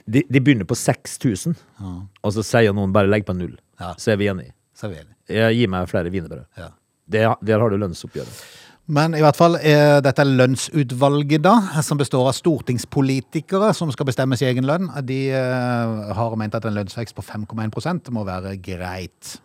de, 0.03 0.25
de 0.27 0.41
begynner 0.43 0.67
på 0.67 0.75
6000, 0.75 1.55
og 1.79 2.35
så 2.35 2.43
sier 2.43 2.75
noen 2.75 2.91
bare 2.95 3.07
legg 3.11 3.23
på 3.27 3.35
null. 3.39 3.55
Ja. 3.79 3.93
Så 3.99 4.11
er 4.15 4.19
vi 4.19 4.27
enige. 4.33 4.51
Så 4.75 4.89
er 4.89 4.95
vi 4.97 4.99
enige. 4.99 5.15
Jeg 5.31 5.59
gir 5.61 5.71
meg 5.71 5.87
flere 5.91 6.11
wienerbrød. 6.11 6.43
Ja. 6.59 6.67
Det- 7.07 7.23
Der 7.47 7.63
har 7.63 7.69
du 7.71 7.79
lønnsoppgjøret. 7.79 8.43
Men 8.91 9.13
i 9.15 9.21
hvert 9.23 9.37
fall, 9.39 9.55
eh, 9.63 10.01
dette 10.03 10.25
lønnsutvalget 10.27 11.43
da, 11.45 11.55
som 11.85 11.97
består 11.97 12.27
av 12.27 12.35
stortingspolitikere 12.35 13.71
som 13.73 13.91
skal 13.95 14.09
bestemme 14.09 14.35
sin 14.35 14.49
egen 14.49 14.67
lønn. 14.67 14.89
De 15.07 15.29
eh, 15.31 16.13
har 16.17 16.35
ment 16.35 16.55
at 16.55 16.67
en 16.67 16.75
lønnsvekst 16.75 17.15
på 17.15 17.23
5,1% 17.23 18.11
må 18.11 18.25
være 18.27 18.57
greit. 18.59 19.37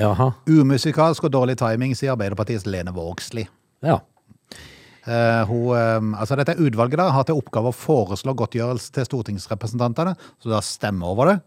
Jaha. 0.00 0.30
Umusikalsk 0.48 1.26
og 1.28 1.34
dårlig 1.34 1.58
timing, 1.60 1.92
sier 1.98 2.14
Arbeiderpartiets 2.14 2.64
Lene 2.64 2.94
Vågslid. 2.94 3.50
Ja. 3.84 3.98
Eh, 5.04 5.44
hun, 5.48 5.76
eh, 5.76 6.20
altså 6.20 6.36
dette 6.40 6.56
utvalget 6.56 7.00
da, 7.00 7.10
har 7.12 7.28
til 7.28 7.36
oppgave 7.40 7.72
å 7.72 7.76
foreslå 7.76 8.32
godtgjørelse 8.38 8.96
til 8.96 9.08
stortingsrepresentantene, 9.08 10.16
så 10.40 10.52
da 10.52 10.64
stemme 10.64 11.04
over 11.08 11.34
det. 11.34 11.38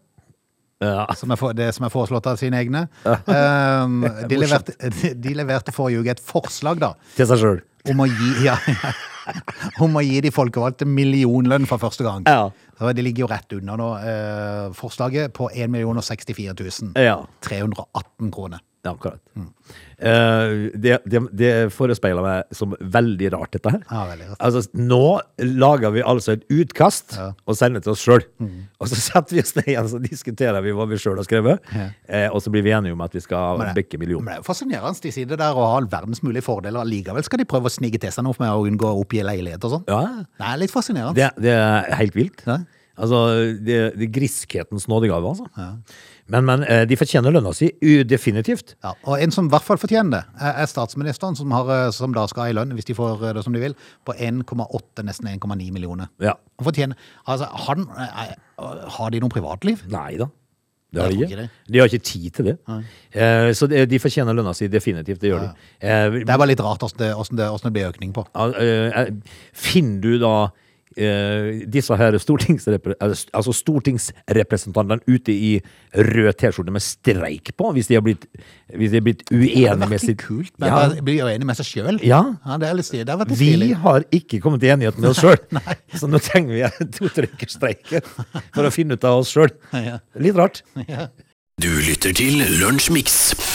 Ja. 0.83 1.05
Som 1.19 1.33
er 1.33 1.39
for, 1.39 1.55
det 1.57 1.69
som 1.75 1.87
er 1.87 1.93
foreslått 1.93 2.27
av 2.29 2.39
sine 2.41 2.59
egne. 2.61 2.87
Um, 3.33 4.03
de, 4.29 4.37
leverte, 4.37 4.73
de, 5.01 5.13
de 5.19 5.31
leverte 5.35 5.73
forrige 5.73 6.03
uke 6.03 6.13
et 6.13 6.21
forslag 6.23 6.79
da, 6.81 6.91
Til 7.17 7.27
seg 7.29 7.39
sjøl. 7.41 7.61
om 7.89 8.03
ja, 8.43 8.55
om 9.83 9.97
å 9.97 10.03
gi 10.03 10.19
de 10.23 10.31
folkevalgte 10.33 10.87
millionlønn 10.89 11.67
for 11.69 11.81
første 11.81 12.05
gang. 12.05 12.27
Ja. 12.27 12.51
De 12.93 13.05
ligger 13.05 13.25
jo 13.25 13.29
rett 13.31 13.55
under 13.55 13.79
nå. 13.79 13.89
Eh, 14.03 14.65
forslaget 14.77 15.33
på 15.35 15.49
1 15.53 15.71
064 15.71 16.55
000. 16.59 16.93
318 17.47 18.31
kroner. 18.33 18.63
Ja, 18.83 18.91
akkurat. 18.91 19.21
Eh, 20.03 20.53
det, 20.75 20.97
det, 21.07 21.19
det 21.39 21.51
forespeiler 21.71 22.25
meg 22.25 22.55
som 22.55 22.73
veldig 22.81 23.29
rart, 23.31 23.53
dette 23.55 23.71
her. 23.71 23.83
Ja, 23.87 24.01
veldig 24.09 24.25
rart. 24.33 24.41
Altså, 24.43 24.63
nå 24.75 24.99
lager 25.63 25.93
vi 25.95 26.03
altså 26.03 26.33
et 26.35 26.43
utkast 26.51 27.15
og 27.21 27.55
sender 27.55 27.83
til 27.85 27.93
oss 27.93 28.03
sjøl. 28.03 28.25
Og 28.83 28.91
så 28.91 28.99
setter 29.05 29.37
vi 29.37 29.43
oss 29.45 29.55
ned 29.55 29.69
igjen 29.71 29.87
og 29.87 30.03
diskuterer 30.03 30.59
vi 30.65 30.75
hva 30.75 30.89
vi 30.91 30.99
sjøl 30.99 31.15
har 31.21 31.29
skrevet. 31.29 31.63
Ja. 31.71 31.87
uh, 32.11 32.27
og 32.35 32.43
så 32.43 32.51
blir 32.51 32.65
vi 32.67 32.75
enige 32.75 32.97
om 32.97 33.05
at 33.07 33.15
vi 33.15 33.23
skal 33.23 33.61
Men 33.63 33.71
det- 33.71 33.79
bikke 33.85 34.01
millioner. 34.03 34.25
Men 34.27 34.33
det 34.33 34.39
er 34.41 34.43
jo 34.43 34.49
fascinerende. 34.51 35.01
De 35.07 35.15
sier 35.15 35.31
det 35.31 35.39
der 35.39 35.55
og 35.63 35.69
har 35.77 35.89
verdens 35.95 36.23
mulige 36.27 36.43
fordeler. 36.43 36.83
Allikevel 36.83 37.23
skal 37.23 37.39
de 37.39 37.47
prøve 37.55 37.71
å 37.71 37.75
snike 37.79 38.03
til 38.03 38.11
seg 38.11 38.27
noe 38.27 38.35
med 38.43 38.51
å 38.51 38.67
unngå 38.67 38.91
å 38.91 38.99
oppgi 39.05 39.23
leilighet 39.23 39.63
og 39.69 39.77
sånn. 39.77 39.87
Ja, 39.87 40.03
Det 40.35 40.49
er 40.51 40.59
litt 40.65 40.75
fascinerende. 40.75 41.15
det, 41.15 41.31
det 41.47 41.55
er 41.55 41.93
helt 42.03 42.19
vilt. 42.19 42.43
Ja. 42.49 42.59
Altså, 42.93 43.23
det, 43.65 43.77
er 43.89 44.09
griskhetens 44.13 44.83
nådegave, 44.91 45.25
altså. 45.31 45.47
Men, 46.31 46.45
men 46.47 46.63
eh, 46.63 46.83
de 46.87 46.95
fortjener 46.95 47.33
lønna 47.35 47.51
si, 47.55 47.67
definitivt. 48.07 48.75
Ja, 48.83 48.93
og 49.03 49.19
en 49.21 49.33
som 49.35 49.49
i 49.49 49.51
hvert 49.51 49.65
fall 49.67 49.79
fortjener 49.81 50.21
det, 50.21 50.21
er 50.39 50.61
er 50.63 50.69
statsministeren, 50.71 51.35
som, 51.35 51.51
har, 51.51 51.71
eh, 51.75 51.89
som 51.95 52.13
da 52.15 52.23
skal 52.31 52.45
ha 52.45 52.53
i 52.53 52.55
lønn, 52.55 52.71
hvis 52.77 52.87
de 52.87 52.95
får 52.97 53.25
eh, 53.27 53.33
det 53.35 53.43
som 53.43 53.55
de 53.55 53.59
vil, 53.63 53.75
på 54.07 54.15
1,8, 54.15 55.03
nesten 55.03 55.27
1,9 55.33 55.71
millioner. 55.75 56.07
Ja. 56.23 56.37
Han 56.59 56.69
fortjener 56.69 56.95
Altså, 57.27 57.47
han 57.65 57.87
Har 58.95 59.11
de 59.11 59.19
noe 59.23 59.33
privatliv? 59.33 59.83
Nei 59.91 60.15
da. 60.21 60.29
Det 60.93 61.01
har 61.01 61.09
de 61.09 61.23
ikke. 61.25 61.45
De 61.73 61.79
har 61.81 61.89
ikke 61.89 62.05
tid 62.05 62.29
til 62.37 62.45
det. 62.51 62.55
Eh, 63.17 63.49
så 63.57 63.65
de, 63.67 63.81
de 63.89 63.99
fortjener 63.99 64.35
lønna 64.37 64.53
si, 64.53 64.67
definitivt. 64.69 65.19
Det 65.23 65.31
gjør 65.31 65.47
de. 65.47 65.69
Eh, 65.81 66.19
Det 66.21 66.27
er 66.29 66.37
bare 66.37 66.51
litt 66.51 66.61
rart 66.61 66.85
åssen 66.85 67.01
det, 67.01 67.09
hvordan 67.17 67.39
det, 67.39 67.47
hvordan 67.49 67.69
det 67.71 67.73
blir 67.79 67.89
økning 67.89 68.13
på. 68.13 68.25
Eh, 68.61 69.07
finner 69.57 70.03
du 70.05 70.19
da 70.21 70.35
eh, 70.97 71.63
disse 71.69 71.95
her 71.99 72.17
stortingsrepre 72.21 72.95
eh, 72.97 73.15
altså 73.33 73.53
stortingsrepresentantene 73.55 75.01
ute 75.07 75.33
i 75.33 75.51
rød 75.93 76.31
T-skjorte 76.39 76.73
med 76.73 76.83
streik 76.85 77.53
på, 77.57 77.71
hvis 77.75 77.89
de 77.91 77.97
har 77.97 78.05
blitt, 78.05 78.27
hvis 78.73 78.93
de 78.93 78.99
har 79.01 79.05
blitt 79.05 79.25
uenige 79.31 79.69
hadde 79.69 79.89
med 79.91 80.03
sitt 80.03 80.13
litt 80.13 80.23
kult, 80.23 80.53
men 80.57 80.71
ja. 80.71 80.79
bare 80.81 81.05
bli 81.05 81.17
uenig 81.21 81.49
med 81.49 81.59
seg 81.59 81.69
sjøl. 81.69 81.99
Ja. 82.05 82.21
det 82.61 82.69
er 82.69 82.79
litt 82.79 82.89
stilig. 82.89 83.05
Det 83.07 83.15
har 83.15 83.21
vært 83.23 83.33
litt 83.33 83.41
Vi 83.41 83.51
stilig. 83.53 83.71
har 83.85 84.07
ikke 84.19 84.41
kommet 84.43 84.63
til 84.63 84.75
enighet 84.75 85.01
med 85.01 85.11
oss 85.13 85.23
sjøl, 85.23 85.39
så 85.99 86.09
nå 86.11 86.21
trenger 86.23 86.57
vi 86.57 86.89
to-tre 86.97 87.29
ukers 87.31 87.57
streik 87.59 87.93
for 88.53 88.65
å 88.65 88.73
finne 88.73 88.97
ut 88.97 89.09
av 89.09 89.23
oss 89.23 89.33
sjøl. 89.35 89.53
Litt 90.19 90.39
rart. 90.39 90.63
Du 91.61 91.69
lytter 91.69 92.15
til 92.17 92.41
Lunsjmix. 92.59 93.52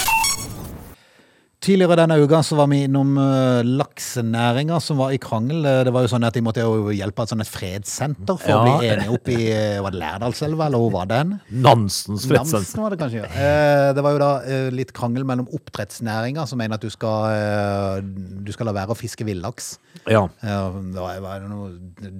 Tidligere 1.59 1.97
denne 1.99 2.15
uka 2.23 2.39
så 2.47 2.55
var 2.55 2.69
vi 2.71 2.85
innom 2.87 3.17
uh, 3.19 3.67
laksenæringa 3.67 4.77
som 4.81 5.01
var 5.01 5.11
i 5.11 5.19
krangel. 5.19 5.65
Eh, 5.67 5.81
Det 5.89 5.91
var 5.93 6.05
jo 6.05 6.11
sånn 6.13 6.23
at 6.29 6.37
De 6.37 6.43
måtte 6.47 6.63
jo 6.63 6.93
hjelpe 6.95 7.25
et 7.25 7.33
sånn 7.33 7.43
et 7.43 7.51
fredssenter 7.51 8.39
for 8.39 8.55
å 8.55 8.61
bli 8.63 8.87
enige 8.93 9.11
opp 9.17 9.31
i 9.35 9.39
eh, 9.51 9.81
Var 9.83 9.91
det 9.91 9.99
Lærdalselva, 9.99 10.69
eller 10.69 10.79
hvor 10.85 10.93
var 10.95 11.09
den? 11.11 11.33
Nansens 11.51 12.29
fredssenter. 12.31 12.63
Nansen 12.63 12.85
var 12.85 12.95
det 12.95 13.01
kanskje. 13.03 13.25
ja. 13.27 13.33
Uh, 13.35 13.89
Det 13.99 14.05
var 14.07 14.15
jo 14.15 14.21
da 14.23 14.31
uh, 14.47 14.69
litt 14.79 14.93
krangel 14.95 15.27
mellom 15.27 15.51
oppdrettsnæringa, 15.59 16.47
som 16.47 16.63
mener 16.63 16.79
at 16.79 16.87
du 16.87 16.95
skal, 16.95 17.27
eh, 17.35 18.07
du 18.47 18.53
skal 18.55 18.71
la 18.71 18.77
være 18.79 18.95
å 18.95 18.99
fiske 18.99 19.27
villaks. 19.27 19.73
Ja. 20.07 20.29
Eh, 20.39 20.79
Det 20.95 21.03
var, 21.03 21.19
var 21.27 21.43
noe 21.51 21.73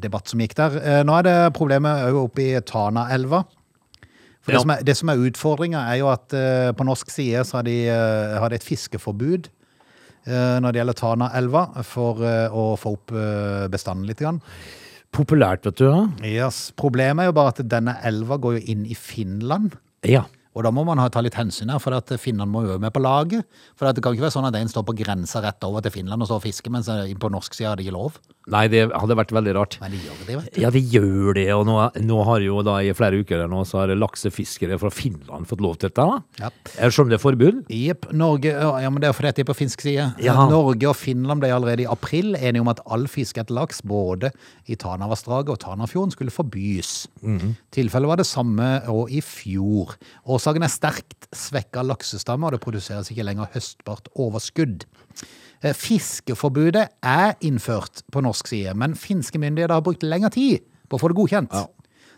debatt 0.03 0.27
som 0.35 0.43
gikk 0.43 0.59
der. 0.59 0.81
Eh, 0.83 1.01
Nå 1.07 1.15
er 1.21 1.29
det 1.31 1.37
problemet 1.55 2.09
òg 2.11 2.25
oppe 2.27 2.43
i 2.43 2.59
Tanaelva. 2.67 3.45
For 4.49 4.57
Ja. 4.57 4.59
det, 4.59 4.65
som 4.65 4.73
er, 4.73 4.83
det 4.89 4.97
som 4.97 5.13
er 5.13 5.23
utfordringa, 5.29 5.85
er 5.93 6.01
jo 6.01 6.09
at 6.09 6.33
uh, 6.33 6.73
på 6.73 6.87
norsk 6.89 7.11
side 7.13 7.45
så 7.45 7.59
har 7.61 7.67
de, 7.69 7.77
uh, 7.93 8.39
har 8.41 8.49
de 8.49 8.57
et 8.57 8.65
fiskeforbud 8.65 9.51
uh, 9.53 10.57
når 10.65 10.73
det 10.73 10.81
gjelder 10.81 10.97
Tanaelva, 10.97 11.63
for 11.85 12.25
å 12.25 12.65
få 12.81 12.95
opp 12.97 13.13
bestanden 13.73 14.09
litt. 14.09 14.23
Grann. 14.25 14.41
Populært, 15.15 15.65
vet 15.69 15.79
du. 15.81 15.87
ja. 15.89 16.01
Yes. 16.49 16.71
Problemet 16.77 17.25
er 17.25 17.31
jo 17.31 17.37
bare 17.37 17.53
at 17.55 17.63
denne 17.65 17.95
elva 18.05 18.37
går 18.41 18.59
jo 18.59 18.65
inn 18.75 18.89
i 18.89 18.97
Finland. 18.97 19.77
Ja. 20.05 20.25
Og 20.57 20.65
da 20.67 20.73
må 20.75 20.83
man 20.85 20.99
ta 21.13 21.21
litt 21.23 21.37
hensyn 21.39 21.71
her, 21.71 21.79
for 21.79 21.95
at 21.95 22.11
Finnene 22.21 22.49
må 22.51 22.65
jo 22.65 22.73
være 22.75 22.83
med 22.83 22.93
på 22.97 23.01
laget. 23.05 23.47
For 23.79 23.87
det 23.87 24.03
kan 24.03 24.17
ikke 24.17 24.27
være 24.27 24.35
sånn 24.35 24.49
at 24.49 24.57
en 24.59 24.69
står 24.73 24.85
på 24.89 24.97
grensa 24.99 25.41
rett 25.45 25.65
over 25.69 25.85
til 25.85 25.95
Finland 25.95 26.25
og 26.25 26.29
står 26.31 26.41
og 26.41 26.47
fisker, 26.49 26.73
mens 26.75 26.89
på 26.91 27.31
norsk 27.31 27.55
side 27.55 27.69
har 27.71 27.79
de 27.79 27.87
ikke 27.87 27.95
lov. 27.95 28.19
Nei, 28.49 28.65
det 28.73 28.87
hadde 28.89 29.17
vært 29.19 29.33
veldig 29.37 29.53
rart. 29.57 29.77
Men 29.83 29.93
de 29.93 29.99
gjør 30.01 30.21
det, 30.25 30.37
vet 30.39 30.55
du. 30.55 30.61
Ja, 30.63 30.71
de 30.73 30.81
gjør 30.81 31.37
det, 31.37 31.47
og 31.53 31.67
nå, 31.69 31.77
nå 32.09 32.19
har 32.29 32.45
jo 32.45 32.63
da 32.67 32.79
i 32.85 32.93
flere 32.97 33.21
uker 33.21 33.45
nå, 33.51 33.61
så 33.69 33.83
har 33.83 33.93
laksefiskere 33.99 34.79
fra 34.81 34.91
Finland 34.95 35.49
fått 35.51 35.63
lov 35.65 35.77
til 35.77 35.91
dette. 35.91 36.05
da. 36.05 36.47
Ja. 36.47 36.51
Selv 36.89 37.05
om 37.07 37.13
det 37.13 37.19
er 37.19 37.23
forbud. 37.25 37.61
Jepp. 37.73 38.09
Norge 38.17 38.55
Ja, 38.55 38.89
men 38.91 39.03
det 39.03 39.11
er 39.11 39.17
fordi 39.17 39.33
at 39.33 39.39
de 39.39 39.45
er 39.45 39.51
på 39.51 39.57
finsk 39.59 39.85
side. 39.85 40.09
Ja. 40.25 40.37
Norge 40.49 40.89
og 40.89 40.97
Finland 40.97 41.43
ble 41.43 41.53
allerede 41.55 41.85
i 41.85 41.91
april 41.91 42.35
enige 42.39 42.65
om 42.65 42.73
at 42.73 42.81
all 42.89 43.05
fiske 43.11 43.43
etter 43.43 43.57
laks, 43.59 43.83
både 43.85 44.33
i 44.69 44.79
Tanavassdraget 44.81 45.53
og 45.53 45.61
Tanafjorden, 45.63 46.15
skulle 46.15 46.35
forbys. 46.35 47.07
Tilfellet 47.75 48.09
var 48.11 48.21
det 48.23 48.29
samme 48.29 48.71
og 48.89 49.13
i 49.13 49.21
fjor. 49.25 49.97
Årsaken 50.29 50.65
er 50.65 50.73
sterkt 50.73 51.29
svekka 51.37 51.85
laksestamme, 51.85 52.49
og 52.49 52.57
det 52.57 52.63
produseres 52.65 53.11
ikke 53.13 53.27
lenger 53.29 53.51
høstbart 53.55 54.09
overskudd. 54.17 54.87
Eh, 55.63 55.75
Fiskeforbudet 55.75 56.87
er 57.03 57.35
innført 57.43 58.05
på 58.13 58.23
norsk 58.23 58.53
side, 58.53 58.77
men 58.79 58.95
finske 58.99 59.41
myndigheter 59.43 59.75
har 59.79 59.87
brukt 59.87 60.07
lengre 60.07 60.31
tid 60.35 60.63
på 60.89 60.99
å 60.99 61.03
få 61.03 61.11
det 61.11 61.19
godkjent. 61.19 61.59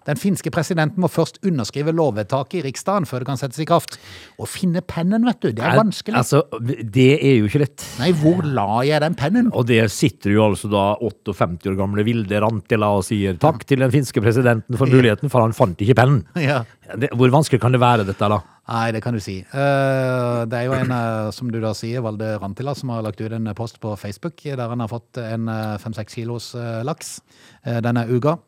Den 0.09 0.17
finske 0.17 0.49
presidenten 0.53 1.03
må 1.03 1.11
først 1.13 1.43
underskrive 1.45 1.93
lovvedtaket 1.93 2.61
i 2.61 2.63
Riksdagen 2.65 3.05
før 3.09 3.21
det 3.21 3.29
kan 3.29 3.41
settes 3.41 3.61
i 3.61 3.67
kraft. 3.69 3.99
Å 4.41 4.49
finne 4.49 4.81
pennen, 4.81 5.27
vet 5.29 5.43
du, 5.45 5.51
det 5.57 5.65
er 5.67 5.77
vanskelig. 5.77 6.17
Altså, 6.17 6.41
det 6.61 7.11
er 7.19 7.37
jo 7.37 7.51
ikke 7.51 7.63
lett. 7.67 7.85
Nei, 8.01 8.09
hvor 8.17 8.41
la 8.47 8.81
jeg 8.89 9.03
den 9.05 9.17
pennen? 9.19 9.51
Og 9.53 9.69
der 9.69 9.91
sitter 9.93 10.33
jo 10.33 10.47
altså 10.49 10.71
da 10.73 10.85
58 11.05 11.69
år 11.69 11.77
gamle 11.79 12.05
Vilde 12.07 12.41
Rantila 12.41 12.95
og 12.97 13.05
sier 13.07 13.37
takk 13.41 13.67
til 13.69 13.85
den 13.85 13.93
finske 13.93 14.25
presidenten 14.25 14.81
for 14.81 14.89
muligheten, 14.89 15.33
for 15.33 15.45
han 15.45 15.57
fant 15.57 15.85
ikke 15.85 15.99
pennen. 16.01 16.25
Ja. 16.41 16.63
Hvor 17.13 17.37
vanskelig 17.37 17.61
kan 17.63 17.77
det 17.77 17.83
være 17.85 18.09
dette, 18.09 18.33
da? 18.33 18.41
Nei, 18.71 18.93
det 18.95 19.01
kan 19.03 19.17
du 19.17 19.21
si. 19.23 19.41
Eh, 19.43 20.45
Det 20.47 20.57
er 20.61 20.67
jo 20.69 20.75
en, 20.79 20.91
eh, 20.95 21.31
som 21.35 21.51
du 21.51 21.59
da 21.61 21.73
sier, 21.75 22.01
Valde 22.05 22.37
Rantila, 22.39 22.75
som 22.79 22.89
har 22.95 23.03
lagt 23.03 23.21
ut 23.21 23.33
en 23.33 23.51
post 23.55 23.81
på 23.81 23.97
Facebook 23.99 24.37
der 24.45 24.69
han 24.69 24.81
har 24.81 24.89
fått 24.89 25.19
en 25.19 25.47
fem-seks 25.83 26.15
kilos 26.15 26.55
eh, 26.55 26.83
laks 26.87 27.21
eh, 27.67 27.81
denne 27.81 28.07
uka. 28.09 28.39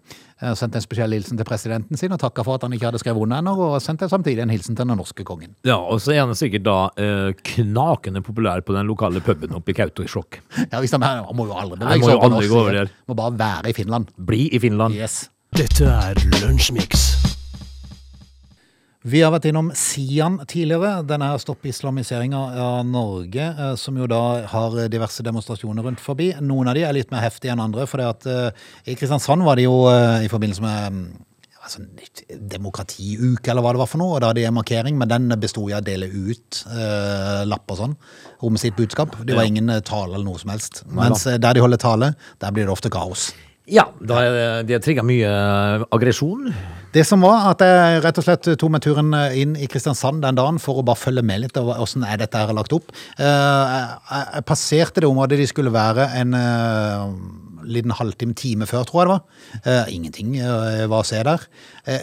Sendte 0.42 0.58
Sendt 0.58 0.74
en 0.74 0.82
spesiell 0.82 1.12
hilsen 1.14 1.38
til 1.38 1.46
presidenten 1.46 1.96
sin 1.96 2.10
og 2.10 2.18
takka 2.18 2.42
for 2.42 2.56
at 2.58 2.64
han 2.66 2.72
ikke 2.74 2.88
hadde 2.88 2.98
skrevet 2.98 3.22
under 3.22 3.38
ennå, 3.38 3.52
og 3.62 3.76
sendte 3.82 4.08
samtidig 4.10 4.42
en 4.42 4.50
hilsen 4.50 4.74
til 4.74 4.88
den 4.88 4.98
norske 4.98 5.22
kongen. 5.22 5.54
Ja, 5.62 5.76
og 5.78 6.00
så 6.02 6.16
er 6.16 6.24
han 6.24 6.34
sikkert 6.34 6.64
da 6.66 6.90
eh, 6.98 7.30
knakende 7.54 8.24
populær 8.26 8.58
på 8.66 8.74
den 8.74 8.90
lokale 8.90 9.22
puben 9.22 9.54
oppe 9.54 9.70
i 9.70 9.76
Kautokeino. 9.78 10.24
Ja, 10.72 10.80
hvis 10.82 10.90
han, 10.90 11.02
er, 11.06 11.22
han 11.22 11.36
må 11.38 11.46
jo 11.46 11.54
aldri 11.54 11.78
bevege 11.78 12.02
seg 12.02 12.16
opp 12.16 12.26
på 12.26 12.32
norsk. 12.34 12.94
Må 13.06 13.14
bare 13.22 13.38
være 13.38 13.70
i 13.70 13.76
Finland. 13.78 14.10
Bli 14.18 14.48
i 14.50 14.58
Finland. 14.58 14.98
Yes. 14.98 15.28
Dette 15.54 15.86
er 15.86 16.18
Lunsjmix. 16.40 17.21
Vi 19.02 19.18
har 19.18 19.32
vært 19.34 19.48
innom 19.50 19.72
Sian 19.74 20.36
tidligere, 20.46 21.00
denne 21.06 21.32
her 21.32 21.40
stopp-islamiseringa 21.42 22.42
av 22.62 22.84
Norge, 22.86 23.48
eh, 23.50 23.74
som 23.80 23.98
jo 23.98 24.06
da 24.06 24.46
har 24.52 24.76
diverse 24.92 25.24
demonstrasjoner 25.26 25.82
rundt 25.82 26.02
forbi. 26.02 26.30
Noen 26.38 26.70
av 26.70 26.78
de 26.78 26.84
er 26.86 26.94
litt 26.94 27.10
mer 27.10 27.24
heftige 27.24 27.50
enn 27.50 27.64
andre, 27.64 27.88
for 27.90 27.98
det 27.98 28.06
at 28.12 28.30
eh, 28.30 28.62
i 28.86 28.96
Kristiansand 28.98 29.42
var 29.42 29.58
det 29.58 29.66
jo 29.66 29.88
eh, 29.90 30.28
i 30.28 30.30
forbindelse 30.30 30.62
med 30.62 30.94
mm, 30.94 31.04
altså, 31.64 31.82
demokratiuke, 32.54 33.50
eller 33.50 33.66
hva 33.66 33.74
det 33.74 33.82
var 33.82 33.90
for 33.90 34.04
noe, 34.04 34.14
og 34.14 34.22
da 34.22 34.30
hadde 34.30 34.44
de 34.44 34.48
en 34.52 34.60
markering, 34.60 35.00
men 35.00 35.10
den 35.10 35.34
bestod 35.42 35.72
i 35.72 35.78
å 35.80 35.82
dele 35.82 36.06
ut 36.06 36.62
eh, 36.70 37.42
lapper 37.50 37.82
sånn, 37.82 37.98
om 38.46 38.60
sitt 38.60 38.78
budskap. 38.78 39.18
Det 39.26 39.34
var 39.34 39.50
ingen 39.50 39.80
tale 39.82 40.14
eller 40.14 40.28
noe 40.30 40.38
som 40.38 40.54
helst. 40.54 40.84
Mens 40.86 41.26
der 41.26 41.58
de 41.58 41.64
holder 41.64 41.82
tale, 41.90 42.14
der 42.38 42.54
blir 42.54 42.70
det 42.70 42.76
ofte 42.78 42.92
kaos. 42.92 43.32
Ja, 43.72 43.86
er 44.20 44.34
det, 44.36 44.46
det 44.68 44.78
trigger 44.84 45.04
mye 45.06 45.28
eh, 45.28 45.84
aggresjon. 45.96 46.50
Det 46.92 47.06
som 47.08 47.22
var 47.24 47.46
at 47.54 47.62
jeg 47.64 48.02
rett 48.04 48.18
og 48.20 48.26
slett 48.26 48.48
tok 48.60 48.72
meg 48.74 48.82
turen 48.84 49.14
inn 49.32 49.54
i 49.56 49.68
Kristiansand 49.70 50.20
den 50.20 50.36
dagen 50.36 50.58
for 50.60 50.82
å 50.82 50.84
bare 50.84 51.00
følge 51.00 51.24
med 51.24 51.40
litt 51.46 51.56
over 51.56 51.80
er 51.80 52.20
dette 52.20 52.42
her 52.42 52.52
lagt 52.52 52.74
opp. 52.76 52.92
Eh, 53.16 53.80
Jeg, 54.12 54.44
passerte 54.44 55.00
det 55.00 55.08
området 55.08 55.40
de 55.40 55.48
skulle 55.48 55.72
være 55.72 56.10
en 56.20 56.36
eh, 56.36 57.16
liten 57.72 57.96
halvtime, 57.96 58.36
time 58.36 58.68
før, 58.68 58.84
tror 58.84 59.00
jeg 59.00 59.08
det 59.08 59.14
var. 59.14 59.24
Eh, 59.62 59.92
Ingenting 59.96 60.36
eh, 60.36 60.84
var 60.92 61.00
å 61.00 61.08
se 61.08 61.22
der. 61.24 61.48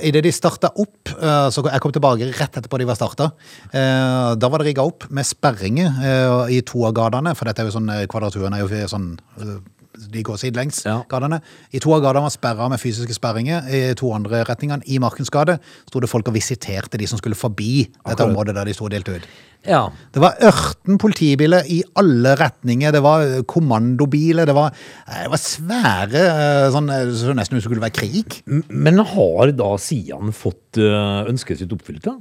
Idet 0.09 0.25
de 0.25 0.33
starta 0.33 0.73
opp, 0.73 1.13
eh, 1.19 1.47
så 1.53 1.67
jeg 1.69 1.83
kom 1.85 1.93
tilbake 1.93 2.33
rett 2.33 2.57
etterpå 2.57 2.81
de 2.81 2.89
var 2.89 2.97
starta, 2.97 3.29
da 3.69 4.49
var 4.49 4.61
det 4.63 4.71
rigga 4.71 4.89
opp 4.89 5.05
med 5.13 5.27
sperringer 5.27 6.01
eh, 6.01 6.55
i 6.57 6.63
to 6.65 6.81
av 6.89 6.95
gatene, 6.97 7.35
for 7.37 7.45
dette 7.45 7.61
er 7.61 7.69
jo 7.69 7.77
sånn 7.77 7.91
eh, 7.93 8.07
kvadraturen 8.09 8.57
er 8.57 8.65
jo 8.65 8.87
sånn 8.89 9.11
eh, 9.37 9.59
de 10.11 10.23
går 10.23 10.35
sidelengs, 10.37 10.85
Ja. 10.85 11.01
gatene. 11.09 11.41
I 11.73 11.79
to 11.79 11.93
av 11.93 12.01
gatene 12.01 12.21
var 12.21 12.29
sperra 12.29 12.69
med 12.69 12.79
fysiske 12.79 13.13
sperringer. 13.13 13.67
I 13.67 13.93
to 13.95 14.13
andre 14.13 14.43
retningene, 14.45 14.81
i 14.87 14.97
Markens 14.99 15.29
gate, 15.29 15.59
sto 15.87 15.99
det 15.99 16.09
folk 16.09 16.27
og 16.27 16.33
visiterte 16.33 16.97
de 16.97 17.05
som 17.07 17.17
skulle 17.17 17.35
forbi 17.35 17.85
dette 17.85 17.99
Akkurat. 18.05 18.29
området 18.29 18.55
der 18.55 18.63
de 18.65 18.73
sto 18.73 18.85
og 18.85 18.91
delte 18.91 19.15
ut. 19.15 19.27
Ja. 19.67 19.81
Det 20.15 20.21
var 20.23 20.37
ørten 20.47 20.95
politibiler 21.01 21.65
i 21.67 21.81
alle 21.99 22.31
retninger. 22.39 22.93
Det 22.95 23.01
var 23.03 23.23
eh, 23.25 23.41
kommandobiler. 23.49 24.47
Det 24.47 24.55
var, 24.55 24.71
eh, 25.03 25.23
det 25.25 25.31
var 25.33 25.41
svære 25.43 26.21
eh, 26.23 26.67
sånn 26.73 26.87
så 27.19 27.35
nesten 27.35 27.57
ut 27.57 27.59
som 27.59 27.59
det 27.59 27.65
skulle 27.67 27.83
være 27.83 27.97
krig. 27.97 28.37
Men 28.71 29.01
har 29.11 29.51
da 29.59 29.73
Sian 29.83 30.31
fått 30.35 30.79
ønsket 30.79 31.59
sitt 31.63 31.71
oppfylt, 31.75 32.03
da? 32.05 32.13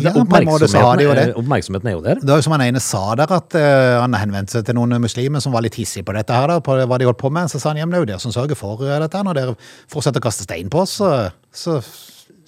Ja, 0.00 0.12
på 0.16 0.24
en 0.40 0.48
måte 0.48 0.68
så 0.70 0.82
har 0.82 0.98
de 0.98 1.06
jo 1.06 1.14
det. 1.14 1.28
er- 1.30 1.38
Oppmerksomheten 1.38 1.90
er 1.92 1.96
jo 1.98 2.02
der. 2.04 2.20
Det 2.20 2.28
var 2.32 2.40
jo 2.42 2.46
som 2.48 2.56
han 2.56 2.66
ene 2.66 2.80
sa 2.82 3.14
der, 3.14 3.30
at 3.38 3.52
han 3.60 4.16
henvendte 4.18 4.56
seg 4.58 4.66
til 4.66 4.74
noen 4.78 4.96
muslimer 5.04 5.40
som 5.44 5.52
var 5.54 5.62
litt 5.62 5.76
hissige 5.78 6.04
på 6.08 6.14
dette 6.16 6.32
her, 6.34 6.48
da, 6.48 6.58
på 6.64 6.74
hva 6.80 6.98
de 6.98 7.06
holdt 7.08 7.20
på 7.20 7.30
med. 7.30 7.52
Så 7.52 7.60
sa 7.60 7.70
han, 7.70 7.78
ja, 7.78 7.86
men 7.86 7.94
det 7.94 8.00
er 8.00 8.06
jo 8.06 8.10
dere 8.14 8.24
som 8.24 8.32
sørger 8.34 8.58
for 8.58 8.80
dette. 8.82 9.22
Når 9.26 9.36
dere 9.38 9.56
fortsetter 9.92 10.18
å 10.22 10.26
kaste 10.26 10.48
stein 10.48 10.72
på 10.72 10.82
oss, 10.82 10.96
så, 10.98 11.12
så, 11.52 11.78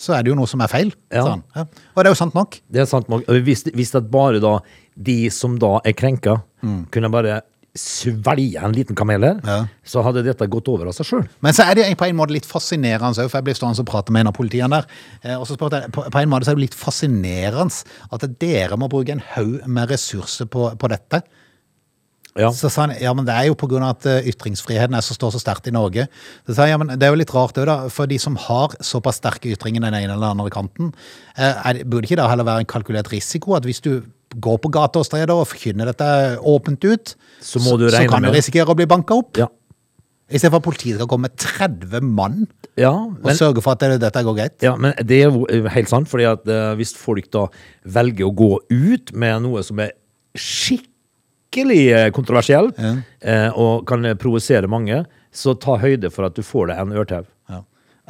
så 0.03 0.17
er 0.17 0.25
det 0.27 0.33
jo 0.33 0.39
noe 0.41 0.51
som 0.51 0.61
er 0.65 0.71
feil. 0.73 0.91
Ja. 1.15 1.23
Sånn. 1.29 1.45
Ja. 1.55 1.63
Og 1.95 2.03
det 2.03 2.09
er 2.11 2.15
jo 2.17 2.19
sant 2.25 2.35
nok. 2.35 2.59
Det 2.75 2.83
er 2.83 2.91
sant. 2.91 3.09
nok. 3.13 3.23
Hvis, 3.47 3.63
hvis 3.71 3.95
at 3.99 4.11
bare 4.11 4.41
da 4.43 4.57
de 4.99 5.17
som 5.31 5.55
da 5.63 5.77
er 5.87 5.95
krenka, 5.97 6.41
kunne 6.93 7.11
bare 7.15 7.41
svelge 7.79 8.61
en 8.61 8.75
liten 8.77 8.95
kamel 8.99 9.23
her, 9.25 9.39
Ja. 9.49 9.55
så 9.85 10.03
hadde 10.05 10.21
dette 10.27 10.45
gått 10.53 10.69
over 10.69 10.91
av 10.91 10.93
seg 10.93 11.07
sjøl. 11.09 11.23
Men 11.41 11.55
så 11.57 11.65
er 11.71 11.75
det 11.79 11.87
på 11.97 12.05
en 12.05 12.17
måte 12.19 12.35
litt 12.37 12.45
fascinerende 12.45 13.15
for 13.31 13.39
jeg 13.39 13.45
blir 13.47 13.57
stående 13.57 13.81
og 13.81 13.89
prate 13.89 14.13
med 14.13 14.21
en 14.27 14.33
av 14.33 14.35
politiene 14.37 14.69
der. 14.83 14.87
eh, 15.25 15.37
Og 15.39 15.47
så 15.49 15.57
spurte 15.57 15.81
jeg, 15.81 15.93
på, 15.95 16.05
på 16.11 16.21
en 16.21 16.29
måte 16.29 16.45
så 16.45 16.53
er 16.53 16.59
det 16.61 16.67
litt 16.67 16.77
fascinerende 16.77 17.85
at 18.13 18.27
dere 18.39 18.77
må 18.77 18.91
bruke 18.93 19.13
en 19.15 19.25
haug 19.37 19.67
med 19.67 19.89
ressurser 19.89 20.45
på, 20.53 20.69
på 20.77 20.89
dette. 20.93 21.23
Ja. 22.39 22.49
Så 22.57 22.71
sa 22.73 22.87
han 22.87 22.95
ja, 22.97 23.13
men 23.13 23.27
det 23.29 23.35
er 23.37 23.51
jo 23.51 23.57
pga. 23.61 23.83
at 23.91 24.07
eh, 24.09 24.29
ytringsfriheten 24.33 24.97
er 24.97 25.05
så, 25.05 25.17
står 25.17 25.35
så 25.35 25.43
sterkt 25.43 25.69
i 25.69 25.75
Norge. 25.75 26.07
Så 26.47 26.57
sa 26.57 26.65
han, 26.65 26.73
ja, 26.73 26.81
men 26.81 26.95
Det 26.97 27.07
er 27.07 27.13
jo 27.13 27.21
litt 27.21 27.35
rart 27.35 27.59
òg, 27.61 27.69
da. 27.69 27.77
For 27.93 28.09
de 28.09 28.19
som 28.23 28.39
har 28.41 28.77
såpass 28.81 29.21
sterke 29.21 29.53
ytringer 29.53 29.85
den 29.85 29.99
ene 29.99 30.17
eller 30.17 30.33
andre 30.33 30.53
kanten, 30.53 30.95
eh, 31.37 31.53
er, 31.53 31.85
burde 31.85 32.09
ikke 32.09 32.21
det 32.21 32.29
heller 32.33 32.49
være 32.49 32.65
en 32.65 32.73
kalkulert 32.73 33.13
risiko 33.13 33.57
at 33.59 33.69
hvis 33.69 33.83
du 33.85 34.03
går 34.33 34.61
på 34.65 34.71
gata 34.73 35.03
og 35.03 35.05
streder 35.05 35.35
og 35.37 35.51
forkynner 35.51 35.91
dette 35.91 36.07
åpent 36.41 36.85
ut, 36.89 37.17
Så 37.45 37.61
må 37.61 37.77
du 37.77 37.91
så 37.93 38.07
kan 38.09 38.25
du 38.25 38.31
risikere 38.33 38.73
å 38.73 38.79
bli 38.79 38.89
banka 38.89 39.19
opp? 39.19 39.37
Ja. 39.37 39.51
Istedenfor 40.33 40.63
at 40.63 40.65
politiet 40.65 40.97
skal 40.97 41.09
komme 41.11 41.29
med 41.29 41.37
30 41.37 42.07
mann 42.17 42.47
ja, 42.81 42.93
og 42.95 43.35
sørge 43.37 43.61
for 43.61 43.75
at 43.75 43.83
det, 43.85 43.99
dette 44.01 44.23
går 44.25 44.37
greit. 44.39 44.55
ja, 44.65 44.73
men 44.81 44.95
det 45.05 45.19
er 45.19 45.29
jo 45.29 45.45
eh, 45.53 45.67
helt 45.75 45.91
sant, 45.91 46.09
fordi 46.09 46.25
at 46.31 46.49
eh, 46.49 46.71
hvis 46.79 46.95
folk 46.97 47.29
da 47.35 47.51
velger 47.85 48.31
å 48.31 48.33
gå 48.33 48.53
ut 48.71 49.13
med 49.13 49.45
noe 49.45 49.61
som 49.67 49.83
er 49.85 49.93
skikkelig 50.33 50.92
eh, 51.57 52.11
kontroversielt, 52.11 52.79
eh, 53.21 53.51
og 53.55 53.87
kan 53.87 54.03
provosere 54.19 54.69
mange, 54.69 55.05
så 55.33 55.55
ta 55.59 55.79
høyde 55.81 56.11
for 56.13 56.25
at 56.29 56.35
du 56.35 56.43
får 56.43 56.69
deg 56.73 56.79
en 56.83 56.93
ørtau. 56.93 57.25
Ja. 57.49 57.63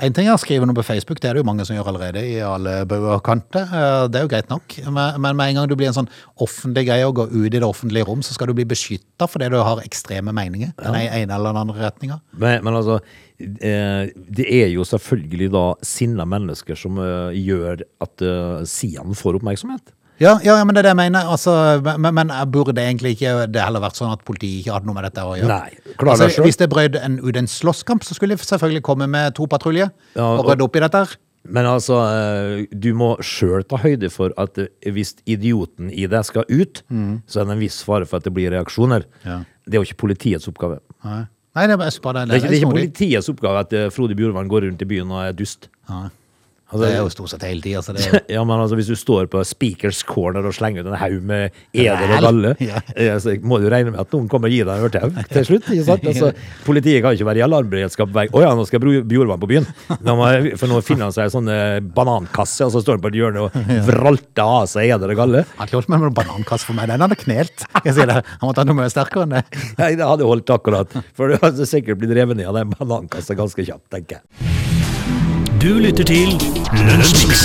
En 0.02 0.12
ting 0.16 0.26
er 0.26 0.34
å 0.34 0.40
skrive 0.40 0.64
noe 0.66 0.74
på 0.74 0.82
Facebook, 0.82 1.20
det 1.20 1.28
er 1.28 1.34
det 1.36 1.42
jo 1.42 1.46
mange 1.46 1.66
som 1.68 1.76
gjør 1.76 1.90
allerede 1.92 2.22
i 2.24 2.38
alle 2.40 2.84
bauger 2.88 3.18
og 3.18 3.22
kanter. 3.22 3.62
Eh, 3.68 4.08
Det 4.08 4.18
er 4.18 4.22
jo 4.24 4.28
greit 4.32 4.48
nok, 4.50 4.76
men 4.90 5.20
men 5.20 5.36
med 5.36 5.48
en 5.50 5.54
gang 5.60 5.68
du 5.68 5.76
blir 5.76 5.88
en 5.88 5.98
sånn 5.98 6.08
offentlig 6.40 6.86
greie 6.88 7.06
og 7.06 7.14
går 7.14 7.28
ut 7.30 7.46
i 7.54 7.58
det 7.60 7.62
offentlige 7.62 8.06
rom, 8.08 8.22
så 8.22 8.32
skal 8.34 8.46
du 8.48 8.54
bli 8.54 8.64
beskytta 8.64 9.28
fordi 9.28 9.50
du 9.50 9.58
har 9.62 9.82
ekstreme 9.84 10.32
meninger. 10.32 10.72
Den 10.80 10.94
ene 10.96 11.34
eller 11.34 11.52
den 11.52 11.60
andre 11.62 11.90
retninga. 11.90 12.20
Men, 12.32 12.64
men 12.64 12.74
altså, 12.74 13.00
det 13.38 14.46
er 14.48 14.68
jo 14.72 14.82
selvfølgelig 14.86 15.50
da 15.52 15.74
sinna 15.82 16.24
mennesker 16.24 16.74
som 16.78 16.96
gjør 17.34 17.82
at 18.00 18.22
Sian 18.66 19.14
får 19.18 19.38
oppmerksomhet. 19.40 19.92
Ja, 20.20 20.36
ja, 20.44 20.58
men 20.64 20.74
det 20.74 20.82
er 20.82 20.90
det 20.90 20.92
jeg 20.92 21.00
mener. 21.00 21.26
Altså, 21.32 21.54
men, 21.82 22.14
men 22.14 22.30
burde 22.52 22.74
det 22.76 22.84
egentlig 22.84 23.16
ikke 23.16 23.46
det 23.50 23.64
heller 23.64 23.82
vært 23.82 23.98
sånn 23.98 24.12
at 24.12 24.22
politiet 24.28 24.60
ikke 24.62 24.76
hadde 24.76 24.86
noe 24.90 24.94
med 24.98 25.08
dette 25.08 25.24
å 25.26 25.34
gjøre? 25.38 25.48
Nei, 25.50 25.94
klar 25.98 26.14
altså, 26.14 26.28
selv. 26.28 26.46
Hvis 26.46 26.60
det 26.60 26.68
brøt 26.72 26.98
en, 27.00 27.18
ut 27.24 27.38
en 27.40 27.50
slåsskamp, 27.50 28.04
så 28.06 28.14
skulle 28.18 28.36
de 28.36 28.46
selvfølgelig 28.46 28.84
komme 28.86 29.08
med 29.10 29.34
to 29.38 29.48
patruljer 29.50 29.90
Ja, 30.14 30.28
og 30.28 30.44
og- 30.44 30.50
rydde 30.52 30.66
opp 30.68 30.76
i 30.76 30.84
dette. 30.84 31.04
her. 31.04 31.16
Men 31.42 31.66
altså, 31.66 31.96
eh, 32.06 32.66
du 32.70 32.92
må 32.94 33.16
sjøl 33.18 33.64
ta 33.66 33.80
høyde 33.82 34.12
for 34.14 34.30
at 34.38 34.58
eh, 34.62 34.68
hvis 34.94 35.16
idioten 35.26 35.90
i 35.90 36.06
deg 36.06 36.24
skal 36.28 36.46
ut, 36.46 36.82
så 37.26 37.40
er 37.42 37.48
det 37.48 37.56
en 37.56 37.58
viss 37.64 37.80
fare 37.82 38.06
for 38.06 38.20
at 38.22 38.28
det 38.28 38.32
blir 38.36 38.52
reaksjoner. 38.54 39.08
Mm. 39.24 39.26
Ja. 39.26 39.38
Det 39.66 39.74
er 39.74 39.82
jo 39.82 39.88
ikke 39.90 40.02
politiets 40.06 40.46
oppgave. 40.46 40.78
Nei, 41.02 41.24
Nei 41.56 41.66
det 41.66 41.74
er 41.74 41.82
bare, 41.82 41.98
bare 42.02 42.26
Det 42.26 42.36
er 42.36 42.38
ikke, 42.38 42.48
det 42.48 42.54
er 42.54 42.62
ikke 42.62 42.76
politiets 42.76 43.28
oppgave 43.32 43.64
at 43.66 43.72
eh, 43.74 43.90
Frode 43.90 44.14
Bjurvann 44.14 44.50
går 44.50 44.68
rundt 44.68 44.82
i 44.82 44.88
byen 44.94 45.10
og 45.10 45.24
er 45.24 45.34
dust. 45.34 45.66
Nei. 45.90 46.08
Altså, 46.72 46.82
Det 46.86 46.90
er 46.94 47.00
jo 47.02 47.10
stort 47.12 47.30
sett 47.34 47.42
hele 47.44 47.60
tida. 47.60 47.82
Altså, 47.84 48.20
ja, 48.34 48.42
men 48.48 48.56
altså, 48.62 48.76
hvis 48.80 48.88
du 48.88 48.96
står 48.96 49.26
på 49.32 49.42
Speakers 49.44 50.00
Corner 50.08 50.46
og 50.48 50.54
slenger 50.56 50.82
ut 50.86 50.88
en 50.88 50.96
haug 50.96 51.18
med 51.28 51.52
eder 51.76 52.02
og 52.16 52.24
galle, 52.26 52.54
ja. 52.70 52.80
eh, 52.96 53.12
så 53.20 53.34
må 53.44 53.58
du 53.60 53.68
regne 53.72 53.92
med 53.92 54.00
at 54.00 54.12
noen 54.16 54.26
kommer 54.32 54.48
og 54.48 54.56
gir 54.56 54.64
deg 54.68 54.80
en 54.80 54.86
ørtau 54.88 55.26
til 55.34 55.44
slutt. 55.50 55.68
ikke 55.68 55.84
sant? 55.90 56.06
Altså, 56.12 56.32
politiet 56.66 57.02
kan 57.04 57.12
ikke 57.16 57.28
være 57.28 57.40
i 57.42 57.44
alarmberedskap. 57.46 58.10
hver- 58.16 58.32
Å 58.32 58.42
ja, 58.44 58.50
nå 58.56 58.64
skal 58.68 58.80
Bjorvann 58.82 59.40
på 59.42 59.48
byen. 59.52 59.68
Nå 60.04 60.16
må, 60.18 60.26
for 60.60 60.72
nå 60.72 60.80
finner 60.84 61.08
han 61.10 61.14
seg 61.14 61.28
en 61.28 61.34
sånn 61.36 61.52
eh, 61.52 61.78
banankasse, 61.84 62.64
og 62.66 62.72
så 62.74 62.82
står 62.84 62.98
han 62.98 63.04
på 63.04 63.12
et 63.12 63.20
hjørne 63.20 63.44
og 63.46 63.60
vralter 63.88 64.42
av 64.44 64.66
seg 64.72 64.92
eder 64.96 65.12
og 65.14 65.20
galle. 65.22 65.44
Han 65.58 65.64
har 65.68 65.72
ikke 65.84 65.92
med 65.94 66.04
noen 66.06 66.16
banankasse 66.16 66.68
for 66.68 66.78
meg. 66.78 66.88
Den 66.92 67.04
hadde 67.04 67.20
knelt. 67.22 67.66
Jeg 67.84 67.96
sier 67.98 68.08
det. 68.12 68.18
Han 68.40 68.48
måtte 68.50 68.64
ha 68.64 68.68
noe 68.68 68.80
mye 68.80 68.92
sterkere 68.92 69.28
enn 69.28 69.36
det. 69.38 69.44
Nei, 69.80 69.92
det 70.00 70.08
hadde 70.08 70.28
holdt 70.28 70.52
akkurat. 70.56 70.96
For 71.18 71.32
du 71.32 71.38
hadde 71.42 71.68
sikkert 71.68 72.00
blitt 72.02 72.14
revet 72.16 72.40
ned 72.40 72.48
av 72.52 72.60
den 72.62 72.72
banankassa 72.76 73.36
ganske 73.38 73.64
kjapt, 73.68 73.88
tenker 73.92 74.20
jeg. 74.22 74.71
Du 75.62 75.70
lytter 75.78 76.04
til 76.08 76.32
Lunsjmix. 76.74 77.42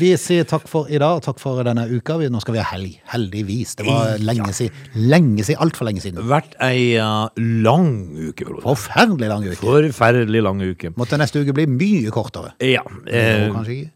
Vi 0.00 0.10
sier 0.20 0.46
takk 0.48 0.64
for 0.70 0.88
i 0.92 0.98
dag, 1.00 1.18
og 1.18 1.24
takk 1.24 1.40
for 1.42 1.60
denne 1.66 1.84
uka. 1.90 2.16
Vi- 2.20 2.28
Nå 2.30 2.40
skal 2.40 2.54
vi 2.54 2.60
ha 2.62 2.64
helg. 2.76 3.00
Heldigvis. 3.12 3.74
Det 3.76 3.86
var 3.86 4.16
lenge 4.18 4.52
siden. 4.54 4.72
Lenge 4.94 5.44
siden. 5.44 5.60
Altfor 5.60 5.84
lenge 5.88 6.00
siden. 6.00 6.22
Vært 6.28 6.54
ei 6.60 6.94
eh, 6.96 7.28
lang 7.36 7.90
uke, 8.30 8.44
Frode. 8.46 8.62
Forferdelig 8.62 9.28
lang 9.28 9.44
uke. 9.48 9.56
Forferdelig 9.60 10.42
lang 10.42 10.60
uke. 10.62 10.92
Måtte 10.96 11.18
neste 11.18 11.42
uke 11.44 11.52
bli 11.56 11.66
mye 11.66 12.10
kortere. 12.10 12.52
Ja. 12.60 12.82
Eh, 13.06 13.46
Jo, 13.48 13.52
kanskje 13.54 13.76
ikke. 13.76 13.90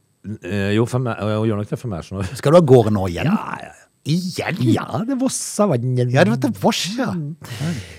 eh, 0.44 0.70
jo, 0.74 0.85
for 0.87 0.98
meg, 0.98 1.16
og 1.20 1.46
gjør 1.46 1.57
nok 1.62 1.68
det 1.70 1.79
for 1.79 1.88
meg. 1.88 2.03
Sånn. 2.03 2.24
Skal 2.37 2.53
du 2.53 2.57
av 2.59 2.66
gårde 2.66 2.90
nå 2.92 3.09
igjen? 3.09 3.24
Ja, 3.31 3.57
ja, 3.61 3.70
ja. 3.70 3.81
Igjen? 4.04 4.58
Ja, 4.68 4.84
det 5.08 5.16
vosser 5.20 5.70
vann. 5.70 5.94
Ja, 5.96 6.24
det 6.26 6.34
var 6.34 6.40
til 6.42 6.52
Voss, 6.60 6.82
ja. 6.98 7.08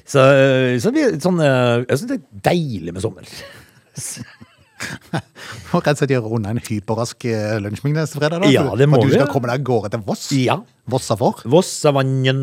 Så, 0.05 0.21
eh, 0.21 0.75
så 0.77 0.91
det 0.91 0.97
blir 0.99 1.15
sånn 1.23 1.39
eh, 1.41 1.81
Jeg 1.87 1.97
syns 1.97 2.11
det 2.11 2.19
er 2.19 2.43
deilig 2.51 2.93
med 2.93 3.01
sommer. 3.01 3.25
Må 5.71 5.79
rett 5.79 5.93
og 5.95 5.99
slett 6.01 6.11
gjøre 6.13 6.29
unna 6.35 6.51
en 6.51 6.59
hyperrask 6.61 7.25
eh, 7.31 7.55
lunsjming 7.63 7.95
neste 7.95 8.19
fredag. 8.19 8.43
da. 8.43 8.49
Ja, 8.53 8.65
det 8.77 8.87
må 8.91 8.99
For 8.99 9.07
du 9.07 9.13
vi. 9.13 9.17
skal 9.17 9.31
komme 9.31 9.49
deg 9.49 9.61
av 9.63 9.67
gårde 9.69 9.91
til 9.95 10.03
Voss? 10.05 10.25
Ja. 10.35 10.57
Vossa 10.91 11.15
for? 11.17 11.39
Ja. 11.47 12.33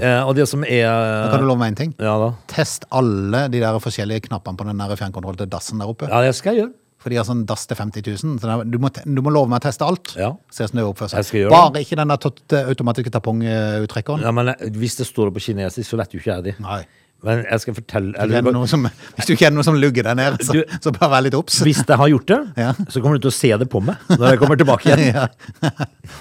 Eh, 0.00 0.20
og 0.26 0.32
det 0.34 0.48
som 0.50 0.64
er 0.66 0.88
Da 0.88 1.28
kan 1.34 1.44
du 1.44 1.46
love 1.46 1.60
meg 1.60 1.74
en 1.74 1.78
ting. 1.84 1.92
Ja 2.02 2.16
da. 2.18 2.32
Test 2.50 2.88
alle 2.90 3.44
de 3.52 3.60
der 3.62 3.78
forskjellige 3.84 4.26
knappene 4.30 4.58
på 4.58 4.66
den 4.66 4.82
fjernkontrollen 4.98 5.44
til 5.44 5.52
dassen 5.52 5.78
der 5.82 5.92
oppe. 5.92 6.08
Ja, 6.10 6.24
det 6.24 6.34
skal 6.34 6.56
jeg 6.56 6.64
gjøre. 6.64 6.74
For 7.04 7.12
de 7.12 7.18
har 7.20 7.26
sånn 7.28 7.42
dass 7.44 7.66
til 7.68 7.76
50 7.76 8.06
000. 8.24 8.38
Så 8.40 8.58
du 8.64 8.78
må, 8.80 8.88
du 8.88 9.20
må 9.20 9.32
love 9.34 9.52
meg 9.52 9.60
å 9.60 9.66
teste 9.66 9.84
alt. 9.84 10.14
Ja. 10.16 10.30
Se 10.48 10.64
hvordan 10.64 10.80
det 10.80 10.88
oppfører 10.88 11.12
seg. 11.20 11.48
Bare 11.52 11.84
ikke 11.84 11.98
den 12.00 12.14
automatiske 12.16 13.12
tamponguttrekkeren. 13.12 14.24
Ja, 14.24 14.32
men 14.32 14.54
eh, 14.54 14.68
hvis 14.72 14.96
det 15.02 15.04
står 15.10 15.28
det 15.28 15.36
på 15.36 15.44
kinesisk, 15.50 15.84
så 15.90 16.00
vet 16.00 16.16
jo 16.16 16.22
ikke 16.22 16.32
jeg 16.38 16.46
det. 16.48 16.54
Nei. 16.64 16.80
Men 17.24 17.40
jeg 17.46 17.62
skal 17.62 17.76
fortelle 17.78 18.24
Hvis 18.28 18.44
du 18.44 18.66
som, 18.68 18.82
hvis 19.16 19.28
du 19.30 19.32
kjenner 19.32 19.56
noe 19.56 19.64
som 19.64 19.76
lugger 19.80 20.04
der 20.04 20.16
nede, 20.18 20.44
så, 20.44 20.60
så 20.84 20.92
bare 20.92 21.08
vær 21.14 21.24
litt 21.24 21.36
obs. 21.38 21.56
Hvis 21.64 21.80
jeg 21.80 21.96
har 22.00 22.10
gjort 22.12 22.28
det, 22.28 22.40
Ja. 22.60 22.72
så 22.92 23.00
kommer 23.00 23.16
du 23.16 23.24
til 23.24 23.32
å 23.32 23.36
se 23.36 23.52
det 23.62 23.68
på 23.72 23.80
meg 23.84 24.12
når 24.12 24.26
jeg 24.34 24.40
kommer 24.42 24.60
tilbake 24.60 24.92
igjen. 24.92 25.04
Ja. 25.14 25.28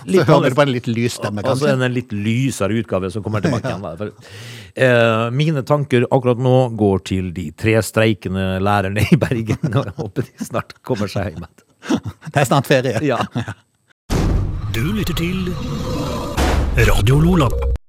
Så 0.07 0.23
hører 0.27 0.53
du 0.53 0.55
på 0.55 0.63
en 0.63 0.71
litt 0.71 0.87
lys 0.87 1.17
stemme, 1.19 1.43
Og 1.43 1.59
så 1.59 1.73
en 1.73 1.83
litt 1.91 2.11
lysere 2.15 2.77
utgave 2.79 3.09
som 3.11 3.23
kommer 3.25 3.43
tilbake 3.43 3.67
igjen. 3.67 3.83
Da. 3.83 4.11
Eh, 4.75 5.31
mine 5.31 5.61
tanker 5.63 6.07
akkurat 6.09 6.39
nå 6.41 6.69
går 6.77 7.03
til 7.09 7.29
de 7.33 7.51
tre 7.51 7.75
streikende 7.85 8.57
lærerne 8.63 9.05
i 9.11 9.19
Bergen. 9.21 9.69
Og 9.69 9.85
jeg 9.85 9.95
håper 9.99 10.29
de 10.29 10.47
snart 10.49 10.73
kommer 10.81 11.11
seg 11.11 11.33
hjem 11.33 11.45
igjen. 11.45 11.59
Det 12.31 12.41
er 12.41 12.49
snart 12.49 12.69
ferie. 12.69 12.97
Ja. 13.05 13.19
Du 14.73 14.81
lytter 14.95 15.13
til 15.19 15.53
Radio 16.89 17.19
Lola. 17.21 17.72